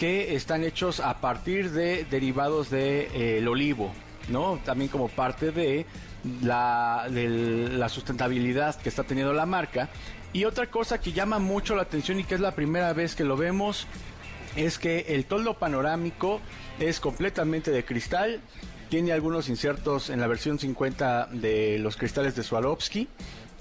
que 0.00 0.34
están 0.34 0.64
hechos 0.64 0.98
a 0.98 1.20
partir 1.20 1.70
de 1.70 2.04
derivados 2.04 2.70
del 2.70 3.08
de, 3.12 3.38
eh, 3.38 3.46
olivo, 3.46 3.92
¿no? 4.30 4.58
También 4.64 4.90
como 4.90 5.08
parte 5.08 5.52
de 5.52 5.86
la, 6.42 7.06
la 7.10 7.88
sustentabilidad 7.88 8.76
que 8.76 8.88
está 8.88 9.04
teniendo 9.04 9.32
la 9.32 9.46
marca. 9.46 9.88
Y 10.32 10.44
otra 10.44 10.70
cosa 10.70 11.00
que 11.00 11.12
llama 11.12 11.38
mucho 11.38 11.74
la 11.74 11.82
atención 11.82 12.20
y 12.20 12.24
que 12.24 12.34
es 12.34 12.40
la 12.40 12.54
primera 12.54 12.92
vez 12.92 13.14
que 13.14 13.24
lo 13.24 13.36
vemos 13.36 13.86
es 14.56 14.78
que 14.78 15.06
el 15.08 15.26
toldo 15.26 15.58
panorámico 15.58 16.40
es 16.78 17.00
completamente 17.00 17.70
de 17.70 17.84
cristal. 17.84 18.40
Tiene 18.88 19.12
algunos 19.12 19.48
insertos 19.48 20.10
en 20.10 20.20
la 20.20 20.26
versión 20.26 20.58
50 20.58 21.28
de 21.32 21.78
los 21.78 21.96
cristales 21.96 22.34
de 22.34 22.42
Swarovski. 22.42 23.08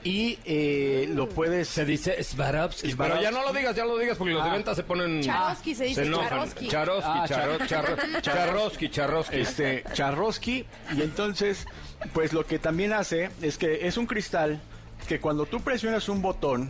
Y 0.03 0.39
eh, 0.45 1.07
lo 1.13 1.29
puedes... 1.29 1.67
Se 1.67 1.85
dice 1.85 2.23
Swarovski. 2.23 2.95
Pero 2.95 3.21
ya 3.21 3.31
no 3.31 3.43
lo 3.43 3.53
digas, 3.53 3.75
ya 3.75 3.85
lo 3.85 3.97
digas 3.97 4.17
porque 4.17 4.33
los 4.33 4.43
de 4.43 4.49
Ah. 4.49 4.53
venta 4.53 4.73
se 4.75 4.83
ponen... 4.83 5.21
Charovsky 5.21 5.75
se 5.75 5.83
dice, 5.85 6.03
enojan. 6.03 6.29
Charovsky. 6.29 6.67
Charovsky, 6.67 7.09
Ah, 7.11 7.25
Charo- 7.27 7.57
Char- 7.59 7.67
Charro- 7.67 8.21
Charrovsky, 8.21 8.89
Charrovsky. 8.89 9.35
este 9.39 9.83
Charrosky 9.93 10.65
y 10.95 11.01
entonces 11.01 11.65
pues 12.13 12.33
lo 12.33 12.45
que 12.45 12.57
también 12.59 12.93
hace 12.93 13.29
es 13.41 13.57
que 13.57 13.87
es 13.87 13.97
un 13.97 14.07
cristal 14.07 14.59
que 15.07 15.19
cuando 15.19 15.45
tú 15.45 15.61
presionas 15.61 16.09
un 16.09 16.21
botón 16.21 16.69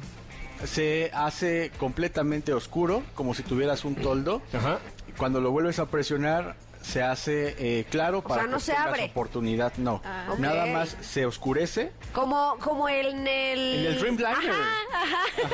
se 0.65 1.09
hace 1.13 1.71
completamente 1.79 2.53
oscuro 2.53 3.03
como 3.15 3.33
si 3.33 3.43
tuvieras 3.43 3.83
un 3.85 3.95
toldo 3.95 4.41
Ajá. 4.53 4.79
cuando 5.17 5.41
lo 5.41 5.51
vuelves 5.51 5.79
a 5.79 5.85
presionar 5.87 6.55
se 6.81 7.01
hace 7.03 7.55
eh, 7.59 7.85
claro 7.89 8.21
para 8.21 8.41
sea, 8.41 8.49
no 8.51 8.57
que 8.57 8.63
se 8.63 8.71
tengas 8.71 8.87
abre. 8.87 9.05
oportunidad 9.05 9.73
no 9.77 10.01
Ah. 10.03 10.25
Ok. 10.31 10.39
nada 10.39 10.65
más 10.65 10.97
se 11.01 11.25
oscurece 11.25 11.91
Como, 12.13 12.57
como 12.59 12.89
en 12.89 13.27
el... 13.27 13.59
en 13.79 13.85
el 13.93 13.99
Dreamliner 13.99 14.35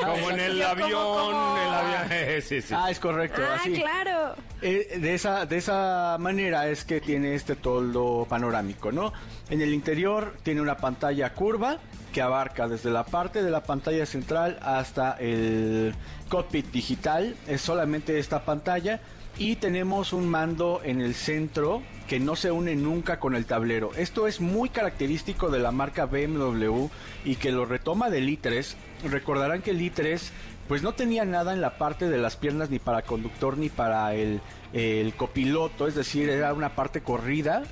Como 0.04 0.30
en 0.30 0.40
el 0.40 0.62
avión, 0.62 0.90
como- 0.90 1.56
el 1.58 1.74
avión. 1.74 2.42
sí, 2.42 2.62
sí. 2.62 2.74
ah 2.76 2.90
es 2.90 2.98
correcto 2.98 3.40
Ah, 3.46 3.56
así 3.60 3.74
claro. 3.74 4.34
Eh, 4.62 4.98
de 5.00 5.14
esa 5.14 5.46
de 5.46 5.56
esa 5.58 6.16
manera 6.18 6.68
es 6.68 6.84
que 6.84 7.00
tiene 7.00 7.34
este 7.34 7.54
toldo 7.56 8.26
panorámico, 8.28 8.90
¿no? 8.90 9.12
En 9.50 9.60
el 9.60 9.72
interior 9.72 10.34
tiene 10.42 10.60
una 10.60 10.76
pantalla 10.78 11.32
curva 11.32 11.78
que 12.12 12.22
abarca 12.22 12.66
desde 12.66 12.90
la 12.90 13.04
parte 13.04 13.42
de 13.42 13.50
la 13.50 13.62
pantalla 13.62 14.04
central 14.06 14.58
hasta 14.62 15.12
el 15.20 15.94
cockpit 16.28 16.66
digital. 16.72 17.36
Es 17.46 17.60
solamente 17.60 18.18
esta 18.18 18.44
pantalla 18.44 19.00
y 19.38 19.56
tenemos 19.56 20.12
un 20.12 20.28
mando 20.28 20.80
en 20.82 21.00
el 21.00 21.14
centro 21.14 21.82
que 22.08 22.18
no 22.18 22.34
se 22.36 22.50
une 22.50 22.74
nunca 22.74 23.20
con 23.20 23.34
el 23.36 23.46
tablero. 23.46 23.90
Esto 23.96 24.26
es 24.26 24.40
muy 24.40 24.68
característico 24.68 25.50
de 25.50 25.60
la 25.60 25.70
marca 25.70 26.06
BMW 26.06 26.88
y 27.24 27.36
que 27.36 27.52
lo 27.52 27.64
retoma 27.64 28.10
del 28.10 28.28
i3. 28.28 28.74
Recordarán 29.04 29.62
que 29.62 29.70
el 29.70 29.80
i3 29.80 30.20
pues 30.66 30.82
no 30.82 30.92
tenía 30.92 31.24
nada 31.24 31.52
en 31.52 31.60
la 31.60 31.78
parte 31.78 32.08
de 32.08 32.18
las 32.18 32.36
piernas 32.36 32.68
ni 32.70 32.78
para 32.78 33.02
conductor 33.02 33.56
ni 33.56 33.68
para 33.68 34.14
el, 34.14 34.40
el 34.72 35.14
copiloto, 35.14 35.86
es 35.86 35.94
decir, 35.94 36.28
era 36.28 36.52
una 36.52 36.74
parte 36.74 37.00
corrida, 37.00 37.62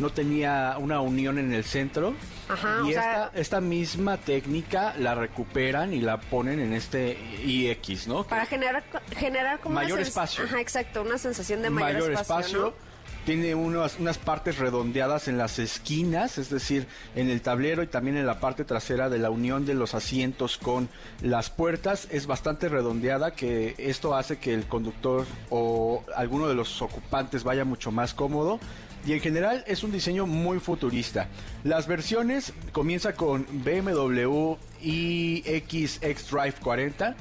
no 0.00 0.10
tenía 0.10 0.76
una 0.78 1.00
unión 1.00 1.38
en 1.38 1.52
el 1.52 1.64
centro. 1.64 2.14
Ajá, 2.48 2.78
y 2.82 2.86
o 2.86 2.88
esta, 2.88 3.02
sea- 3.02 3.30
esta 3.34 3.60
misma 3.60 4.16
técnica 4.16 4.94
la 4.98 5.14
recuperan 5.14 5.92
y 5.94 6.00
la 6.00 6.20
ponen 6.20 6.58
en 6.58 6.72
este 6.72 7.16
iX, 7.44 8.08
¿no? 8.08 8.24
Para 8.24 8.46
generar, 8.46 8.82
generar 9.16 9.60
como 9.60 9.76
Mayor 9.76 9.98
una 9.98 10.02
espacio. 10.08 10.44
Ajá, 10.44 10.60
exacto, 10.60 11.02
una 11.02 11.18
sensación 11.18 11.62
de 11.62 11.70
mayor, 11.70 12.12
espacio. 12.12 12.58
¿no? 12.60 12.90
Tiene 13.26 13.54
unas, 13.54 13.98
unas 13.98 14.16
partes 14.16 14.58
redondeadas 14.58 15.28
en 15.28 15.36
las 15.36 15.58
esquinas, 15.58 16.38
es 16.38 16.48
decir, 16.48 16.86
en 17.14 17.28
el 17.28 17.42
tablero 17.42 17.82
y 17.82 17.86
también 17.86 18.16
en 18.16 18.26
la 18.26 18.40
parte 18.40 18.64
trasera 18.64 19.10
de 19.10 19.18
la 19.18 19.28
unión 19.28 19.66
de 19.66 19.74
los 19.74 19.94
asientos 19.94 20.56
con 20.56 20.88
las 21.20 21.50
puertas. 21.50 22.08
Es 22.10 22.26
bastante 22.26 22.70
redondeada, 22.70 23.32
que 23.32 23.74
esto 23.76 24.14
hace 24.16 24.38
que 24.38 24.54
el 24.54 24.64
conductor 24.66 25.26
o 25.50 26.02
alguno 26.16 26.48
de 26.48 26.54
los 26.54 26.80
ocupantes 26.80 27.44
vaya 27.44 27.66
mucho 27.66 27.92
más 27.92 28.14
cómodo. 28.14 28.58
Y 29.06 29.12
en 29.12 29.20
general 29.20 29.64
es 29.66 29.82
un 29.82 29.92
diseño 29.92 30.26
muy 30.26 30.60
futurista. 30.60 31.28
Las 31.64 31.86
versiones 31.86 32.52
comienza 32.72 33.14
con 33.14 33.46
BMW 33.50 34.56
iX 34.82 36.02
X-Drive 36.02 36.54
40 36.62 37.16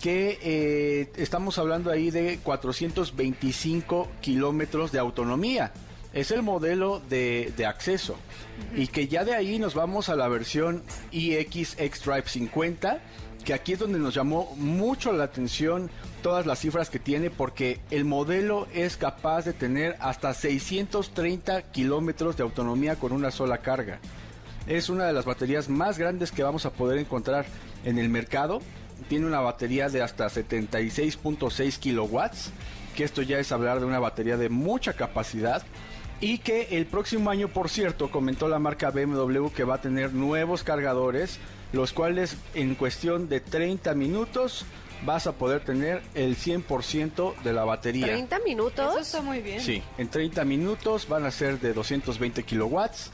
que 0.00 0.38
eh, 0.42 1.10
estamos 1.16 1.58
hablando 1.58 1.90
ahí 1.90 2.10
de 2.10 2.38
425 2.42 4.08
kilómetros 4.20 4.92
de 4.92 4.98
autonomía. 5.00 5.72
Es 6.14 6.30
el 6.30 6.42
modelo 6.42 7.00
de, 7.10 7.52
de 7.56 7.66
acceso. 7.66 8.16
Y 8.74 8.86
que 8.86 9.08
ya 9.08 9.24
de 9.24 9.34
ahí 9.34 9.58
nos 9.58 9.74
vamos 9.74 10.08
a 10.08 10.16
la 10.16 10.28
versión 10.28 10.82
iX 11.10 11.78
X-Drive 11.78 12.28
50, 12.28 13.00
que 13.44 13.54
aquí 13.54 13.72
es 13.72 13.78
donde 13.78 13.98
nos 13.98 14.14
llamó 14.14 14.54
mucho 14.56 15.12
la 15.12 15.24
atención 15.24 15.90
todas 16.22 16.46
las 16.46 16.58
cifras 16.58 16.90
que 16.90 16.98
tiene, 16.98 17.30
porque 17.30 17.80
el 17.90 18.04
modelo 18.04 18.66
es 18.74 18.96
capaz 18.96 19.44
de 19.44 19.52
tener 19.52 19.96
hasta 20.00 20.34
630 20.34 21.62
kilómetros 21.70 22.36
de 22.36 22.42
autonomía 22.42 22.96
con 22.96 23.12
una 23.12 23.30
sola 23.30 23.58
carga. 23.58 24.00
Es 24.66 24.90
una 24.90 25.06
de 25.06 25.12
las 25.12 25.24
baterías 25.24 25.68
más 25.68 25.98
grandes 25.98 26.30
que 26.30 26.42
vamos 26.42 26.66
a 26.66 26.72
poder 26.72 26.98
encontrar 26.98 27.46
en 27.84 27.98
el 27.98 28.08
mercado. 28.08 28.60
Tiene 29.08 29.26
una 29.26 29.40
batería 29.40 29.88
de 29.88 30.02
hasta 30.02 30.26
76.6 30.26 31.78
kilowatts, 31.78 32.52
que 32.94 33.04
esto 33.04 33.22
ya 33.22 33.38
es 33.38 33.52
hablar 33.52 33.80
de 33.80 33.86
una 33.86 33.98
batería 33.98 34.36
de 34.36 34.50
mucha 34.50 34.92
capacidad. 34.92 35.62
Y 36.20 36.38
que 36.38 36.68
el 36.72 36.86
próximo 36.86 37.30
año, 37.30 37.48
por 37.48 37.70
cierto, 37.70 38.10
comentó 38.10 38.48
la 38.48 38.58
marca 38.58 38.90
BMW 38.90 39.48
que 39.54 39.64
va 39.64 39.76
a 39.76 39.80
tener 39.80 40.12
nuevos 40.12 40.64
cargadores, 40.64 41.38
los 41.72 41.92
cuales 41.92 42.36
en 42.54 42.74
cuestión 42.74 43.28
de 43.28 43.40
30 43.40 43.94
minutos 43.94 44.64
vas 45.04 45.26
a 45.26 45.32
poder 45.32 45.64
tener 45.64 46.02
el 46.14 46.36
100% 46.36 47.36
de 47.42 47.52
la 47.52 47.64
batería. 47.64 48.06
30 48.06 48.38
minutos. 48.40 48.90
Eso 48.90 48.98
está 49.00 49.22
muy 49.22 49.40
bien. 49.40 49.60
Sí, 49.60 49.82
en 49.96 50.08
30 50.08 50.44
minutos 50.44 51.08
van 51.08 51.24
a 51.24 51.30
ser 51.30 51.60
de 51.60 51.72
220 51.72 52.42
kilowatts. 52.42 53.10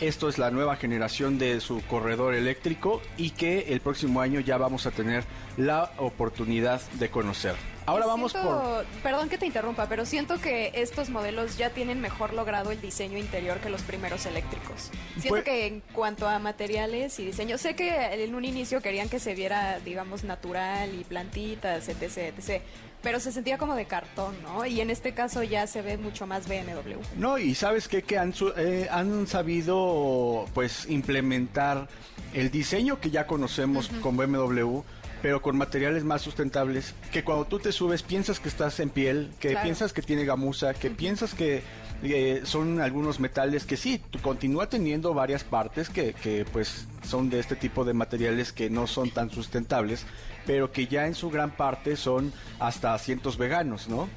Esto 0.00 0.30
es 0.30 0.38
la 0.38 0.50
nueva 0.50 0.76
generación 0.76 1.38
de 1.38 1.60
su 1.60 1.82
corredor 1.86 2.34
eléctrico 2.34 3.02
y 3.18 3.30
que 3.30 3.66
el 3.74 3.80
próximo 3.80 4.22
año 4.22 4.40
ya 4.40 4.56
vamos 4.56 4.86
a 4.86 4.90
tener 4.92 5.24
la 5.58 5.92
oportunidad 5.98 6.80
de 6.92 7.10
conocer. 7.10 7.54
Ahora 7.84 8.06
vamos 8.06 8.32
por... 8.32 8.86
Perdón 9.02 9.28
que 9.28 9.36
te 9.36 9.44
interrumpa, 9.44 9.88
pero 9.90 10.06
siento 10.06 10.40
que 10.40 10.70
estos 10.74 11.10
modelos 11.10 11.58
ya 11.58 11.70
tienen 11.70 12.00
mejor 12.00 12.32
logrado 12.32 12.70
el 12.70 12.80
diseño 12.80 13.18
interior 13.18 13.58
que 13.58 13.68
los 13.68 13.82
primeros 13.82 14.24
eléctricos. 14.24 14.90
Siento 15.14 15.28
Pues- 15.28 15.44
que 15.44 15.66
en 15.66 15.80
cuanto 15.92 16.26
a 16.28 16.38
materiales 16.38 17.18
y 17.18 17.26
diseño, 17.26 17.58
sé 17.58 17.74
que 17.74 17.90
en 18.24 18.34
un 18.34 18.44
inicio 18.46 18.80
querían 18.80 19.08
que 19.10 19.18
se 19.18 19.34
viera, 19.34 19.80
digamos, 19.80 20.24
natural 20.24 20.94
y 20.98 21.04
plantitas, 21.04 21.88
etc, 21.88 22.02
etc. 22.38 22.62
Pero 23.02 23.18
se 23.18 23.32
sentía 23.32 23.56
como 23.56 23.74
de 23.76 23.86
cartón, 23.86 24.34
¿no? 24.42 24.66
Y 24.66 24.80
en 24.80 24.90
este 24.90 25.12
caso 25.14 25.42
ya 25.42 25.66
se 25.66 25.80
ve 25.80 25.96
mucho 25.96 26.26
más 26.26 26.46
BMW. 26.46 26.98
No, 27.16 27.38
y 27.38 27.54
sabes 27.54 27.88
qué? 27.88 28.02
que 28.02 28.18
han, 28.18 28.34
eh, 28.56 28.88
han 28.90 29.26
sabido 29.26 30.44
pues 30.52 30.86
implementar 30.88 31.88
el 32.34 32.50
diseño 32.50 33.00
que 33.00 33.10
ya 33.10 33.26
conocemos 33.26 33.88
con 34.02 34.16
BMW, 34.16 34.80
pero 35.22 35.42
con 35.42 35.56
materiales 35.56 36.04
más 36.04 36.22
sustentables, 36.22 36.94
que 37.12 37.24
cuando 37.24 37.44
tú 37.46 37.58
te 37.58 37.72
subes 37.72 38.02
piensas 38.02 38.38
que 38.40 38.48
estás 38.48 38.80
en 38.80 38.90
piel, 38.90 39.30
que 39.40 39.50
Claro. 39.50 39.64
piensas 39.64 39.92
que 39.92 40.02
tiene 40.02 40.24
gamuza, 40.24 40.72
que 40.74 40.90
piensas 40.90 41.34
que 41.34 41.62
eh, 42.02 42.42
son 42.44 42.80
algunos 42.80 43.20
metales 43.20 43.64
que 43.64 43.76
sí, 43.76 44.00
continúa 44.22 44.68
teniendo 44.68 45.12
varias 45.14 45.44
partes 45.44 45.88
que, 45.90 46.12
que 46.14 46.44
pues 46.52 46.86
son 47.02 47.30
de 47.30 47.40
este 47.40 47.56
tipo 47.56 47.84
de 47.84 47.94
materiales 47.94 48.52
que 48.52 48.68
no 48.70 48.86
son 48.86 49.10
tan 49.10 49.30
sustentables, 49.30 50.04
pero 50.46 50.72
que 50.72 50.86
ya 50.86 51.06
en 51.06 51.14
su 51.14 51.30
gran 51.30 51.50
parte 51.50 51.96
son 51.96 52.32
hasta 52.58 52.94
asientos 52.94 53.36
veganos, 53.38 53.88
¿no? 53.88 54.08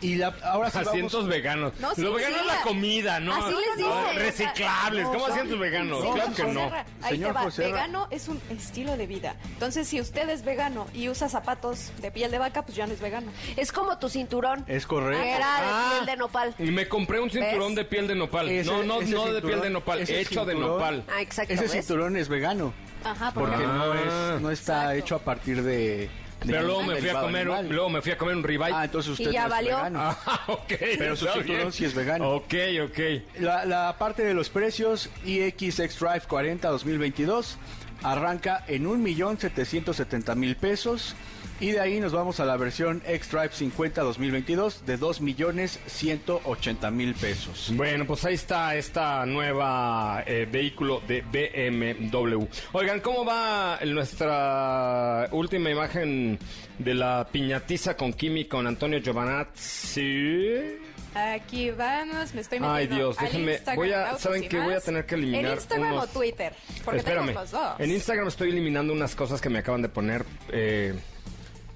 Y 0.00 0.16
la, 0.16 0.34
ahora 0.44 0.70
sí 0.70 0.78
vamos- 0.78 0.92
Asientos 0.92 1.26
veganos. 1.28 1.72
No, 1.80 1.94
sí, 1.94 2.02
Lo 2.02 2.14
vegano 2.14 2.36
sí, 2.36 2.40
es 2.40 2.46
la 2.46 2.62
comida, 2.62 3.20
¿no? 3.20 3.34
Así 3.34 3.54
les 3.54 3.86
No. 3.86 4.12
Reciclables. 4.14 5.02
No, 5.04 5.12
¿Cómo 5.12 5.20
son- 5.26 5.32
asientos 5.32 5.58
veganos? 5.58 6.04
no, 6.04 6.12
claro 6.14 6.34
que 6.34 6.42
no. 6.44 6.60
Ahí 7.02 7.10
Señor 7.14 7.28
te 7.34 7.38
va. 7.38 7.48
Vegano 7.56 8.08
es 8.10 8.28
un 8.28 8.40
estilo 8.50 8.96
de 8.96 9.06
vida. 9.06 9.36
Entonces, 9.52 9.86
si 9.88 10.00
usted 10.00 10.28
es 10.28 10.44
vegano 10.44 10.86
y 10.94 11.08
usa 11.08 11.28
zapatos 11.28 11.92
de 12.00 12.10
piel 12.10 12.30
de 12.30 12.38
vaca, 12.38 12.62
pues 12.62 12.76
ya 12.76 12.86
no 12.86 12.92
es 12.92 13.00
vegano. 13.00 13.30
Es 13.56 13.72
como 13.72 13.98
tu 13.98 14.08
cinturón. 14.08 14.64
Es 14.66 14.86
correcto. 14.86 15.22
Era 15.24 15.60
de 15.60 15.66
Ah. 15.68 15.92
piel 15.94 16.06
de 16.06 16.16
nopal. 16.16 16.54
Y 16.58 16.70
me 16.70 16.88
compré 16.88 17.15
un 17.20 17.30
cinturón 17.30 17.68
¿Ves? 17.74 17.76
de 17.76 17.84
piel 17.84 18.06
de 18.08 18.14
nopal. 18.14 18.48
Ese- 18.48 18.70
no, 18.70 18.82
no, 18.84 19.00
ese 19.00 19.14
no 19.14 19.24
de 19.26 19.40
cinturón- 19.40 19.46
piel 19.48 19.60
de 19.62 19.70
nopal, 19.70 20.00
ese 20.00 20.20
hecho 20.20 20.44
de 20.44 20.54
cinturón- 20.54 20.60
nopal. 20.74 21.04
Ah, 21.08 21.20
exacto. 21.22 21.52
Ese 21.54 21.62
¿ves? 21.64 21.72
cinturón 21.72 22.16
es 22.16 22.28
vegano. 22.28 22.72
Ajá, 23.04 23.32
Porque 23.32 23.54
Ah. 23.56 23.66
no 23.66 23.94
es 24.34 24.40
no 24.42 24.50
está 24.50 24.74
Exacto. 24.94 24.98
hecho 24.98 25.14
a 25.16 25.18
partir 25.20 25.62
de, 25.62 25.72
de 25.98 26.08
Pero 26.44 26.62
luego 26.62 26.80
me 26.80 26.86
fui 26.86 26.94
a 26.94 27.00
derivado 27.00 27.26
comer, 27.26 27.42
animal. 27.42 27.68
luego 27.68 27.88
me 27.90 28.02
fui 28.02 28.12
a 28.12 28.18
comer 28.18 28.36
un 28.36 28.42
ribeye. 28.42 28.72
Ah, 28.74 28.84
entonces 28.84 29.12
usted 29.12 29.30
Y 29.30 29.32
ya 29.32 29.40
no 29.42 29.46
es 29.46 29.50
valió. 29.52 29.76
vegano. 29.76 29.98
Ah, 30.02 30.40
ok. 30.48 30.72
Pero 30.98 31.16
su 31.16 31.24
está 31.26 31.38
cinturón 31.38 31.60
bien. 31.62 31.72
sí 31.72 31.84
es 31.84 31.94
vegano. 31.94 32.30
Ok, 32.30 32.54
ok. 32.84 32.98
La, 33.40 33.64
la 33.64 33.96
parte 33.98 34.24
de 34.24 34.34
los 34.34 34.48
precios 34.50 35.08
iX 35.24 35.78
X-Drive 35.80 36.22
40 36.28 36.68
2022 36.68 37.58
arranca 38.02 38.64
en 38.68 38.86
1.770.000 38.86 40.56
pesos 40.56 41.14
y 41.60 41.70
de 41.72 41.80
ahí 41.80 42.00
nos 42.00 42.12
vamos 42.12 42.40
a 42.40 42.44
la 42.44 42.56
versión 42.56 43.02
X-Drive 43.06 43.50
50 43.52 44.02
2022 44.02 44.84
de 44.86 44.98
2.180.000 44.98 47.14
pesos. 47.14 47.70
Bueno, 47.74 48.06
pues 48.06 48.24
ahí 48.24 48.34
está 48.34 48.74
esta 48.76 49.24
nueva 49.26 50.22
eh, 50.26 50.46
vehículo 50.50 51.00
de 51.06 51.22
BMW. 51.22 52.44
Oigan, 52.72 53.00
¿cómo 53.00 53.24
va 53.24 53.78
nuestra 53.86 55.28
última 55.32 55.70
imagen 55.70 56.38
de 56.78 56.94
la 56.94 57.26
piñatiza 57.30 57.96
con 57.96 58.12
Kimi 58.12 58.44
con 58.46 58.66
Antonio 58.66 58.98
Giovanazzi? 58.98 60.78
Aquí 61.14 61.70
vamos, 61.70 62.34
me 62.34 62.42
estoy 62.42 62.58
Ay, 62.60 62.84
metiendo 62.84 62.96
Dios, 62.96 63.18
al 63.18 63.26
déjenme- 63.28 63.52
Instagram 63.54 63.76
voy 63.76 63.92
a- 63.92 64.18
¿saben 64.18 64.48
qué? 64.50 64.60
Voy 64.60 64.74
a 64.74 64.80
tener 64.80 65.06
que 65.06 65.14
eliminar 65.14 65.46
¿En 65.52 65.54
Instagram 65.54 65.92
unos- 65.92 66.04
o 66.04 66.08
Twitter? 66.08 66.52
Porque 66.84 66.98
Espérame. 66.98 67.26
tenemos 67.28 67.42
los 67.44 67.50
dos. 67.52 67.80
En 67.80 67.90
Instagram 67.90 68.28
estoy 68.28 68.50
eliminando 68.50 68.92
unas 68.92 69.14
cosas 69.16 69.40
que 69.40 69.48
me 69.48 69.60
acaban 69.60 69.80
de 69.80 69.88
poner. 69.88 70.26
Eh, 70.50 70.94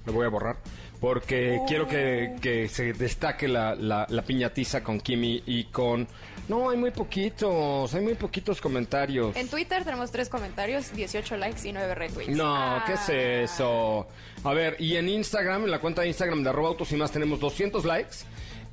lo 0.05 0.13
voy 0.13 0.25
a 0.25 0.29
borrar. 0.29 0.57
porque 0.99 1.57
Uh. 1.59 1.65
quiero 1.65 1.87
que, 1.87 2.35
que 2.41 2.67
se 2.69 2.93
destaque 2.93 3.47
la, 3.47 3.73
la, 3.75 4.05
la 4.09 4.21
piñatiza 4.21 4.83
con 4.83 4.99
Kimi 5.01 5.41
y 5.47 5.63
con... 5.65 6.07
No, 6.47 6.69
hay 6.69 6.77
muy 6.77 6.91
poquitos, 6.91 7.93
hay 7.93 8.01
muy 8.01 8.13
poquitos 8.15 8.59
comentarios. 8.61 9.35
En 9.35 9.47
Twitter 9.47 9.83
tenemos 9.83 10.11
tres 10.11 10.27
comentarios, 10.29 10.91
18 10.93 11.37
likes 11.37 11.67
y 11.67 11.71
9 11.73 11.95
retweets. 11.95 12.35
No, 12.35 12.55
Ah. 12.55 12.83
¿qué 12.85 12.93
es 12.93 13.49
eso? 13.51 14.07
A 14.43 14.53
ver, 14.53 14.75
y 14.79 14.95
en 14.97 15.07
Instagram, 15.09 15.63
en 15.63 15.71
la 15.71 15.79
cuenta 15.79 16.01
de 16.01 16.07
Instagram 16.09 16.43
de 16.43 16.49
arroba 16.49 16.69
autos 16.69 16.91
y 16.91 16.95
más 16.97 17.11
tenemos 17.11 17.39
200 17.39 17.83
likes 17.85 18.17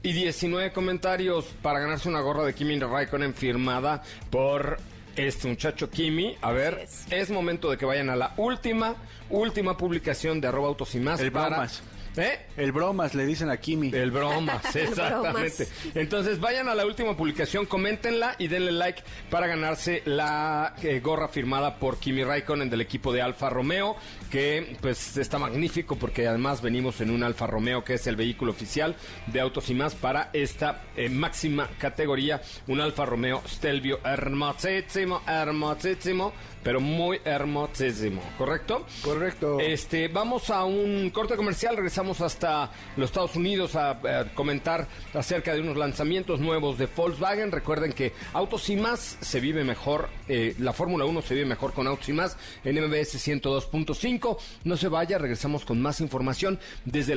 y 0.02 0.12
19 0.12 0.72
comentarios 0.72 1.44
para 1.62 1.78
ganarse 1.78 2.08
una 2.08 2.20
gorra 2.20 2.44
de 2.44 2.54
Kimi 2.54 2.78
Raikkonen 2.78 3.32
firmada 3.34 4.02
por 4.30 4.78
este 5.26 5.48
muchacho 5.48 5.90
Kimi. 5.90 6.36
A 6.40 6.52
ver, 6.52 6.80
es. 6.84 7.06
es. 7.10 7.30
momento 7.30 7.70
de 7.70 7.76
que 7.76 7.84
vayan 7.84 8.10
a 8.10 8.16
la 8.16 8.34
última, 8.36 8.94
última 9.30 9.76
publicación 9.76 10.40
de 10.40 10.48
arroba 10.48 10.68
autos 10.68 10.94
y 10.94 11.00
más 11.00 11.20
El 11.20 11.32
para... 11.32 11.48
bromas. 11.48 11.82
¿Eh? 12.18 12.46
El 12.56 12.72
bromas 12.72 13.14
le 13.14 13.26
dicen 13.26 13.48
a 13.48 13.58
Kimi. 13.58 13.90
El 13.94 14.10
bromas, 14.10 14.74
El 14.74 14.88
exactamente. 14.88 15.68
Entonces 15.94 16.40
vayan 16.40 16.68
a 16.68 16.74
la 16.74 16.84
última 16.84 17.16
publicación, 17.16 17.64
coméntenla 17.66 18.34
y 18.38 18.48
denle 18.48 18.72
like 18.72 19.02
para 19.30 19.46
ganarse 19.46 20.02
la 20.04 20.74
eh, 20.82 21.00
gorra 21.00 21.28
firmada 21.28 21.76
por 21.76 21.98
Kimi 21.98 22.24
Raikkonen 22.24 22.70
del 22.70 22.80
equipo 22.80 23.12
de 23.12 23.22
Alfa 23.22 23.50
Romeo, 23.50 23.96
que 24.28 24.76
pues 24.80 25.16
está 25.16 25.38
magnífico 25.38 25.96
porque 25.96 26.26
además 26.26 26.62
venimos 26.62 27.00
en 27.00 27.10
un 27.10 27.22
Alfa 27.22 27.46
Romeo 27.46 27.84
que 27.84 27.94
es 27.94 28.06
el 28.06 28.16
vehículo 28.16 28.52
oficial 28.52 28.96
de 29.26 29.40
autos 29.40 29.70
y 29.70 29.74
más 29.74 29.94
para 29.94 30.30
esta 30.32 30.82
eh, 30.96 31.08
máxima 31.08 31.68
categoría, 31.78 32.42
un 32.66 32.80
Alfa 32.80 33.04
Romeo 33.04 33.42
Stelvio 33.46 34.00
hermosísimo, 34.04 35.22
hermosísimo, 35.26 36.32
pero 36.62 36.80
muy 36.80 37.20
hermosísimo, 37.24 38.22
¿correcto? 38.36 38.84
Correcto. 39.02 39.58
Este, 39.60 40.08
vamos 40.08 40.50
a 40.50 40.64
un 40.64 41.10
corte 41.10 41.36
comercial, 41.36 41.76
regresamos 41.76 42.20
hasta 42.20 42.70
los 42.96 43.10
Estados 43.10 43.36
Unidos 43.36 43.76
a, 43.76 43.90
a 43.90 44.24
comentar 44.34 44.86
acerca 45.14 45.54
de 45.54 45.60
unos 45.60 45.76
lanzamientos 45.76 46.40
nuevos 46.40 46.78
de 46.78 46.86
Volkswagen. 46.86 47.52
Recuerden 47.52 47.92
que 47.92 48.12
Autos 48.32 48.68
y 48.70 48.76
más 48.76 49.18
se 49.20 49.40
vive 49.40 49.64
mejor, 49.64 50.08
eh, 50.28 50.54
la 50.58 50.72
Fórmula 50.72 51.04
1 51.04 51.22
se 51.22 51.34
vive 51.34 51.46
mejor 51.46 51.72
con 51.72 51.86
Autos 51.86 52.08
y 52.08 52.12
más 52.12 52.36
en 52.64 52.76
MBS 52.76 53.26
102.5. 53.26 54.17
No 54.64 54.76
se 54.76 54.88
vaya, 54.88 55.18
regresamos 55.18 55.64
con 55.64 55.80
más 55.80 56.00
información 56.00 56.58
desde 56.84 57.14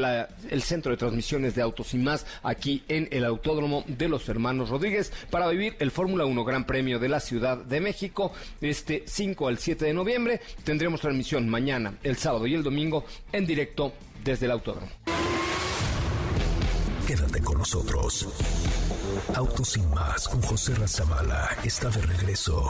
el 0.49 0.61
centro 0.61 0.91
de 0.91 0.97
transmisiones 0.97 1.55
de 1.55 1.61
Autos 1.61 1.93
y 1.93 1.97
más 1.97 2.25
aquí 2.43 2.83
en 2.87 3.07
el 3.11 3.25
Autódromo 3.25 3.83
de 3.87 4.09
los 4.09 4.27
Hermanos 4.29 4.69
Rodríguez 4.69 5.11
para 5.29 5.47
vivir 5.47 5.75
el 5.79 5.91
Fórmula 5.91 6.25
1 6.25 6.43
Gran 6.43 6.65
Premio 6.65 6.99
de 6.99 7.09
la 7.09 7.19
Ciudad 7.19 7.57
de 7.57 7.81
México 7.81 8.31
este 8.61 9.03
5 9.05 9.47
al 9.47 9.57
7 9.57 9.85
de 9.85 9.93
noviembre. 9.93 10.41
Tendremos 10.63 11.01
transmisión 11.01 11.49
mañana, 11.49 11.93
el 12.03 12.17
sábado 12.17 12.47
y 12.47 12.53
el 12.53 12.63
domingo 12.63 13.05
en 13.31 13.45
directo 13.45 13.93
desde 14.23 14.45
el 14.45 14.51
Autódromo. 14.51 14.89
Quédate 17.07 17.41
con 17.41 17.57
nosotros. 17.57 18.27
Autos 19.35 19.69
sin 19.69 19.89
más 19.89 20.27
con 20.27 20.41
José 20.41 20.75
Razabala 20.75 21.57
está 21.63 21.89
de 21.89 22.01
regreso. 22.01 22.69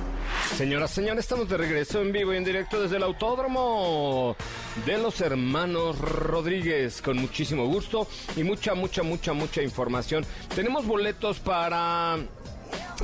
Señoras, 0.57 0.91
señores, 0.91 1.25
estamos 1.25 1.49
de 1.49 1.57
regreso 1.57 2.01
en 2.01 2.11
vivo 2.11 2.33
y 2.33 2.37
en 2.37 2.43
directo 2.43 2.81
desde 2.81 2.97
el 2.97 3.03
Autódromo 3.03 4.35
de 4.85 4.97
los 4.97 5.19
Hermanos 5.21 5.97
Rodríguez, 5.99 7.01
con 7.01 7.17
muchísimo 7.17 7.65
gusto 7.65 8.07
y 8.35 8.43
mucha, 8.43 8.75
mucha, 8.75 9.01
mucha, 9.01 9.33
mucha 9.33 9.63
información. 9.63 10.23
Tenemos 10.53 10.85
boletos 10.85 11.39
para... 11.39 12.17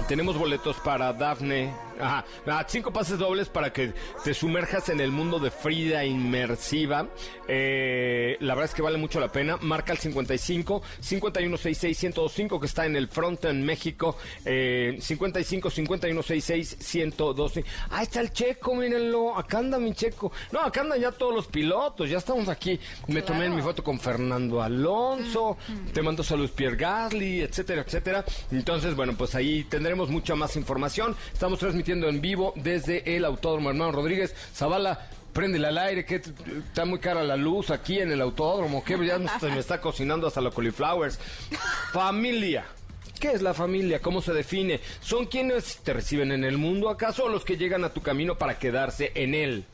Tenemos 0.08 0.38
boletos 0.38 0.78
para 0.78 1.12
Dafne. 1.14 1.87
Ajá, 2.00 2.26
ah, 2.48 2.66
cinco 2.68 2.92
pases 2.94 3.18
dobles 3.18 3.50
para 3.50 3.74
que 3.74 3.94
te 4.24 4.34
sumerjas 4.34 4.90
en 4.90 5.00
el 5.00 5.12
mundo 5.12 5.40
de 5.40 5.52
Frida 5.52 6.06
inmersiva. 6.06 7.08
Eh, 7.48 8.38
la 8.40 8.54
verdad 8.54 8.70
es 8.70 8.76
que 8.76 8.82
vale 8.82 8.98
mucho 8.98 9.20
la 9.20 9.32
pena. 9.32 9.58
Marca 9.62 9.94
el 9.94 9.98
55 9.98 10.82
5166 11.00 12.04
1025 12.04 12.60
que 12.60 12.66
está 12.66 12.86
en 12.86 12.96
el 12.96 13.08
front 13.08 13.46
en 13.46 13.66
México. 13.66 14.18
Eh, 14.46 14.98
55 15.00 15.70
5166 15.70 16.78
1025. 16.94 17.68
Ah, 17.90 18.04
está 18.04 18.22
el 18.22 18.32
checo, 18.32 18.76
mírenlo. 18.76 19.38
Acá 19.38 19.60
anda 19.60 19.80
mi 19.80 19.94
checo. 19.94 20.32
No, 20.52 20.62
acá 20.62 20.82
andan 20.82 21.00
ya 21.00 21.12
todos 21.12 21.34
los 21.34 21.48
pilotos. 21.48 22.10
Ya 22.10 22.20
estamos 22.20 22.48
aquí. 22.48 22.80
Me 23.08 23.22
tomé 23.22 23.50
mi 23.50 23.62
foto 23.62 23.84
con 23.84 24.00
Fernando 24.00 24.62
Alonso. 24.62 25.58
Te 25.94 26.02
mando 26.02 26.24
saludos 26.24 26.52
Pierre 26.52 26.76
Gasly, 26.76 27.42
etcétera, 27.42 27.82
etcétera. 27.82 28.26
Entonces, 28.52 28.96
bueno, 28.96 29.16
pues 29.18 29.34
ahí 29.36 29.64
tendremos 29.64 30.10
mucha 30.10 30.36
más 30.36 30.56
información. 30.56 31.16
Estamos 31.34 31.60
transmitiendo 31.60 31.87
en 31.94 32.22
vivo 32.22 32.54
desde 32.56 33.16
el 33.16 33.24
Autódromo 33.26 33.70
Hermano 33.70 33.92
Rodríguez. 33.92 34.36
Zavala, 34.54 35.08
préndele 35.34 35.68
al 35.68 35.78
aire, 35.78 36.06
que 36.06 36.16
está 36.16 36.86
muy 36.86 37.00
cara 37.00 37.24
la 37.24 37.38
luz 37.38 37.72
aquí 37.72 38.00
en 38.00 38.12
el 38.12 38.22
autódromo, 38.22 38.84
que 38.84 38.98
ya 39.06 39.20
se 39.40 39.50
me 39.50 39.60
está 39.60 39.80
cocinando 39.80 40.28
hasta 40.28 40.42
la 40.42 40.52
cauliflowers. 40.52 41.20
Familia. 41.94 42.66
¿Qué 43.20 43.32
es 43.32 43.42
la 43.42 43.54
familia? 43.54 44.00
¿Cómo 44.00 44.22
se 44.22 44.34
define? 44.34 44.80
¿Son 45.00 45.26
quienes 45.26 45.78
te 45.78 45.94
reciben 45.94 46.32
en 46.32 46.44
el 46.44 46.58
mundo 46.58 46.90
acaso 46.90 47.26
o 47.26 47.30
los 47.30 47.46
que 47.46 47.58
llegan 47.58 47.84
a 47.84 47.94
tu 47.94 48.02
camino 48.02 48.38
para 48.38 48.60
quedarse 48.60 49.12
en 49.16 49.34
él? 49.34 49.66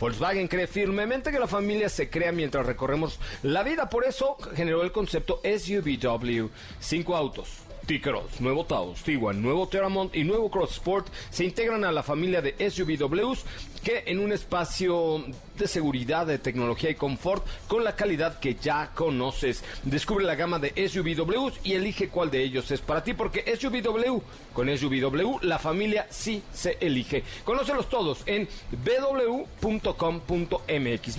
Volkswagen 0.00 0.48
cree 0.48 0.66
firmemente 0.66 1.30
que 1.30 1.38
la 1.38 1.46
familia 1.46 1.88
se 1.88 2.10
crea 2.10 2.32
mientras 2.32 2.66
recorremos 2.66 3.20
la 3.42 3.62
vida, 3.62 3.88
por 3.88 4.04
eso 4.04 4.36
generó 4.56 4.82
el 4.82 4.90
concepto 4.90 5.40
SUVW. 5.44 6.48
Cinco 6.80 7.14
autos. 7.16 7.67
T-Cross, 7.88 8.42
nuevo 8.42 8.66
Taos, 8.66 9.02
Tiguan, 9.02 9.40
nuevo 9.40 9.66
Terramont 9.66 10.14
y 10.14 10.22
nuevo 10.22 10.50
Cross 10.50 10.72
Sport 10.72 11.06
se 11.30 11.46
integran 11.46 11.86
a 11.86 11.90
la 11.90 12.02
familia 12.02 12.42
de 12.42 12.54
SUVWs 12.70 13.46
en 13.88 14.18
un 14.18 14.32
espacio 14.32 15.24
de 15.56 15.66
seguridad, 15.66 16.26
de 16.26 16.38
tecnología 16.38 16.90
y 16.90 16.94
confort 16.94 17.44
con 17.66 17.84
la 17.84 17.96
calidad 17.96 18.38
que 18.38 18.54
ya 18.54 18.90
conoces. 18.94 19.64
Descubre 19.82 20.24
la 20.24 20.34
gama 20.34 20.58
de 20.58 20.72
SUVWs 20.88 21.60
y 21.64 21.72
elige 21.74 22.08
cuál 22.08 22.30
de 22.30 22.42
ellos 22.42 22.70
es 22.70 22.80
para 22.80 23.02
ti 23.02 23.14
porque 23.14 23.44
SUVW, 23.56 24.22
con 24.52 24.68
SUVW 24.68 25.38
la 25.42 25.58
familia 25.58 26.06
sí 26.10 26.42
se 26.52 26.76
elige. 26.80 27.24
Conócelos 27.44 27.88
todos 27.88 28.22
en 28.26 28.48
www.com.mx, 28.70 29.58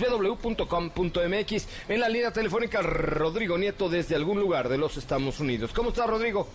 www.com.mx 0.00 1.68
en 1.88 2.00
la 2.00 2.08
línea 2.08 2.32
telefónica 2.32 2.82
Rodrigo 2.82 3.58
Nieto 3.58 3.88
desde 3.88 4.16
algún 4.16 4.40
lugar 4.40 4.68
de 4.68 4.78
los 4.78 4.96
Estados 4.96 5.40
Unidos. 5.40 5.72
¿Cómo 5.74 5.90
está 5.90 6.06
Rodrigo? 6.06 6.46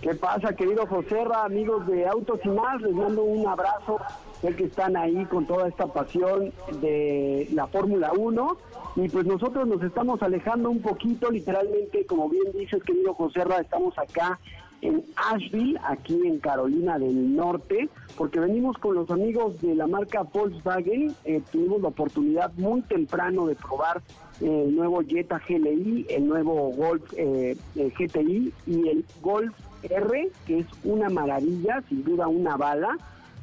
¿Qué 0.00 0.14
pasa, 0.14 0.52
querido 0.54 0.86
Joserra, 0.86 1.44
amigos 1.44 1.84
de 1.88 2.06
Autos 2.06 2.38
y 2.44 2.48
más? 2.48 2.80
Les 2.80 2.92
mando 2.92 3.22
un 3.22 3.46
abrazo. 3.48 3.98
Sé 4.40 4.54
que 4.54 4.64
están 4.64 4.96
ahí 4.96 5.24
con 5.26 5.46
toda 5.46 5.68
esta 5.68 5.86
pasión 5.86 6.52
de 6.80 7.48
la 7.52 7.66
Fórmula 7.66 8.12
1. 8.12 8.56
Y 8.96 9.08
pues 9.08 9.26
nosotros 9.26 9.66
nos 9.66 9.82
estamos 9.82 10.22
alejando 10.22 10.70
un 10.70 10.80
poquito, 10.80 11.30
literalmente, 11.30 12.04
como 12.06 12.28
bien 12.28 12.52
dices, 12.52 12.82
querido 12.82 13.14
Joserra, 13.14 13.60
estamos 13.60 13.96
acá 13.98 14.38
en 14.80 15.04
Asheville, 15.16 15.78
aquí 15.84 16.20
en 16.24 16.38
Carolina 16.38 16.98
del 16.98 17.34
Norte, 17.34 17.88
porque 18.16 18.40
venimos 18.40 18.78
con 18.78 18.94
los 18.94 19.10
amigos 19.10 19.60
de 19.60 19.74
la 19.74 19.86
marca 19.86 20.22
Volkswagen. 20.22 21.14
Eh, 21.24 21.42
tuvimos 21.50 21.82
la 21.82 21.88
oportunidad 21.88 22.52
muy 22.56 22.82
temprano 22.82 23.46
de 23.46 23.56
probar 23.56 24.02
eh, 24.40 24.64
el 24.68 24.76
nuevo 24.76 25.02
Jetta 25.02 25.40
GLI, 25.48 26.06
el 26.10 26.28
nuevo 26.28 26.70
Golf 26.70 27.02
eh, 27.16 27.56
eh, 27.74 27.92
GTI 27.98 28.52
y 28.66 28.88
el 28.88 29.04
Golf 29.20 29.54
R, 29.82 30.30
que 30.46 30.60
es 30.60 30.66
una 30.84 31.08
maravilla, 31.08 31.82
sin 31.88 32.04
duda 32.04 32.28
una 32.28 32.56
bala. 32.56 32.96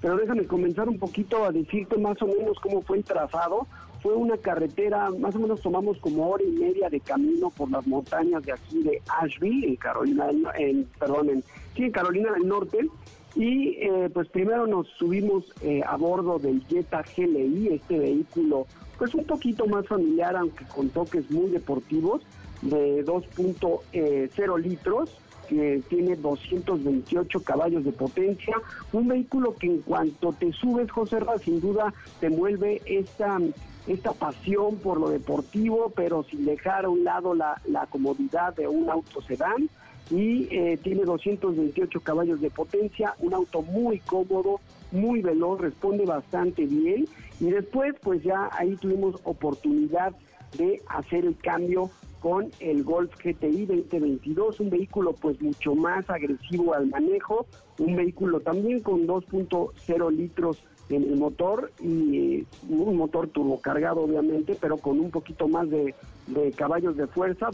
Pero 0.05 0.17
déjame 0.17 0.45
comenzar 0.45 0.87
un 0.87 0.99
poquito 0.99 1.43
a 1.45 1.51
decirte 1.51 1.97
más 1.97 2.21
o 2.21 2.27
menos 2.27 2.59
cómo 2.59 2.79
fue 2.83 2.97
el 2.97 3.03
trazado. 3.03 3.65
Fue 4.03 4.13
una 4.13 4.37
carretera, 4.37 5.09
más 5.09 5.35
o 5.35 5.39
menos 5.39 5.61
tomamos 5.61 5.97
como 5.97 6.29
hora 6.29 6.43
y 6.43 6.51
media 6.51 6.91
de 6.91 6.99
camino 6.99 7.49
por 7.49 7.71
las 7.71 7.87
montañas 7.87 8.43
de 8.43 8.51
aquí 8.51 8.83
de 8.83 9.01
Asheville, 9.19 9.67
en 9.67 9.75
Carolina 9.77 10.27
en, 10.59 10.83
perdón, 10.99 11.31
en, 11.31 11.43
sí, 11.75 11.85
en 11.85 11.91
Carolina 11.91 12.31
del 12.33 12.47
Norte. 12.47 12.87
Y 13.33 13.79
eh, 13.79 14.11
pues 14.13 14.29
primero 14.29 14.67
nos 14.67 14.87
subimos 14.89 15.43
eh, 15.61 15.81
a 15.83 15.97
bordo 15.97 16.37
del 16.37 16.63
Jetta 16.67 17.01
GLI, 17.01 17.69
este 17.69 17.97
vehículo 17.97 18.67
pues 18.99 19.15
un 19.15 19.25
poquito 19.25 19.65
más 19.65 19.87
familiar, 19.87 20.35
aunque 20.35 20.65
con 20.65 20.89
toques 20.89 21.31
muy 21.31 21.49
deportivos, 21.49 22.21
de 22.61 23.03
2.0 23.03 24.61
litros, 24.61 25.17
que 25.47 25.81
tiene 25.89 26.15
228 26.15 27.43
caballos 27.43 27.83
de 27.83 27.91
potencia, 27.91 28.55
un 28.91 29.07
vehículo 29.07 29.55
que 29.55 29.67
en 29.67 29.81
cuanto 29.81 30.33
te 30.33 30.51
subes, 30.51 30.91
José 30.91 31.19
Ra, 31.19 31.37
sin 31.39 31.59
duda 31.59 31.93
te 32.19 32.27
envuelve 32.27 32.81
esta, 32.85 33.39
esta 33.87 34.13
pasión 34.13 34.77
por 34.77 34.99
lo 34.99 35.09
deportivo, 35.09 35.91
pero 35.95 36.23
sin 36.23 36.45
dejar 36.45 36.85
a 36.85 36.89
un 36.89 37.03
lado 37.03 37.33
la, 37.33 37.61
la 37.67 37.85
comodidad 37.87 38.55
de 38.55 38.67
un 38.67 38.89
auto 38.89 39.21
sedán. 39.21 39.69
y 40.11 40.47
eh, 40.51 40.77
tiene 40.83 41.03
228 41.03 41.99
caballos 42.01 42.39
de 42.39 42.51
potencia, 42.51 43.15
un 43.19 43.33
auto 43.33 43.63
muy 43.63 43.99
cómodo, 43.99 44.59
muy 44.91 45.21
veloz, 45.21 45.59
responde 45.59 46.05
bastante 46.05 46.65
bien 46.65 47.07
y 47.39 47.45
después 47.49 47.95
pues 48.01 48.23
ya 48.23 48.49
ahí 48.51 48.75
tuvimos 48.75 49.15
oportunidad 49.23 50.13
de 50.57 50.81
hacer 50.87 51.25
el 51.25 51.35
cambio 51.37 51.89
con 52.19 52.49
el 52.59 52.83
Golf 52.83 53.11
GTI 53.23 53.65
2022, 53.65 54.59
un 54.59 54.69
vehículo 54.69 55.13
pues 55.13 55.41
mucho 55.41 55.75
más 55.75 56.09
agresivo 56.09 56.73
al 56.73 56.87
manejo, 56.87 57.45
un 57.79 57.95
vehículo 57.95 58.39
también 58.39 58.79
con 58.81 59.05
2.0 59.07 60.11
litros 60.11 60.57
en 60.89 61.03
el 61.03 61.17
motor 61.17 61.71
y 61.81 62.17
eh, 62.17 62.45
un 62.69 62.97
motor 62.97 63.27
turbocargado 63.27 64.01
obviamente, 64.01 64.57
pero 64.59 64.77
con 64.77 64.99
un 64.99 65.11
poquito 65.11 65.47
más 65.47 65.69
de, 65.69 65.95
de 66.27 66.51
caballos 66.51 66.95
de 66.97 67.07
fuerza, 67.07 67.49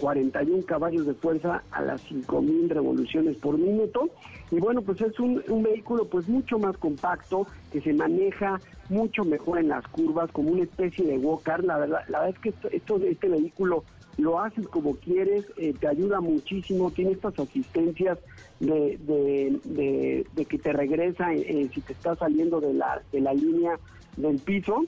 241 0.00 0.64
caballos 0.66 1.06
de 1.06 1.14
fuerza 1.14 1.62
a 1.70 1.82
las 1.82 2.00
5000 2.02 2.68
revoluciones 2.70 3.36
por 3.36 3.58
minuto. 3.58 4.08
Y 4.50 4.58
bueno, 4.58 4.82
pues 4.82 5.00
es 5.00 5.18
un, 5.20 5.42
un 5.48 5.62
vehículo 5.62 6.06
pues 6.08 6.26
mucho 6.28 6.58
más 6.58 6.76
compacto, 6.78 7.46
que 7.70 7.80
se 7.80 7.92
maneja 7.92 8.60
mucho 8.88 9.24
mejor 9.24 9.58
en 9.58 9.68
las 9.68 9.86
curvas, 9.88 10.30
como 10.32 10.50
una 10.50 10.64
especie 10.64 11.04
de 11.04 11.18
walker. 11.18 11.62
La 11.64 11.78
verdad, 11.78 12.00
la 12.08 12.20
verdad 12.20 12.34
es 12.36 12.42
que 12.42 12.48
esto, 12.50 12.68
esto- 12.70 12.96
este 13.04 13.28
vehículo 13.28 13.84
lo 14.16 14.40
haces 14.40 14.66
como 14.68 14.96
quieres, 14.96 15.44
eh, 15.56 15.72
te 15.78 15.86
ayuda 15.88 16.20
muchísimo, 16.20 16.90
tiene 16.90 17.12
estas 17.12 17.38
asistencias 17.38 18.18
de, 18.58 18.98
de, 19.64 20.44
que 20.44 20.58
te 20.58 20.72
regresa 20.72 21.32
eh, 21.32 21.70
si 21.72 21.80
te 21.80 21.92
estás 21.92 22.18
saliendo 22.18 22.60
de 22.60 22.74
la, 22.74 23.00
de 23.12 23.20
la 23.20 23.32
línea 23.32 23.78
del 24.16 24.38
piso. 24.38 24.84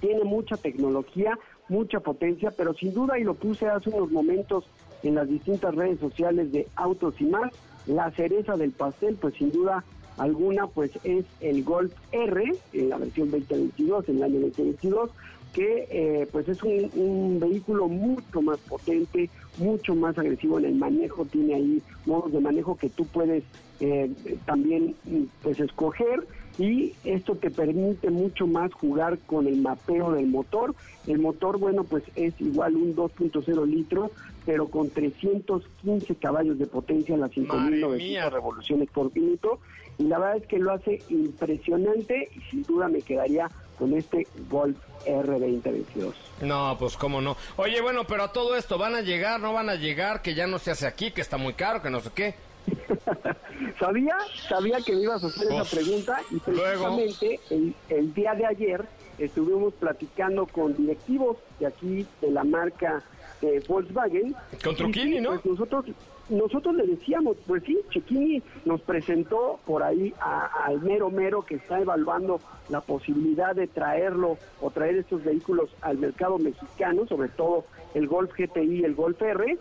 Tiene 0.00 0.24
mucha 0.24 0.56
tecnología, 0.58 1.38
mucha 1.68 2.00
potencia, 2.00 2.50
pero 2.56 2.74
sin 2.74 2.94
duda, 2.94 3.18
y 3.18 3.24
lo 3.24 3.34
puse 3.34 3.66
hace 3.66 3.90
unos 3.90 4.10
momentos 4.10 4.64
en 5.02 5.14
las 5.14 5.28
distintas 5.28 5.74
redes 5.74 6.00
sociales 6.00 6.52
de 6.52 6.66
Autos 6.76 7.20
y 7.20 7.24
más, 7.24 7.52
la 7.86 8.10
cereza 8.12 8.56
del 8.56 8.72
pastel, 8.72 9.16
pues 9.20 9.34
sin 9.34 9.52
duda 9.52 9.84
alguna, 10.18 10.66
pues 10.66 10.90
es 11.04 11.24
el 11.40 11.62
Golf 11.62 11.92
R, 12.12 12.52
en 12.72 12.88
la 12.88 12.98
versión 12.98 13.30
2022, 13.30 14.08
en 14.08 14.16
el 14.16 14.22
año 14.22 14.40
2022, 14.40 15.10
que 15.52 15.86
eh, 15.90 16.28
pues 16.30 16.48
es 16.48 16.62
un, 16.62 16.90
un 16.94 17.40
vehículo 17.40 17.88
mucho 17.88 18.42
más 18.42 18.58
potente, 18.58 19.30
mucho 19.58 19.94
más 19.94 20.18
agresivo 20.18 20.58
en 20.58 20.66
el 20.66 20.74
manejo, 20.74 21.24
tiene 21.24 21.54
ahí 21.54 21.82
modos 22.04 22.32
de 22.32 22.40
manejo 22.40 22.76
que 22.76 22.90
tú 22.90 23.06
puedes 23.06 23.42
eh, 23.80 24.10
también 24.44 24.94
mm, 25.04 25.24
pues 25.42 25.60
escoger 25.60 26.26
y 26.58 26.94
esto 27.04 27.34
te 27.34 27.50
permite 27.50 28.10
mucho 28.10 28.46
más 28.46 28.72
jugar 28.72 29.18
con 29.26 29.46
el 29.46 29.60
mapeo 29.60 30.12
del 30.12 30.26
motor. 30.26 30.74
El 31.06 31.18
motor, 31.18 31.58
bueno, 31.58 31.84
pues 31.84 32.02
es 32.14 32.32
igual 32.40 32.76
un 32.76 32.96
2.0 32.96 33.66
litros, 33.66 34.10
pero 34.44 34.68
con 34.68 34.88
315 34.90 36.14
caballos 36.16 36.58
de 36.58 36.66
potencia 36.66 37.14
a 37.14 37.18
las 37.18 37.30
5.900 37.32 38.30
revoluciones 38.30 38.88
por 38.90 39.14
minuto. 39.14 39.60
Y 39.98 40.04
la 40.04 40.18
verdad 40.18 40.36
es 40.38 40.46
que 40.46 40.58
lo 40.58 40.72
hace 40.72 41.02
impresionante 41.08 42.28
y 42.34 42.40
sin 42.50 42.62
duda 42.62 42.88
me 42.88 43.02
quedaría 43.02 43.50
con 43.78 43.94
este 43.94 44.26
Golf 44.48 44.76
R2022. 45.06 46.12
No, 46.42 46.76
pues 46.78 46.96
cómo 46.96 47.20
no. 47.20 47.36
Oye, 47.56 47.80
bueno, 47.80 48.04
pero 48.04 48.24
a 48.24 48.32
todo 48.32 48.56
esto, 48.56 48.78
¿van 48.78 48.94
a 48.94 49.02
llegar, 49.02 49.40
no 49.40 49.52
van 49.52 49.68
a 49.68 49.74
llegar? 49.74 50.22
Que 50.22 50.34
ya 50.34 50.46
no 50.46 50.58
se 50.58 50.70
hace 50.70 50.86
aquí, 50.86 51.10
que 51.10 51.20
está 51.20 51.36
muy 51.36 51.54
caro, 51.54 51.82
que 51.82 51.90
no 51.90 52.00
sé 52.00 52.10
qué. 52.14 52.34
Sabía, 53.78 54.16
sabía 54.48 54.78
que 54.84 54.94
me 54.94 55.02
ibas 55.02 55.24
a 55.24 55.28
hacer 55.28 55.52
esa 55.52 55.64
pregunta 55.64 56.20
y 56.30 56.38
precisamente 56.38 57.40
el, 57.50 57.74
el 57.88 58.14
día 58.14 58.34
de 58.34 58.46
ayer 58.46 58.84
estuvimos 59.18 59.74
platicando 59.74 60.46
con 60.46 60.76
directivos 60.76 61.38
de 61.58 61.66
aquí 61.66 62.06
de 62.20 62.30
la 62.30 62.44
marca 62.44 63.02
eh, 63.42 63.62
Volkswagen. 63.66 64.34
Con 64.62 64.76
Truquini, 64.76 65.20
¿no? 65.20 65.30
Pues 65.30 65.46
nosotros 65.46 65.86
nosotros 66.28 66.74
le 66.74 66.86
decíamos, 66.86 67.36
pues 67.46 67.62
sí, 67.64 67.78
Chequini 67.90 68.42
nos 68.64 68.80
presentó 68.80 69.60
por 69.64 69.84
ahí 69.84 70.12
al 70.20 70.80
mero 70.82 71.08
mero 71.08 71.42
que 71.42 71.54
está 71.54 71.80
evaluando 71.80 72.40
la 72.68 72.80
posibilidad 72.80 73.54
de 73.54 73.68
traerlo 73.68 74.36
o 74.60 74.70
traer 74.70 74.96
estos 74.96 75.22
vehículos 75.22 75.70
al 75.82 75.98
mercado 75.98 76.38
mexicano, 76.38 77.06
sobre 77.06 77.28
todo 77.28 77.64
el 77.94 78.08
Golf 78.08 78.32
GTI 78.36 78.80
y 78.80 78.84
el 78.84 78.96
Golf 78.96 79.22
R. 79.22 79.56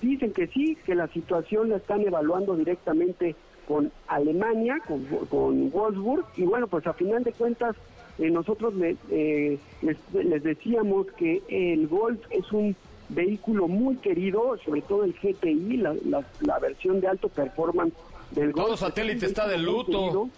Dicen 0.00 0.32
que 0.32 0.46
sí, 0.46 0.76
que 0.86 0.94
la 0.94 1.08
situación 1.08 1.68
la 1.68 1.76
están 1.76 2.00
evaluando 2.02 2.56
directamente 2.56 3.34
con 3.68 3.92
Alemania, 4.08 4.78
con, 4.86 5.04
con 5.28 5.70
Wolfsburg, 5.70 6.24
y 6.36 6.42
bueno, 6.44 6.66
pues 6.66 6.86
a 6.86 6.92
final 6.94 7.22
de 7.22 7.32
cuentas 7.32 7.76
eh, 8.18 8.30
nosotros 8.30 8.74
le- 8.74 8.96
eh, 9.10 9.58
les, 9.82 9.96
les 10.12 10.42
decíamos 10.42 11.06
que 11.16 11.42
el 11.48 11.86
Golf 11.86 12.20
es 12.30 12.50
un 12.52 12.74
vehículo 13.10 13.68
muy 13.68 13.96
querido, 13.96 14.56
sobre 14.64 14.82
todo 14.82 15.04
el 15.04 15.12
GTI, 15.14 15.76
la, 15.76 15.94
la- 16.06 16.24
la 16.40 16.58
versión 16.58 17.00
de 17.00 17.08
alto 17.08 17.28
performance 17.28 17.94
del 18.32 18.52
Todo 18.52 18.68
Golf. 18.68 18.80
satélite 18.80 19.16
Es 19.18 19.22
un 19.24 19.28
está 19.28 19.46
de 19.48 19.58
luto. 19.58 19.86
querido. 19.92 20.28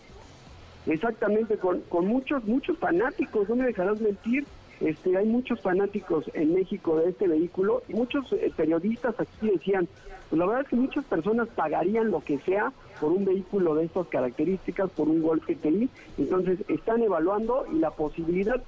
Exactamente, 0.87 1.57
con, 1.59 1.81
con 1.83 2.07
muchos, 2.09 2.45
muchos 2.45 2.77
fanáticos, 2.79 3.49
no 3.49 3.57
me 3.57 3.67
dejarás 3.67 4.01
mentir. 4.01 4.45
Este, 4.85 5.17
hay 5.17 5.27
muchos 5.27 5.61
fanáticos 5.61 6.25
en 6.35 6.55
México 6.55 6.97
de 6.97 7.11
este 7.11 7.29
vehículo 7.29 7.83
y 7.89 7.95
muchos 7.95 8.33
eh, 8.33 8.53
periodistas 8.57 9.15
aquí 9.21 9.51
decían, 9.51 9.87
pues 10.29 10.39
la 10.41 10.47
verdad 10.47 10.63
es 10.63 10.69
que 10.69 10.77
muchas 10.77 11.05
personas 11.05 11.49
pagarían 11.55 12.11
lo 12.11 12.21
que 12.21 12.39
sea 12.41 12.73
por 13.01 13.13
un 13.13 13.25
vehículo 13.25 13.77
de 13.77 13.85
estas 13.85 14.09
características, 14.09 14.91
por 14.91 15.09
un 15.09 15.23
Golf 15.23 15.47
GTI. 15.47 15.89
Entonces 16.19 16.59
están 16.69 17.01
evaluando 17.03 17.65
y 17.73 17.79
la 17.79 17.91
posibilidad, 17.91 18.61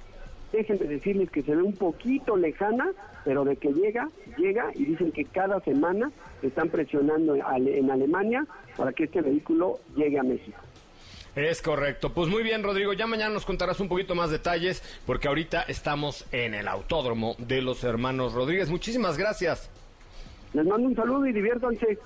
déjenme 0.53 0.85
decirles 0.85 1.29
que 1.31 1.41
se 1.41 1.53
ve 1.53 1.61
un 1.61 1.73
poquito 1.73 2.37
lejana, 2.37 2.91
pero 3.25 3.43
de 3.43 3.57
que 3.57 3.73
llega, 3.73 4.09
llega 4.37 4.71
y 4.73 4.85
dicen 4.85 5.11
que 5.11 5.25
cada 5.25 5.59
semana 5.61 6.11
están 6.41 6.69
presionando 6.69 7.35
en 7.35 7.91
Alemania 7.91 8.45
para 8.77 8.93
que 8.93 9.03
este 9.03 9.21
vehículo 9.21 9.79
llegue 9.97 10.17
a 10.17 10.23
México. 10.23 10.64
Es 11.35 11.61
correcto. 11.61 12.13
Pues 12.13 12.29
muy 12.29 12.43
bien, 12.43 12.63
Rodrigo. 12.63 12.93
Ya 12.93 13.07
mañana 13.07 13.33
nos 13.33 13.45
contarás 13.45 13.79
un 13.79 13.89
poquito 13.89 14.15
más 14.15 14.31
detalles, 14.31 14.81
porque 15.05 15.27
ahorita 15.27 15.63
estamos 15.63 16.25
en 16.31 16.53
el 16.53 16.67
autódromo 16.67 17.35
de 17.37 17.61
los 17.61 17.83
hermanos 17.83 18.33
Rodríguez. 18.33 18.69
Muchísimas 18.69 19.17
gracias. 19.17 19.69
Les 20.53 20.65
mando 20.65 20.87
un 20.87 20.95
saludo 20.95 21.25
y 21.27 21.33
diviértanse. 21.33 21.99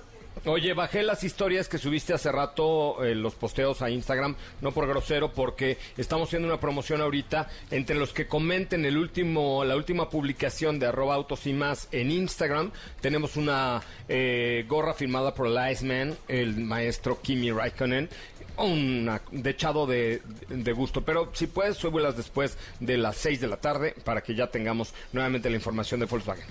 Oye, 0.46 0.72
bajé 0.72 1.02
las 1.02 1.22
historias 1.22 1.68
que 1.68 1.76
subiste 1.76 2.14
hace 2.14 2.32
rato, 2.32 3.04
eh, 3.04 3.14
los 3.14 3.34
posteos 3.34 3.82
a 3.82 3.90
Instagram, 3.90 4.36
no 4.62 4.72
por 4.72 4.86
grosero, 4.86 5.32
porque 5.32 5.76
estamos 5.98 6.28
haciendo 6.28 6.48
una 6.48 6.58
promoción 6.58 7.02
ahorita 7.02 7.48
entre 7.70 7.96
los 7.96 8.12
que 8.12 8.26
comenten 8.26 8.84
el 8.86 8.96
último, 8.96 9.64
la 9.64 9.76
última 9.76 10.08
publicación 10.08 10.78
de 10.78 10.86
arroba 10.86 11.14
autos 11.14 11.46
y 11.46 11.52
más 11.52 11.88
en 11.92 12.10
Instagram. 12.10 12.70
Tenemos 13.02 13.36
una 13.36 13.82
eh, 14.08 14.64
gorra 14.66 14.94
firmada 14.94 15.34
por 15.34 15.46
el 15.46 15.72
Iceman, 15.72 16.16
el 16.26 16.56
maestro 16.56 17.20
Kimi 17.20 17.50
Raikkonen. 17.50 18.08
Una 18.56 19.20
dechado 19.30 19.86
de, 19.86 20.22
de 20.48 20.72
gusto, 20.72 21.02
pero 21.02 21.30
si 21.32 21.46
puedes, 21.46 21.76
súbelas 21.76 22.16
después 22.16 22.58
de 22.78 22.98
las 22.98 23.16
6 23.16 23.40
de 23.40 23.46
la 23.48 23.56
tarde 23.56 23.94
para 24.04 24.22
que 24.22 24.34
ya 24.34 24.48
tengamos 24.48 24.92
nuevamente 25.12 25.48
la 25.48 25.56
información 25.56 26.00
de 26.00 26.06
Volkswagen. 26.06 26.46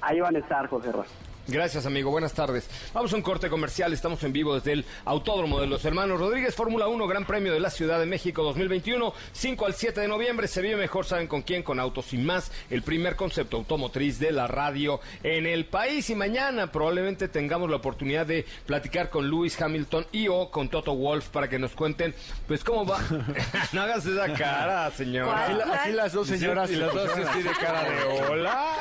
Ahí 0.00 0.20
van 0.20 0.36
a 0.36 0.40
estar, 0.40 0.66
José 0.66 0.92
Ra. 0.92 1.04
Gracias, 1.48 1.86
amigo. 1.86 2.12
Buenas 2.12 2.34
tardes. 2.34 2.70
Vamos 2.94 3.12
a 3.12 3.16
un 3.16 3.22
corte 3.22 3.50
comercial. 3.50 3.92
Estamos 3.92 4.22
en 4.22 4.32
vivo 4.32 4.54
desde 4.54 4.72
el 4.72 4.84
Autódromo 5.04 5.60
de 5.60 5.66
los 5.66 5.84
Hermanos 5.84 6.20
Rodríguez, 6.20 6.54
Fórmula 6.54 6.86
1, 6.86 7.06
Gran 7.08 7.26
Premio 7.26 7.52
de 7.52 7.58
la 7.58 7.68
Ciudad 7.68 7.98
de 7.98 8.06
México 8.06 8.44
2021, 8.44 9.12
5 9.32 9.66
al 9.66 9.74
7 9.74 10.00
de 10.02 10.08
noviembre. 10.08 10.46
Se 10.46 10.62
vive 10.62 10.76
mejor, 10.76 11.04
¿saben 11.04 11.26
con 11.26 11.42
quién? 11.42 11.64
Con 11.64 11.80
Autos 11.80 12.12
y 12.12 12.18
Más, 12.18 12.52
el 12.70 12.82
primer 12.82 13.16
concepto 13.16 13.56
automotriz 13.56 14.20
de 14.20 14.30
la 14.30 14.46
radio 14.46 15.00
en 15.24 15.46
el 15.46 15.64
país. 15.66 16.08
Y 16.10 16.14
mañana 16.14 16.70
probablemente 16.70 17.26
tengamos 17.26 17.68
la 17.68 17.76
oportunidad 17.76 18.24
de 18.24 18.46
platicar 18.64 19.10
con 19.10 19.28
Lewis 19.28 19.60
Hamilton 19.60 20.06
y 20.12 20.28
o 20.28 20.48
con 20.48 20.68
Toto 20.68 20.94
Wolf 20.94 21.28
para 21.30 21.48
que 21.48 21.58
nos 21.58 21.72
cuenten, 21.72 22.14
pues, 22.46 22.62
cómo 22.62 22.86
va. 22.86 23.00
no 23.72 23.82
hagas 23.82 24.06
esa 24.06 24.32
cara, 24.34 24.92
señora. 24.92 25.48
La- 25.52 25.82
aquí 25.82 25.92
las 25.92 26.12
dos 26.12 26.28
señoras. 26.28 26.70
Y 26.70 26.76
las 26.76 26.94
dos 26.94 27.10
así 27.10 27.42
de 27.42 27.50
cara 27.50 27.82
de 27.82 28.22
hola. 28.30 28.76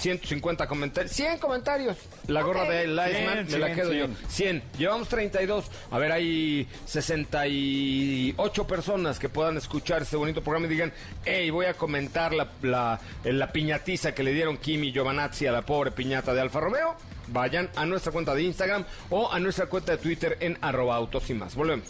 150 0.00 0.66
comentarios, 0.66 1.12
100 1.12 1.38
comentarios. 1.38 1.96
La 2.26 2.42
gorra 2.42 2.64
de 2.64 2.86
Lightman 2.86 3.46
100, 3.46 3.52
me 3.52 3.58
la 3.58 3.66
100, 3.66 3.76
quedo 3.76 3.92
yo. 3.92 4.06
100. 4.06 4.16
100. 4.28 4.62
Llevamos 4.78 5.08
32. 5.08 5.70
A 5.90 5.98
ver, 5.98 6.12
hay 6.12 6.66
68 6.86 8.66
personas 8.66 9.18
que 9.18 9.28
puedan 9.28 9.56
escuchar 9.56 10.02
este 10.02 10.16
bonito 10.16 10.42
programa 10.42 10.66
y 10.66 10.70
digan, 10.70 10.92
hey, 11.24 11.50
voy 11.50 11.66
a 11.66 11.74
comentar 11.74 12.32
la, 12.32 12.48
la, 12.62 13.00
la 13.24 13.52
piñatiza 13.52 14.14
que 14.14 14.22
le 14.22 14.32
dieron 14.32 14.56
Kimi 14.56 14.88
y 14.88 14.92
Giovanazzi 14.92 15.46
a 15.46 15.52
la 15.52 15.62
pobre 15.62 15.90
piñata 15.90 16.32
de 16.32 16.40
Alfa 16.40 16.60
Romeo. 16.60 16.96
Vayan 17.28 17.70
a 17.76 17.86
nuestra 17.86 18.10
cuenta 18.10 18.34
de 18.34 18.42
Instagram 18.42 18.84
o 19.10 19.30
a 19.30 19.38
nuestra 19.38 19.66
cuenta 19.66 19.92
de 19.92 19.98
Twitter 19.98 20.36
en 20.40 20.58
arroba 20.60 20.96
autos 20.96 21.28
y 21.30 21.34
más. 21.34 21.54
Volvemos. 21.54 21.86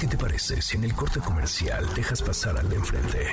¿Qué 0.00 0.06
te 0.06 0.16
parece 0.16 0.60
si 0.60 0.76
en 0.76 0.84
el 0.84 0.94
corte 0.94 1.20
comercial 1.20 1.86
dejas 1.94 2.20
pasar 2.20 2.58
al 2.58 2.68
de 2.68 2.76
enfrente? 2.76 3.28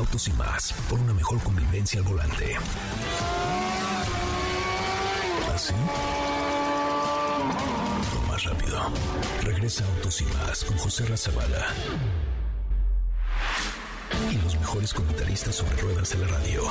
Autos 0.00 0.28
y 0.28 0.32
más, 0.32 0.72
por 0.88 0.98
una 0.98 1.12
mejor 1.12 1.38
convivencia 1.42 2.00
al 2.00 2.06
volante. 2.06 2.56
¿Así? 5.54 5.74
O 8.16 8.26
más 8.26 8.42
rápido. 8.44 8.80
Regresa 9.42 9.84
Autos 9.84 10.22
y 10.22 10.24
más 10.24 10.64
con 10.64 10.78
José 10.78 11.04
Razabala. 11.04 11.66
Y 14.30 14.36
los 14.36 14.58
mejores 14.58 14.94
comentaristas 14.94 15.56
sobre 15.56 15.76
ruedas 15.76 16.08
de 16.08 16.18
la 16.18 16.28
radio. 16.28 16.62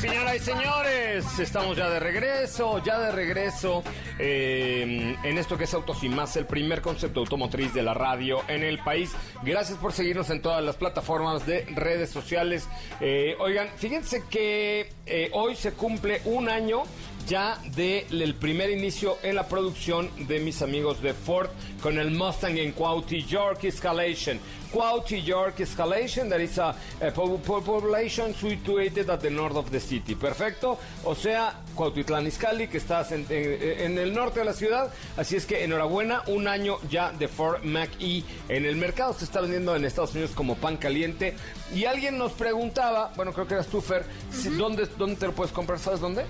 Señoras 0.00 0.36
y 0.36 0.38
señores, 0.38 1.38
estamos 1.38 1.76
ya 1.76 1.90
de 1.90 2.00
regreso, 2.00 2.82
ya 2.82 2.98
de 2.98 3.12
regreso 3.12 3.84
eh, 4.18 5.14
en 5.22 5.36
esto 5.36 5.58
que 5.58 5.64
es 5.64 5.74
Autos 5.74 6.02
y 6.02 6.08
Más, 6.08 6.36
el 6.36 6.46
primer 6.46 6.80
concepto 6.80 7.20
automotriz 7.20 7.74
de 7.74 7.82
la 7.82 7.92
radio 7.92 8.40
en 8.48 8.64
el 8.64 8.78
país. 8.78 9.12
Gracias 9.42 9.76
por 9.76 9.92
seguirnos 9.92 10.30
en 10.30 10.40
todas 10.40 10.64
las 10.64 10.76
plataformas 10.76 11.44
de 11.44 11.66
redes 11.74 12.08
sociales. 12.08 12.66
Eh, 13.02 13.36
oigan, 13.40 13.68
fíjense 13.76 14.22
que 14.30 14.90
eh, 15.04 15.28
hoy 15.34 15.54
se 15.54 15.72
cumple 15.72 16.22
un 16.24 16.48
año 16.48 16.84
ya 17.30 17.56
del 17.76 18.34
primer 18.34 18.70
inicio 18.70 19.16
en 19.22 19.36
la 19.36 19.46
producción 19.46 20.10
de 20.26 20.40
mis 20.40 20.62
amigos 20.62 21.00
de 21.00 21.14
Ford 21.14 21.48
con 21.80 21.96
el 21.96 22.10
Mustang 22.10 22.58
en 22.58 22.72
Quality 22.72 23.22
York 23.24 23.62
Escalation. 23.62 24.40
Quality 24.72 25.22
York 25.22 25.60
Escalation, 25.60 26.28
that 26.28 26.40
is 26.40 26.58
a, 26.58 26.70
a 27.00 27.10
po- 27.14 27.38
po- 27.38 27.60
population 27.62 28.34
situated 28.34 29.08
at 29.10 29.20
the 29.20 29.30
north 29.30 29.54
of 29.56 29.70
the 29.70 29.78
city. 29.80 30.14
Perfecto. 30.16 30.76
O 31.04 31.14
sea, 31.14 31.54
Cuautitlán 31.76 32.26
Izcalli, 32.26 32.66
que 32.68 32.78
estás 32.78 33.12
en, 33.12 33.24
en- 33.30 33.80
en 33.80 33.98
el 33.98 34.12
norte 34.12 34.40
de 34.40 34.46
la 34.46 34.52
ciudad. 34.52 34.92
Así 35.16 35.36
es 35.36 35.46
que 35.46 35.62
enhorabuena, 35.62 36.22
un 36.26 36.48
año 36.48 36.78
ya 36.90 37.12
de 37.12 37.28
Ford 37.28 37.62
Mac 37.62 37.90
E 38.00 38.24
en 38.48 38.64
el 38.64 38.74
mercado. 38.76 39.12
Se 39.14 39.24
está 39.24 39.40
vendiendo 39.40 39.74
en 39.76 39.84
Estados 39.84 40.12
Unidos 40.14 40.32
como 40.34 40.56
pan 40.56 40.76
caliente. 40.76 41.34
Y 41.74 41.84
alguien 41.84 42.18
nos 42.18 42.32
preguntaba, 42.32 43.12
bueno, 43.16 43.32
creo 43.32 43.46
que 43.46 43.54
eras 43.54 43.68
tú, 43.68 43.80
Fer, 43.80 44.04
si- 44.32 44.50
¿dónde, 44.50 44.86
¿dónde 44.98 45.14
te 45.16 45.26
lo 45.26 45.32
puedes 45.32 45.52
comprar? 45.52 45.78
¿Sabes 45.78 46.00
dónde? 46.00 46.24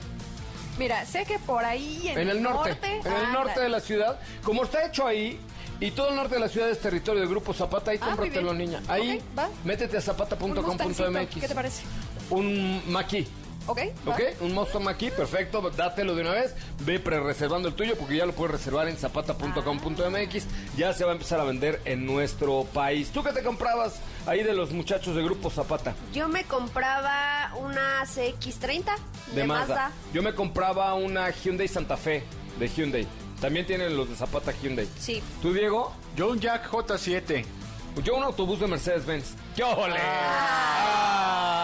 Mira, 0.81 1.05
sé 1.05 1.27
que 1.27 1.39
por 1.39 1.63
ahí 1.63 2.09
en, 2.09 2.19
En 2.21 2.29
el 2.31 2.43
norte, 2.43 2.75
en 2.83 3.07
el 3.07 3.33
norte 3.33 3.51
anda. 3.51 3.63
de 3.63 3.69
la 3.69 3.81
ciudad. 3.81 4.19
Como 4.43 4.65
está 4.65 4.87
hecho 4.87 5.07
ahí, 5.07 5.39
y 5.79 5.91
todo 5.91 6.09
el 6.09 6.17
norte 6.17 6.35
de 6.37 6.41
la 6.41 6.49
ciudad 6.49 6.71
es 6.71 6.81
territorio 6.81 7.21
del 7.21 7.29
Grupo 7.29 7.53
Zapata, 7.53 7.91
ahí 7.91 7.99
Ah, 8.01 8.07
cómpratelo, 8.07 8.55
niña. 8.55 8.81
Ahí, 8.89 9.19
Ok, 9.19 9.39
va. 9.39 9.49
métete 9.65 9.99
a 9.99 10.01
zapata.com.mx. 10.01 11.35
¿Qué 11.41 11.49
te 11.49 11.55
parece? 11.55 11.83
Un 12.31 12.83
maquí. 12.91 13.29
¿Ok? 13.67 13.79
va. 14.09 14.15
¿Ok? 14.15 14.21
Un 14.41 14.55
Mustang 14.55 14.89
aquí, 14.89 15.11
perfecto, 15.11 15.61
dátelo 15.71 16.15
de 16.15 16.23
una 16.23 16.31
vez, 16.33 16.55
ve 16.81 16.99
pre-reservando 16.99 17.69
el 17.69 17.75
tuyo 17.75 17.95
porque 17.97 18.17
ya 18.17 18.25
lo 18.25 18.33
puedes 18.33 18.53
reservar 18.53 18.89
en 18.89 18.97
zapata.com.mx, 18.97 20.47
ya 20.79 20.93
se 20.95 21.05
va 21.05 21.11
a 21.11 21.13
empezar 21.13 21.41
a 21.41 21.45
vender 21.45 21.81
en 21.85 22.07
nuestro 22.07 22.65
país. 22.73 23.11
¿Tú 23.11 23.23
qué 23.23 23.33
te 23.33 23.43
comprabas 23.43 24.01
ahí 24.27 24.43
de 24.43 24.55
los 24.55 24.71
muchachos 24.73 25.15
de 25.15 25.23
Grupo 25.23 25.51
Zapata? 25.51 25.95
Yo 26.13 26.27
me 26.27 26.45
compraba 26.45 27.40
una 27.57 28.03
CX30 28.05 28.85
de, 29.29 29.35
De 29.35 29.45
Mazda. 29.45 29.75
Mazda. 29.75 29.93
Yo 30.13 30.23
me 30.23 30.35
compraba 30.35 30.95
una 30.95 31.31
Hyundai 31.31 31.69
Santa 31.69 31.97
Fe 31.97 32.25
de 32.59 32.69
Hyundai. 32.69 33.07
También 33.41 33.67
tienen 33.67 33.97
los 33.97 34.09
de 34.09 34.17
Zapata 34.17 34.53
Hyundai. 34.53 34.89
Sí. 34.99 35.23
¿Tú, 35.41 35.53
Diego? 35.53 35.93
Yo 36.17 36.31
un 36.31 36.41
Jack 36.41 36.71
J7. 36.71 37.45
Yo 38.05 38.17
un 38.17 38.23
autobús 38.23 38.61
de 38.61 38.67
Mercedes-Benz. 38.67 39.35
¡Qué 39.57 39.65
ole! 39.65 39.97
Para 39.97 41.60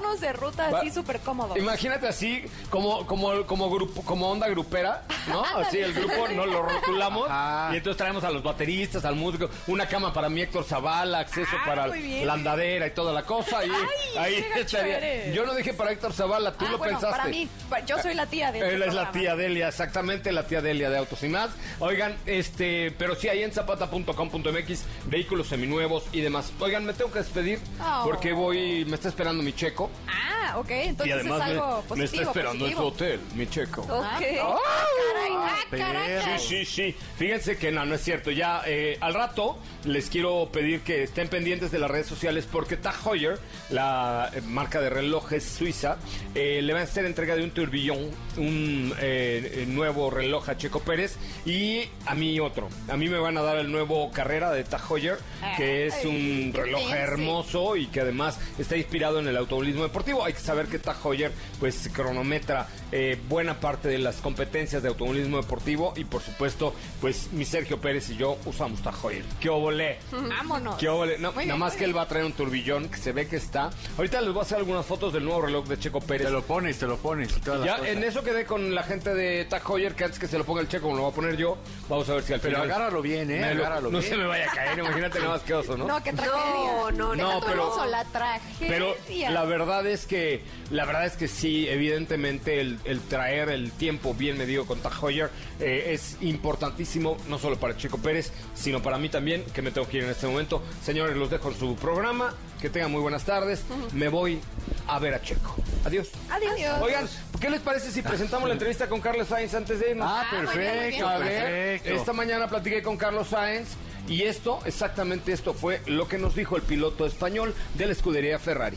irnos 0.00 0.20
de 0.20 0.32
ruta 0.32 0.70
Va- 0.70 0.78
así 0.80 0.90
súper 0.90 1.20
cómodo. 1.20 1.56
Imagínate 1.56 2.08
así, 2.08 2.44
como, 2.70 3.06
como, 3.06 3.44
como 3.46 3.70
grupo, 3.70 4.02
como 4.02 4.30
onda 4.30 4.48
grupera, 4.48 5.02
¿no? 5.28 5.42
Así 5.60 5.78
el 5.78 5.92
grupo 5.92 6.26
nos 6.28 6.46
lo 6.46 6.62
rotulamos 6.62 7.28
Ajá. 7.30 7.70
y 7.74 7.76
entonces 7.76 7.96
traemos 7.98 8.24
a 8.24 8.30
los 8.30 8.42
bateristas, 8.42 9.04
al 9.04 9.16
músico, 9.16 9.48
una 9.66 9.86
cama 9.86 10.12
para 10.12 10.28
mi 10.28 10.40
Héctor 10.42 10.64
Zavala, 10.64 11.18
acceso 11.20 11.50
Ah, 11.60 11.64
para 11.66 11.86
muy 11.88 12.00
bien. 12.00 12.26
la 12.26 12.32
andadera 12.34 12.86
y 12.86 12.90
toda 12.92 13.12
la 13.12 13.22
cosa. 13.24 13.64
Y 13.64 13.70
Ay, 13.70 14.16
ahí 14.18 14.34
qué 14.42 14.48
gacho 14.48 14.60
estaría. 14.62 14.96
eres. 14.98 15.34
Yo 15.34 15.44
no 15.44 15.54
dije 15.54 15.74
para 15.74 15.92
Héctor 15.92 16.12
Zavala, 16.12 16.52
tú 16.52 16.64
Ah, 16.66 16.72
lo 16.72 16.78
bueno, 16.78 16.94
pensaste. 16.98 17.16
para 17.18 17.28
mí, 17.30 17.48
pa- 17.68 17.80
yo 17.80 17.98
soy 18.00 18.14
la 18.14 18.26
tía 18.26 18.50
de 18.52 18.58
este 18.60 18.74
Él 18.74 18.82
es 18.82 18.94
la 18.94 19.02
programa. 19.10 19.12
tía 19.12 19.36
Delia, 19.36 19.68
exactamente 19.68 20.32
la 20.32 20.46
tía 20.46 20.60
Delia 20.62 20.88
de 20.90 20.98
Autos 20.98 21.22
y 21.22 21.28
más. 21.28 21.50
Oigan, 21.80 22.16
este, 22.26 22.90
pero 22.92 23.14
sí, 23.14 23.28
ahí 23.28 23.42
en 23.42 23.52
zapata.com.mx, 23.52 24.84
vehículos 25.06 25.48
seminuevos 25.48 26.04
y 26.12 26.20
demás. 26.20 26.52
Oigan, 26.60 26.84
me 26.84 26.92
tengo 26.94 27.10
que 27.12 27.18
despedir 27.20 27.60
Oh. 27.82 28.02
porque 28.04 28.32
voy, 28.32 28.84
me 28.86 28.94
está 28.94 29.08
esperando 29.08 29.42
mi 29.42 29.52
checo. 29.52 29.89
Ah, 30.08 30.56
ok, 30.58 30.70
entonces 30.70 31.06
y 31.08 31.12
además 31.12 31.40
es 31.40 31.46
me- 31.46 31.52
algo 31.52 31.82
me, 31.82 31.88
positivo. 31.88 32.04
está 32.04 32.22
esperando 32.22 32.66
en 32.66 32.72
su 32.76 32.82
hotel, 32.82 33.20
mi 33.34 33.46
checo. 33.48 33.82
Ok. 33.82 33.90
Ah, 33.92 34.18
caray, 34.20 35.32
ah, 35.34 35.56
perro. 35.70 35.84
caracas. 35.84 36.42
Sí, 36.42 36.64
sí, 36.64 36.92
sí. 36.92 36.96
Fíjense 37.16 37.56
que 37.56 37.70
no, 37.70 37.84
no 37.84 37.94
es 37.94 38.02
cierto. 38.02 38.30
Ya 38.30 38.62
eh, 38.66 38.96
al 39.00 39.14
rato 39.14 39.58
les 39.84 40.08
quiero 40.10 40.48
pedir 40.52 40.80
que 40.80 41.02
estén 41.04 41.28
pendientes 41.28 41.70
de 41.70 41.78
las 41.78 41.90
redes 41.90 42.06
sociales 42.06 42.48
porque 42.50 42.76
Tag 42.76 42.94
Heuer, 43.06 43.38
la 43.70 44.30
eh, 44.34 44.40
marca 44.42 44.80
de 44.80 44.90
relojes 44.90 45.44
suiza, 45.44 45.98
eh, 46.34 46.60
le 46.62 46.72
va 46.72 46.80
a 46.80 46.82
hacer 46.82 47.04
entrega 47.06 47.36
de 47.36 47.44
un 47.44 47.50
turbillón, 47.52 48.10
un 48.36 48.94
eh, 49.00 49.64
nuevo 49.68 50.10
reloj 50.10 50.48
a 50.48 50.56
Checo 50.56 50.80
Pérez 50.80 51.16
y 51.46 51.82
a 52.06 52.14
mí 52.14 52.40
otro. 52.40 52.68
A 52.88 52.96
mí 52.96 53.08
me 53.08 53.18
van 53.18 53.36
a 53.36 53.42
dar 53.42 53.58
el 53.58 53.70
nuevo 53.70 54.10
carrera 54.10 54.50
de 54.52 54.64
Tag 54.64 54.82
Heuer, 54.90 55.18
que 55.56 55.86
es 55.86 56.04
un 56.04 56.52
reloj 56.54 56.90
hermoso 56.92 57.76
y 57.76 57.86
que 57.86 58.00
además 58.00 58.38
está 58.58 58.76
inspirado 58.76 59.18
en 59.20 59.28
el 59.28 59.36
automovilismo 59.36 59.79
deportivo. 59.82 60.24
Hay 60.24 60.32
que 60.32 60.40
saber 60.40 60.66
que 60.66 60.78
Tag 60.78 60.96
Heuer 61.04 61.32
pues 61.58 61.88
cronometra 61.92 62.66
eh, 62.92 63.18
buena 63.28 63.60
parte 63.60 63.88
de 63.88 63.98
las 63.98 64.16
competencias 64.16 64.82
de 64.82 64.88
automovilismo 64.88 65.36
deportivo 65.38 65.92
y 65.96 66.04
por 66.04 66.22
supuesto 66.22 66.74
pues 67.00 67.32
mi 67.32 67.44
Sergio 67.44 67.80
Pérez 67.80 68.10
y 68.10 68.16
yo 68.16 68.36
usamos 68.46 68.82
Tag 68.82 68.94
Heuer. 69.02 69.22
¡Qué 69.40 69.48
óvole! 69.48 69.98
Vámonos. 70.12 70.76
¡Qué! 70.76 70.86
No, 70.86 70.96
Muy 70.98 71.16
nada 71.16 71.32
bien, 71.44 71.58
más 71.58 71.74
que 71.74 71.84
él 71.84 71.96
va 71.96 72.02
a 72.02 72.08
traer 72.08 72.24
un 72.24 72.32
turbillón 72.32 72.88
que 72.88 72.98
se 72.98 73.12
ve 73.12 73.26
que 73.28 73.36
está. 73.36 73.70
Ahorita 73.96 74.20
les 74.20 74.30
voy 74.32 74.40
a 74.40 74.42
hacer 74.42 74.58
algunas 74.58 74.84
fotos 74.86 75.12
del 75.12 75.24
nuevo 75.24 75.42
reloj 75.42 75.66
de 75.66 75.78
Checo 75.78 76.00
Pérez. 76.00 76.26
Te 76.26 76.32
lo 76.32 76.42
pones, 76.42 76.78
te 76.78 76.86
lo 76.86 76.96
pones. 76.96 77.30
y 77.36 77.40
Ya 77.64 77.78
en 77.86 78.02
eso 78.04 78.22
quedé 78.22 78.44
con 78.44 78.74
la 78.74 78.82
gente 78.82 79.14
de 79.14 79.44
Tag 79.44 79.62
Heuer 79.68 79.94
que 79.94 80.04
antes 80.04 80.18
que 80.18 80.26
se 80.28 80.38
lo 80.38 80.44
ponga 80.44 80.60
el 80.60 80.68
Checo, 80.68 80.84
como 80.86 80.96
lo 80.96 81.02
voy 81.02 81.12
a 81.12 81.14
poner 81.14 81.36
yo, 81.36 81.56
vamos 81.88 82.08
a 82.08 82.14
ver 82.14 82.22
si 82.24 82.32
al 82.32 82.40
Pero 82.40 82.56
final... 82.56 82.70
agárralo 82.70 83.02
bien, 83.02 83.30
¿eh? 83.30 83.40
me 83.40 83.54
lo- 83.54 83.60
Agárralo 83.64 83.90
no 83.90 83.98
bien. 83.98 84.10
se 84.10 84.16
me 84.16 84.26
vaya 84.26 84.50
a 84.50 84.54
caer, 84.54 84.78
imagínate 84.78 85.18
nada 85.20 85.30
más 85.32 85.42
que 85.42 85.54
oso, 85.54 85.76
¿no? 85.76 85.86
No, 85.86 86.02
qué 86.02 86.12
tragedia. 86.12 86.40
No, 86.42 86.90
no, 86.92 87.14
No, 87.14 87.40
pero- 87.46 87.84
la 87.86 88.04
tragedia. 88.04 88.68
Pero 88.68 88.94
la 89.32 89.44
verdad 89.44 89.59
es 89.86 90.06
que 90.06 90.42
la 90.70 90.84
verdad 90.84 91.06
es 91.06 91.12
que 91.16 91.28
sí, 91.28 91.68
evidentemente 91.68 92.60
el 92.60 92.78
el 92.84 93.00
traer 93.00 93.48
el 93.50 93.72
tiempo 93.72 94.14
bien 94.14 94.38
medido 94.38 94.66
con 94.66 94.80
Tag 94.80 94.92
Heuer 95.02 95.30
eh, 95.58 95.92
es 95.92 96.16
importantísimo, 96.20 97.16
no 97.28 97.38
solo 97.38 97.56
para 97.56 97.76
Checo 97.76 97.98
Pérez, 97.98 98.32
sino 98.54 98.82
para 98.82 98.98
mí 98.98 99.08
también, 99.08 99.44
que 99.54 99.62
me 99.62 99.70
tengo 99.70 99.86
que 99.88 99.98
ir 99.98 100.04
en 100.04 100.10
este 100.10 100.26
momento. 100.26 100.62
Señores, 100.82 101.16
los 101.16 101.30
dejo 101.30 101.50
en 101.50 101.58
su 101.58 101.76
programa. 101.76 102.34
Que 102.60 102.68
tengan 102.68 102.90
muy 102.90 103.00
buenas 103.00 103.24
tardes. 103.24 103.62
Me 103.94 104.08
voy 104.08 104.38
a 104.86 104.98
ver 104.98 105.14
a 105.14 105.22
Checo. 105.22 105.56
Adiós. 105.86 106.10
Adiós. 106.28 106.82
Oigan, 106.82 107.08
¿qué 107.40 107.48
les 107.48 107.60
parece 107.60 107.90
si 107.90 108.02
presentamos 108.02 108.48
la 108.48 108.52
entrevista 108.52 108.86
con 108.86 109.00
Carlos 109.00 109.28
Sainz 109.28 109.54
antes 109.54 109.80
de 109.80 109.92
irnos? 109.92 110.06
Ah, 110.06 110.26
perfecto, 110.30 111.08
A 111.08 111.18
ver, 111.18 111.78
perfecto. 111.78 111.98
esta 111.98 112.12
mañana 112.12 112.48
platiqué 112.48 112.82
con 112.82 112.98
Carlos 112.98 113.28
Sainz 113.28 113.68
y 114.08 114.22
esto, 114.24 114.60
exactamente 114.66 115.32
esto 115.32 115.54
fue 115.54 115.80
lo 115.86 116.06
que 116.06 116.18
nos 116.18 116.34
dijo 116.34 116.56
el 116.56 116.62
piloto 116.62 117.06
español 117.06 117.54
de 117.74 117.86
la 117.86 117.92
escudería 117.92 118.38
Ferrari. 118.38 118.76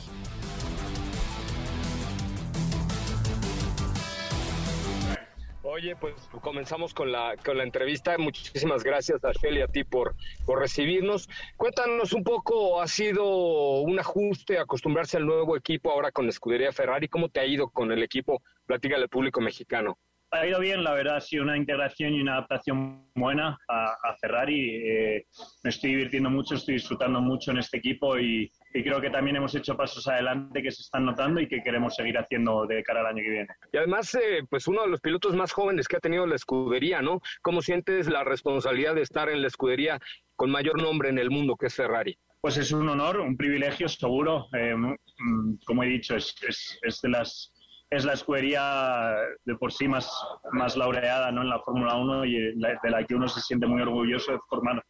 Oye, 5.74 5.96
pues 5.96 6.14
comenzamos 6.42 6.94
con 6.94 7.12
la, 7.12 7.36
con 7.44 7.58
la 7.58 7.64
entrevista. 7.64 8.16
Muchísimas 8.20 8.84
gracias 8.84 9.26
a 9.26 9.32
Shell 9.32 9.58
y 9.58 9.62
a 9.62 9.68
ti 9.68 9.84
por, 9.84 10.14
por 10.46 10.60
recibirnos. 10.60 11.28
Cuéntanos 11.58 12.14
un 12.14 12.24
poco, 12.24 12.80
¿ha 12.80 12.88
sido 12.88 13.82
un 13.82 13.98
ajuste 13.98 14.60
acostumbrarse 14.60 15.18
al 15.18 15.26
nuevo 15.26 15.58
equipo 15.58 15.90
ahora 15.90 16.12
con 16.12 16.26
la 16.26 16.30
escudería 16.30 16.72
Ferrari? 16.72 17.08
¿Cómo 17.08 17.30
te 17.30 17.40
ha 17.40 17.48
ido 17.48 17.72
con 17.72 17.92
el 17.92 18.04
equipo? 18.04 18.44
Platícale 18.68 19.02
al 19.02 19.10
público 19.10 19.42
mexicano. 19.42 19.98
Ha 20.34 20.48
ido 20.48 20.60
bien, 20.60 20.84
la 20.84 20.94
verdad, 20.94 21.18
ha 21.18 21.22
sido 21.22 21.44
una 21.44 21.58
integración 21.58 22.14
y 22.14 22.22
una 22.22 22.34
adaptación 22.34 23.06
buena 23.16 23.58
a, 23.68 23.86
a 23.86 24.16
Ferrari. 24.20 24.82
Eh, 24.84 25.26
me 25.64 25.70
estoy 25.70 25.92
divirtiendo 25.92 26.30
mucho, 26.30 26.56
estoy 26.56 26.76
disfrutando 26.76 27.22
mucho 27.22 27.52
en 27.52 27.60
este 27.60 27.78
equipo 27.78 28.18
y, 28.18 28.52
y 28.74 28.84
creo 28.84 29.00
que 29.00 29.10
también 29.10 29.36
hemos 29.36 29.54
hecho 29.56 29.78
pasos 29.78 30.08
adelante 30.08 30.62
que 30.62 30.72
se 30.72 30.82
están 30.82 31.06
notando 31.06 31.40
y 31.40 31.48
que 31.48 31.62
queremos 31.62 31.96
seguir 31.96 32.18
haciendo 32.18 32.66
de 32.66 32.84
cara 32.84 33.02
al 33.02 33.08
año 33.08 33.24
que 33.24 33.30
viene. 33.30 33.48
Y 33.72 33.78
además, 33.78 34.14
eh, 34.16 34.44
pues 34.50 34.68
uno 34.68 34.82
de 34.84 34.90
los 34.90 35.02
pilotos 35.02 35.36
más 35.36 35.52
jóvenes 35.52 35.88
que 35.88 35.98
ha 35.98 36.02
tenido 36.02 36.26
la 36.26 36.36
escudería, 36.36 37.02
¿no? 37.02 37.22
¿Cómo 37.42 37.62
sientes 37.62 38.08
la 38.08 38.24
responsabilidad 38.24 38.96
de 38.96 39.02
estar 39.02 39.30
en 39.30 39.42
la 39.42 39.48
escudería 39.48 40.00
con 40.36 40.50
mayor 40.50 40.82
nombre 40.82 41.10
en 41.10 41.20
el 41.20 41.30
mundo 41.30 41.56
que 41.56 41.68
es 41.68 41.76
Ferrari? 41.76 42.18
Pues 42.42 42.58
es 42.58 42.74
un 42.74 42.90
honor, 42.90 43.22
un 43.22 43.38
privilegio, 43.38 43.88
seguro. 43.88 44.48
Eh, 44.54 44.76
mm, 44.76 45.60
como 45.66 45.84
he 45.84 45.88
dicho, 45.88 46.16
es, 46.18 46.36
es, 46.46 46.78
es 46.82 47.00
de 47.02 47.10
las 47.10 47.53
es 47.96 48.06
la 48.06 48.14
escudería 48.14 49.16
de 49.46 49.56
por 49.56 49.72
sí 49.72 49.88
más, 49.88 50.12
más 50.52 50.76
laureada 50.76 51.32
¿no? 51.32 51.44
en 51.44 51.50
la 51.50 51.60
Fórmula 51.60 51.96
1 51.96 52.26
y 52.26 52.56
de 52.56 52.90
la 52.90 53.04
que 53.04 53.16
uno 53.16 53.28
se 53.28 53.42
siente 53.42 53.68
muy 53.68 53.82
orgulloso 53.82 54.32
de 54.32 54.40
formar 54.50 54.84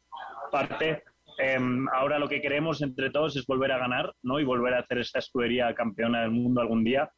parte. 0.52 1.04
Eh, 1.40 1.60
ahora 1.94 2.20
lo 2.20 2.30
que 2.30 2.42
queremos 2.42 2.82
entre 2.82 3.10
todos 3.10 3.36
es 3.36 3.46
volver 3.46 3.72
a 3.74 3.80
ganar 3.80 4.14
¿no? 4.22 4.40
y 4.40 4.46
volver 4.46 4.76
a 4.76 4.80
hacer 4.80 5.00
esta 5.00 5.20
escudería 5.20 5.74
campeona 5.74 6.22
del 6.22 6.32
mundo 6.32 6.62
algún 6.62 6.84
día. 6.84 7.12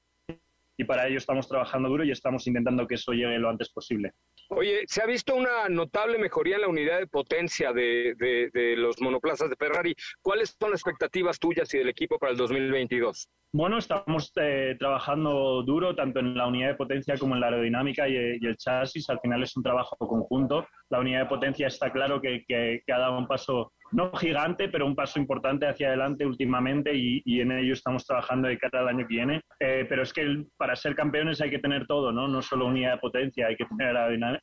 Y 0.78 0.84
para 0.84 1.08
ello 1.08 1.18
estamos 1.18 1.48
trabajando 1.48 1.90
duro 1.90 2.04
y 2.04 2.12
estamos 2.12 2.46
intentando 2.48 2.86
que 2.88 2.96
eso 2.96 3.12
llegue 3.14 3.40
lo 3.40 3.50
antes 3.50 3.72
posible. 3.72 4.12
Oye, 4.50 4.84
se 4.88 5.02
ha 5.02 5.06
visto 5.06 5.36
una 5.36 5.70
notable 5.70 6.18
mejoría 6.18 6.56
en 6.56 6.62
la 6.62 6.68
unidad 6.68 7.00
de 7.00 7.08
potencia 7.08 7.72
de, 7.74 8.14
de- 8.18 8.50
de 8.54 8.76
los 8.76 9.02
monoplazas 9.02 9.50
de 9.50 9.56
Ferrari. 9.56 9.96
¿Cuáles 10.22 10.56
son 10.60 10.72
las 10.72 10.82
expectativas 10.82 11.40
tuyas 11.40 11.74
y 11.74 11.78
del 11.80 11.90
equipo 11.90 12.20
para 12.20 12.32
el 12.34 12.38
2022? 12.38 13.30
Bueno, 13.54 13.78
estamos 13.78 14.34
eh, 14.36 14.76
trabajando 14.78 15.64
duro 15.64 15.96
tanto 15.96 16.20
en 16.20 16.36
la 16.36 16.46
unidad 16.46 16.68
de 16.70 16.76
potencia 16.76 17.16
como 17.18 17.36
en 17.36 17.42
la 17.42 17.48
aerodinámica 17.48 18.08
y, 18.08 18.14
y 18.42 18.46
el 18.46 18.58
chasis. 18.58 19.10
Al 19.10 19.20
final 19.22 19.42
es 19.44 19.56
un 19.56 19.64
trabajo 19.64 19.96
conjunto. 19.98 20.68
La 20.90 21.00
unidad 21.00 21.22
de 21.22 21.30
potencia 21.30 21.68
está 21.68 21.92
claro 21.92 22.20
que, 22.22 22.44
que- 22.46 22.82
que 22.86 22.94
ha 22.94 23.00
dado 23.00 23.18
un 23.18 23.28
paso, 23.28 23.72
no 23.96 24.12
gigante, 24.12 24.68
pero 24.68 24.86
un 24.86 24.96
paso 24.96 25.20
importante 25.20 25.68
hacia 25.68 25.88
adelante 25.88 26.26
últimamente 26.26 26.92
y, 26.94 27.22
en 27.40 27.52
ello 27.52 27.74
estamos 27.74 28.06
trabajando 28.06 28.48
de 28.48 28.58
cara 28.58 28.82
al 28.82 28.90
año 28.90 29.08
que 29.08 29.16
viene. 29.16 29.42
Eh, 29.60 29.86
pero 29.88 30.04
es 30.04 30.12
que 30.12 30.46
para 30.58 30.76
ser 30.76 30.96
campeones 30.96 31.40
hay 31.40 31.50
que 31.50 31.60
tener 31.60 31.88
todo, 31.88 32.12
¿no? 32.12 32.28
No 32.28 32.42
solo 32.42 32.68
unidad 32.68 32.94
de 32.94 32.98
potencia, 33.00 33.48
hay 33.48 33.56
que 33.56 33.66
tener 33.66 33.96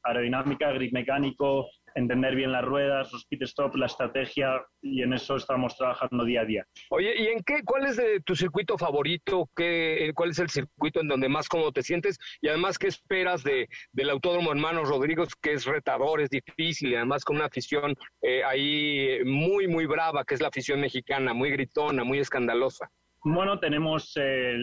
aerodinámica, 0.03 0.73
grip 0.73 0.93
mecánico, 0.93 1.69
entender 1.95 2.35
bien 2.35 2.53
las 2.53 2.65
ruedas, 2.65 3.13
los 3.13 3.27
pit 3.27 3.43
stop, 3.43 3.77
la 3.77 3.87
estrategia 3.87 4.65
y 4.81 5.03
en 5.03 5.13
eso 5.13 5.37
estamos 5.37 5.77
trabajando 5.77 6.25
día 6.25 6.43
a 6.43 6.45
día. 6.45 6.67
Oye, 6.91 7.15
¿y 7.17 7.27
en 7.29 7.43
qué, 7.43 7.63
cuál 7.65 7.87
es 7.87 7.97
de 7.97 8.21
tu 8.21 8.35
circuito 8.35 8.79
favorito? 8.79 9.49
¿Qué, 9.57 10.11
¿Cuál 10.15 10.31
es 10.31 10.39
el 10.39 10.51
circuito 10.51 11.01
en 11.01 11.09
donde 11.09 11.29
más 11.29 11.49
cómodo 11.49 11.73
te 11.73 11.83
sientes? 11.83 12.19
Y 12.41 12.49
además, 12.49 12.79
¿qué 12.79 12.89
esperas 12.89 13.43
de, 13.43 13.69
del 13.93 14.11
Autódromo 14.11 14.53
Hermanos 14.53 14.89
Rodríguez, 14.89 15.29
que 15.41 15.53
es 15.53 15.65
retador, 15.65 16.21
es 16.21 16.31
difícil, 16.31 16.93
y 16.93 16.97
además 16.97 17.25
con 17.25 17.37
una 17.37 17.47
afición 17.47 17.95
eh, 18.23 18.43
ahí 18.45 19.19
muy, 19.25 19.69
muy 19.69 19.87
brava, 19.87 20.25
que 20.25 20.35
es 20.35 20.41
la 20.41 20.49
afición 20.49 20.81
mexicana, 20.81 21.33
muy 21.33 21.51
gritona, 21.51 22.05
muy 22.05 22.19
escandalosa? 22.19 22.91
Bueno, 23.25 23.59
tenemos 23.61 24.13
eh, 24.17 24.59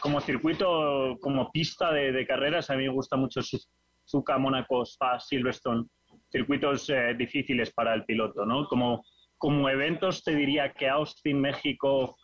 como 0.00 0.20
circuito, 0.20 1.16
como 1.20 1.50
pista 1.50 1.92
de, 1.92 2.12
de 2.12 2.26
carreras, 2.26 2.70
a 2.70 2.76
mí 2.76 2.84
me 2.84 2.92
gusta 2.92 3.16
mucho 3.16 3.40
Suzuka, 3.42 4.38
Mónaco, 4.38 4.84
Spa, 4.84 5.18
Silverstone, 5.18 5.86
circuitos 6.30 6.88
eh, 6.90 7.14
difíciles 7.16 7.72
para 7.72 7.94
el 7.94 8.04
piloto, 8.04 8.44
¿no? 8.44 8.66
Como, 8.66 9.04
como 9.38 9.68
eventos 9.68 10.24
te 10.24 10.34
diría 10.34 10.72
que 10.72 10.88
Austin, 10.88 11.40
México, 11.40 12.16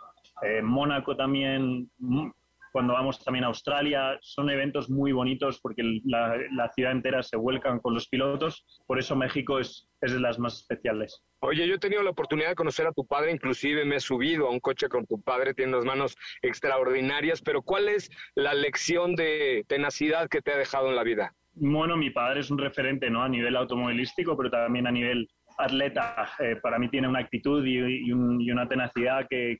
eh, 0.42 0.62
Mónaco 0.62 1.16
también, 1.16 1.90
mm, 1.98 2.30
cuando 2.72 2.94
vamos 2.94 3.22
también 3.22 3.44
a 3.44 3.48
Australia, 3.48 4.18
son 4.22 4.48
eventos 4.50 4.88
muy 4.88 5.12
bonitos 5.12 5.60
porque 5.60 5.82
la 6.04 6.70
ciudad 6.74 6.92
entera 6.92 7.22
se 7.22 7.36
vuelcan 7.36 7.80
con 7.80 7.92
los 7.92 8.08
pilotos, 8.08 8.64
por 8.86 8.98
eso 8.98 9.14
México 9.14 9.58
es, 9.58 9.90
es 10.00 10.12
de 10.12 10.20
las 10.20 10.38
más 10.38 10.56
especiales. 10.56 11.22
Oye, 11.40 11.66
yo 11.66 11.74
he 11.74 11.78
tenido 11.78 12.02
la 12.02 12.10
oportunidad 12.10 12.50
de 12.50 12.54
conocer 12.54 12.86
a 12.86 12.92
tu 12.92 13.06
padre, 13.06 13.32
inclusive 13.32 13.84
me 13.84 13.96
he 13.96 14.00
subido 14.00 14.46
a 14.46 14.50
un 14.50 14.60
coche 14.60 14.88
con 14.88 15.06
tu 15.06 15.20
padre, 15.20 15.54
tiene 15.54 15.72
unas 15.72 15.84
manos 15.84 16.16
extraordinarias, 16.42 17.42
pero 17.42 17.62
¿cuál 17.62 17.88
es 17.88 18.10
la 18.34 18.54
lección 18.54 19.14
de 19.14 19.64
tenacidad 19.68 20.28
que 20.28 20.40
te 20.40 20.52
ha 20.52 20.56
dejado 20.56 20.88
en 20.88 20.96
la 20.96 21.04
vida? 21.04 21.34
Bueno, 21.54 21.96
mi 21.96 22.10
padre 22.10 22.40
es 22.40 22.50
un 22.50 22.58
referente 22.58 23.10
¿no? 23.10 23.22
a 23.22 23.28
nivel 23.28 23.56
automovilístico, 23.56 24.36
pero 24.36 24.50
también 24.50 24.86
a 24.86 24.90
nivel 24.90 25.28
atleta. 25.58 26.30
Eh, 26.38 26.56
para 26.62 26.78
mí 26.78 26.88
tiene 26.88 27.08
una 27.08 27.20
actitud 27.20 27.64
y, 27.64 27.76
y 28.06 28.12
un- 28.12 28.40
y 28.40 28.50
una 28.50 28.66
tenacidad 28.66 29.26
que, 29.28 29.58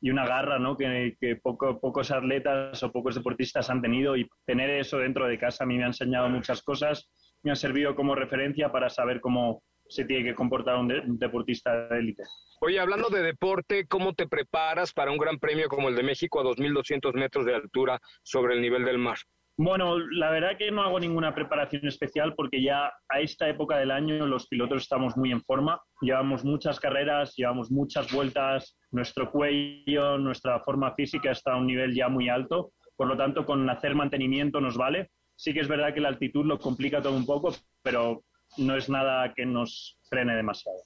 y 0.00 0.10
una 0.10 0.26
garra 0.26 0.58
¿no? 0.58 0.76
que, 0.76 1.16
que 1.20 1.36
poco- 1.36 1.80
pocos 1.80 2.10
atletas 2.10 2.82
o 2.82 2.90
pocos 2.90 3.14
deportistas 3.14 3.70
han 3.70 3.80
tenido 3.80 4.16
y 4.16 4.28
tener 4.44 4.68
eso 4.70 4.98
dentro 4.98 5.26
de 5.28 5.38
casa 5.38 5.64
a 5.64 5.66
mí 5.66 5.76
me 5.78 5.84
ha 5.84 5.88
enseñado 5.88 6.28
muchas 6.28 6.62
cosas, 6.62 7.08
me 7.44 7.52
ha 7.52 7.54
servido 7.56 7.94
como 7.94 8.14
referencia 8.16 8.72
para 8.72 8.90
saber 8.90 9.20
cómo 9.20 9.62
se 9.88 10.04
tiene 10.04 10.24
que 10.24 10.34
comportar 10.34 10.76
un, 10.76 10.92
un 10.92 11.18
deportista 11.18 11.88
de 11.88 11.98
élite. 11.98 12.22
Oye, 12.60 12.78
hablando 12.78 13.08
de 13.08 13.22
deporte, 13.22 13.86
¿cómo 13.86 14.12
te 14.12 14.26
preparas 14.26 14.92
para 14.92 15.12
un 15.12 15.18
gran 15.18 15.38
premio 15.38 15.68
como 15.68 15.88
el 15.88 15.94
de 15.94 16.02
México 16.02 16.40
a 16.40 16.44
2.200 16.44 17.14
metros 17.14 17.46
de 17.46 17.54
altura 17.54 17.98
sobre 18.22 18.54
el 18.54 18.60
nivel 18.60 18.84
del 18.84 18.98
mar? 18.98 19.16
Bueno, 19.60 19.98
la 19.98 20.30
verdad 20.30 20.56
que 20.56 20.70
no 20.70 20.82
hago 20.82 21.00
ninguna 21.00 21.34
preparación 21.34 21.84
especial 21.88 22.32
porque 22.36 22.62
ya 22.62 22.92
a 23.08 23.20
esta 23.20 23.48
época 23.48 23.76
del 23.76 23.90
año 23.90 24.24
los 24.24 24.46
pilotos 24.46 24.82
estamos 24.82 25.16
muy 25.16 25.32
en 25.32 25.42
forma. 25.42 25.82
Llevamos 26.00 26.44
muchas 26.44 26.78
carreras, 26.78 27.34
llevamos 27.36 27.68
muchas 27.68 28.12
vueltas, 28.12 28.78
nuestro 28.92 29.32
cuello, 29.32 30.16
nuestra 30.16 30.60
forma 30.60 30.94
física 30.94 31.32
está 31.32 31.54
a 31.54 31.56
un 31.56 31.66
nivel 31.66 31.92
ya 31.92 32.08
muy 32.08 32.28
alto. 32.28 32.70
Por 32.94 33.08
lo 33.08 33.16
tanto, 33.16 33.44
con 33.44 33.68
hacer 33.68 33.96
mantenimiento 33.96 34.60
nos 34.60 34.76
vale. 34.76 35.10
Sí 35.34 35.52
que 35.52 35.60
es 35.60 35.68
verdad 35.68 35.92
que 35.92 36.02
la 36.02 36.10
altitud 36.10 36.46
lo 36.46 36.60
complica 36.60 37.02
todo 37.02 37.16
un 37.16 37.26
poco, 37.26 37.52
pero 37.82 38.22
no 38.58 38.76
es 38.76 38.88
nada 38.88 39.34
que 39.34 39.44
nos 39.44 39.98
frene 40.08 40.36
demasiado. 40.36 40.78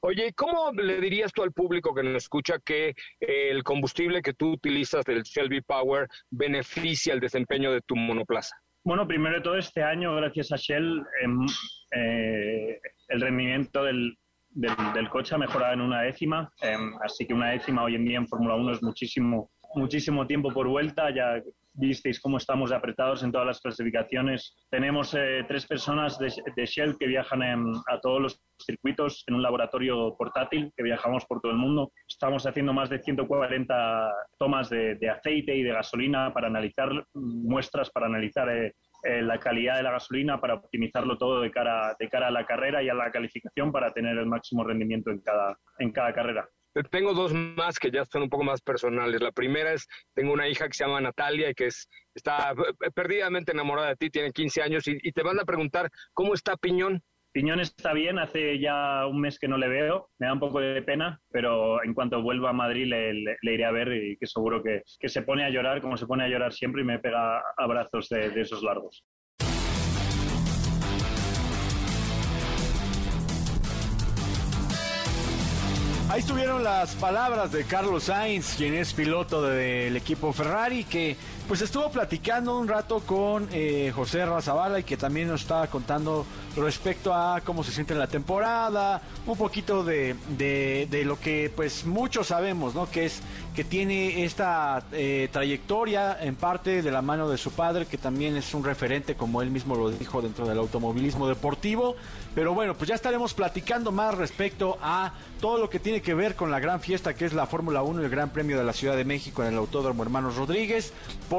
Oye, 0.00 0.32
¿cómo 0.34 0.72
le 0.72 1.00
dirías 1.00 1.32
tú 1.32 1.42
al 1.42 1.52
público 1.52 1.94
que 1.94 2.02
nos 2.02 2.24
escucha 2.24 2.58
que 2.58 2.90
eh, 3.20 3.50
el 3.50 3.62
combustible 3.62 4.22
que 4.22 4.34
tú 4.34 4.52
utilizas 4.52 5.04
del 5.04 5.22
Shelby 5.22 5.62
Power 5.62 6.08
beneficia 6.30 7.14
el 7.14 7.20
desempeño 7.20 7.72
de 7.72 7.80
tu 7.80 7.96
monoplaza? 7.96 8.56
Bueno, 8.82 9.06
primero 9.06 9.36
de 9.36 9.42
todo, 9.42 9.56
este 9.56 9.82
año, 9.82 10.14
gracias 10.16 10.52
a 10.52 10.56
Shell, 10.56 11.02
em, 11.22 11.46
eh, 11.94 12.80
el 13.08 13.20
rendimiento 13.20 13.84
del, 13.84 14.16
del, 14.50 15.08
coche 15.10 15.34
ha 15.34 15.38
mejorado 15.38 15.74
en 15.74 15.82
una 15.82 16.02
décima. 16.02 16.50
em, 16.62 16.94
así 17.02 17.26
que 17.26 17.34
una 17.34 17.50
décima 17.50 17.84
hoy 17.84 17.94
en 17.94 18.04
día 18.04 18.18
en 18.18 18.26
Fórmula 18.26 18.56
1 18.56 18.72
es 18.72 18.82
muchísimo, 18.82 19.50
muchísimo 19.74 20.26
tiempo 20.26 20.50
por 20.50 20.66
vuelta. 20.66 21.14
Ya 21.14 21.42
visteis 21.74 22.20
cómo 22.20 22.36
estamos 22.36 22.72
apretados 22.72 23.22
en 23.22 23.32
todas 23.32 23.46
las 23.46 23.60
clasificaciones. 23.60 24.56
Tenemos 24.70 25.14
eh, 25.14 25.44
tres 25.48 25.66
personas 25.66 26.18
de, 26.18 26.30
Shell 26.66 26.96
que 26.98 27.06
viajan 27.06 27.42
en- 27.42 27.72
a 27.88 28.00
todos 28.00 28.20
los 28.20 28.42
circuitos 28.64 29.24
en 29.26 29.34
un 29.34 29.42
laboratorio 29.42 30.14
portátil 30.16 30.72
que 30.76 30.82
viajamos 30.82 31.24
por 31.26 31.40
todo 31.40 31.52
el 31.52 31.58
mundo. 31.58 31.92
Estamos 32.08 32.46
haciendo 32.46 32.72
más 32.72 32.90
de 32.90 32.98
140 32.98 34.10
tomas 34.38 34.68
de, 34.70 34.96
de 34.96 35.10
aceite 35.10 35.54
y 35.56 35.62
de 35.62 35.72
gasolina 35.72 36.32
para 36.32 36.48
analizar 36.48 36.90
mm, 36.92 37.48
muestras, 37.48 37.90
para 37.90 38.06
analizar 38.06 38.48
eh, 38.48 38.74
eh, 39.04 39.22
la 39.22 39.38
calidad 39.38 39.76
de 39.76 39.82
la 39.82 39.92
gasolina, 39.92 40.40
para 40.40 40.54
optimizarlo 40.54 41.16
todo 41.16 41.40
de 41.40 41.50
cara, 41.50 41.96
de 41.98 42.08
cara 42.08 42.28
a 42.28 42.30
la 42.30 42.44
carrera 42.44 42.82
y 42.82 42.88
a 42.88 42.94
la 42.94 43.10
calificación 43.10 43.72
para 43.72 43.92
tener 43.92 44.18
el 44.18 44.26
máximo 44.26 44.62
rendimiento 44.64 45.10
en 45.10 45.20
cada, 45.20 45.56
en 45.78 45.90
cada 45.90 46.12
carrera. 46.12 46.46
Tengo 46.90 47.14
dos 47.14 47.32
más 47.34 47.78
que 47.78 47.90
ya 47.90 48.04
son 48.04 48.22
un 48.22 48.30
poco 48.30 48.44
más 48.44 48.60
personales. 48.62 49.20
La 49.20 49.32
primera 49.32 49.72
es, 49.72 49.86
tengo 50.14 50.32
una 50.32 50.48
hija 50.48 50.68
que 50.68 50.74
se 50.74 50.84
llama 50.84 51.00
Natalia 51.00 51.50
y 51.50 51.54
que 51.54 51.66
es, 51.66 51.88
está 52.14 52.52
eh, 52.52 52.90
perdidamente 52.94 53.52
enamorada 53.52 53.88
de 53.88 53.96
ti, 53.96 54.10
tiene 54.10 54.30
15 54.32 54.62
años 54.62 54.86
y, 54.86 54.98
te 55.12 55.22
van 55.22 55.40
a 55.40 55.44
preguntar, 55.44 55.90
¿cómo 56.12 56.34
está 56.34 56.56
Piñón? 56.56 57.02
Piñón 57.32 57.60
está 57.60 57.92
bien, 57.92 58.18
hace 58.18 58.58
ya 58.58 59.06
un 59.06 59.20
mes 59.20 59.38
que 59.38 59.46
no 59.46 59.56
le 59.56 59.68
veo, 59.68 60.10
me 60.18 60.26
da 60.26 60.32
un 60.32 60.40
poco 60.40 60.58
de 60.60 60.82
pena, 60.82 61.20
pero 61.30 61.82
en 61.84 61.94
cuanto 61.94 62.22
vuelva 62.22 62.50
a 62.50 62.52
Madrid 62.52 62.86
le 62.86 63.36
iré 63.54 63.64
a 63.64 63.70
ver 63.70 63.92
y 63.92 64.16
que 64.16 64.26
seguro 64.26 64.62
que, 64.62 64.82
que 64.98 65.08
se 65.08 65.22
pone 65.22 65.44
a 65.44 65.50
llorar 65.50 65.80
como 65.80 65.96
se 65.96 66.06
pone 66.06 66.24
a 66.24 66.28
llorar 66.28 66.52
siempre 66.52 66.82
y 66.82 66.84
me 66.84 66.98
pega 66.98 67.40
abrazos 67.56 68.08
de- 68.08 68.30
de 68.30 68.40
esos 68.40 68.62
largos. 68.64 69.04
Ahí 76.10 76.18
estuvieron 76.18 76.64
las 76.64 76.96
palabras 76.96 77.52
de 77.52 77.62
Carlos 77.62 78.02
Sainz, 78.02 78.56
quien 78.56 78.74
es 78.74 78.92
piloto 78.92 79.42
del 79.42 79.96
equipo 79.96 80.32
Ferrari, 80.32 80.82
que 80.82 81.16
pues 81.50 81.62
estuvo 81.62 81.90
platicando 81.90 82.56
un 82.56 82.68
rato 82.68 83.00
con 83.00 83.48
eh, 83.50 83.90
José 83.92 84.24
Razabala 84.24 84.78
y 84.78 84.84
que 84.84 84.96
también 84.96 85.26
nos 85.26 85.40
estaba 85.40 85.66
contando 85.66 86.24
respecto 86.56 87.12
a 87.12 87.40
cómo 87.40 87.64
se 87.64 87.72
siente 87.72 87.92
en 87.92 87.98
la 87.98 88.06
temporada, 88.06 89.02
un 89.26 89.36
poquito 89.36 89.82
de, 89.82 90.14
de- 90.38 90.86
lo 91.04 91.18
que 91.18 91.50
pues 91.56 91.84
muchos 91.86 92.28
sabemos, 92.28 92.76
¿no? 92.76 92.88
Que 92.88 93.06
es 93.06 93.20
que 93.56 93.64
tiene 93.64 94.22
esta 94.24 94.84
eh, 94.92 95.28
trayectoria 95.32 96.16
en 96.22 96.36
parte 96.36 96.82
de 96.82 96.90
la 96.92 97.02
mano 97.02 97.28
de 97.28 97.36
su 97.36 97.50
padre, 97.50 97.86
que 97.86 97.98
también 97.98 98.36
es 98.36 98.54
un 98.54 98.62
referente, 98.62 99.16
como 99.16 99.42
él 99.42 99.50
mismo 99.50 99.74
lo 99.74 99.90
dijo, 99.90 100.22
dentro 100.22 100.46
del 100.46 100.56
automovilismo 100.58 101.26
deportivo. 101.26 101.96
Pero 102.32 102.54
bueno, 102.54 102.74
pues 102.76 102.88
ya 102.88 102.94
estaremos 102.94 103.34
platicando 103.34 103.90
más 103.90 104.14
respecto 104.16 104.78
a 104.80 105.14
todo 105.40 105.58
lo 105.58 105.68
que 105.68 105.80
tiene 105.80 106.00
que 106.00 106.14
ver 106.14 106.36
con 106.36 106.52
la 106.52 106.60
gran 106.60 106.80
fiesta 106.80 107.14
que 107.14 107.24
es 107.24 107.32
la 107.32 107.46
Fórmula 107.46 107.82
1 107.82 108.02
y 108.02 108.04
el 108.04 108.10
Gran 108.10 108.30
Premio 108.30 108.56
de 108.56 108.62
la 108.62 108.72
Ciudad 108.72 108.94
de 108.96 109.04
México 109.04 109.42
en 109.42 109.48
el 109.48 109.58
Autódromo 109.58 110.04
Hermanos 110.04 110.36
Rodríguez. 110.36 110.92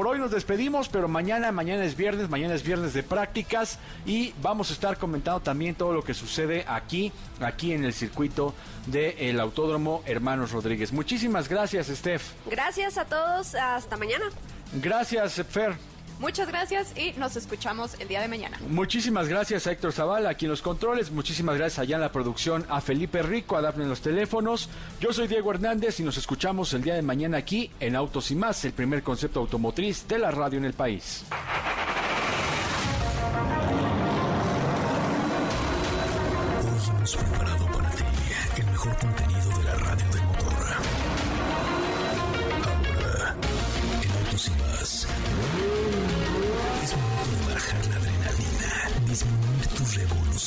Hoy 0.06 0.18
nos 0.18 0.30
despedimos, 0.30 0.88
pero 0.88 1.08
mañana, 1.08 1.52
mañana 1.52 1.84
es 1.84 1.96
viernes, 1.96 2.28
mañana 2.28 2.54
es 2.54 2.62
viernes 2.62 2.94
de 2.94 3.02
prácticas 3.02 3.78
y 4.06 4.34
vamos 4.42 4.70
a 4.70 4.72
estar 4.72 4.96
comentando 4.96 5.40
también 5.40 5.74
todo 5.74 5.92
lo 5.92 6.02
que 6.02 6.14
sucede 6.14 6.64
aquí, 6.66 7.12
aquí 7.40 7.72
en 7.72 7.84
el 7.84 7.92
circuito 7.92 8.54
del 8.86 9.40
Autódromo 9.40 10.02
Hermanos 10.06 10.52
Rodríguez. 10.52 10.92
Muchísimas 10.92 11.48
gracias, 11.48 11.88
Steph. 11.88 12.32
Gracias 12.50 12.98
a 12.98 13.04
todos, 13.04 13.54
hasta 13.54 13.96
mañana. 13.96 14.24
Gracias, 14.74 15.42
Fer. 15.48 15.91
Muchas 16.22 16.46
gracias 16.46 16.96
y 16.96 17.12
nos 17.18 17.34
escuchamos 17.34 17.98
el 17.98 18.06
día 18.06 18.20
de 18.20 18.28
mañana. 18.28 18.56
Muchísimas 18.68 19.26
gracias 19.26 19.66
a 19.66 19.72
Héctor 19.72 19.92
Zavala 19.92 20.30
aquí 20.30 20.44
en 20.44 20.52
los 20.52 20.62
controles. 20.62 21.10
Muchísimas 21.10 21.56
gracias 21.56 21.80
allá 21.80 21.96
en 21.96 22.02
la 22.02 22.12
producción 22.12 22.64
a 22.68 22.80
Felipe 22.80 23.22
Rico, 23.22 23.56
a 23.56 23.60
Dafne 23.60 23.82
en 23.82 23.88
los 23.88 24.02
teléfonos. 24.02 24.68
Yo 25.00 25.12
soy 25.12 25.26
Diego 25.26 25.50
Hernández 25.50 25.98
y 25.98 26.04
nos 26.04 26.16
escuchamos 26.16 26.72
el 26.74 26.82
día 26.82 26.94
de 26.94 27.02
mañana 27.02 27.38
aquí 27.38 27.72
en 27.80 27.96
Autos 27.96 28.30
y 28.30 28.36
Más, 28.36 28.64
el 28.64 28.72
primer 28.72 29.02
concepto 29.02 29.40
automotriz 29.40 30.06
de 30.06 30.18
la 30.20 30.30
radio 30.30 30.58
en 30.58 30.66
el 30.66 30.74
país. 30.74 31.24
Hoy 36.60 36.88
hemos 36.88 37.16
preparado 37.16 37.66
para 37.66 37.90
ti 37.90 38.04
el 38.58 38.66
mejor 38.66 38.96
contenido 38.96 39.31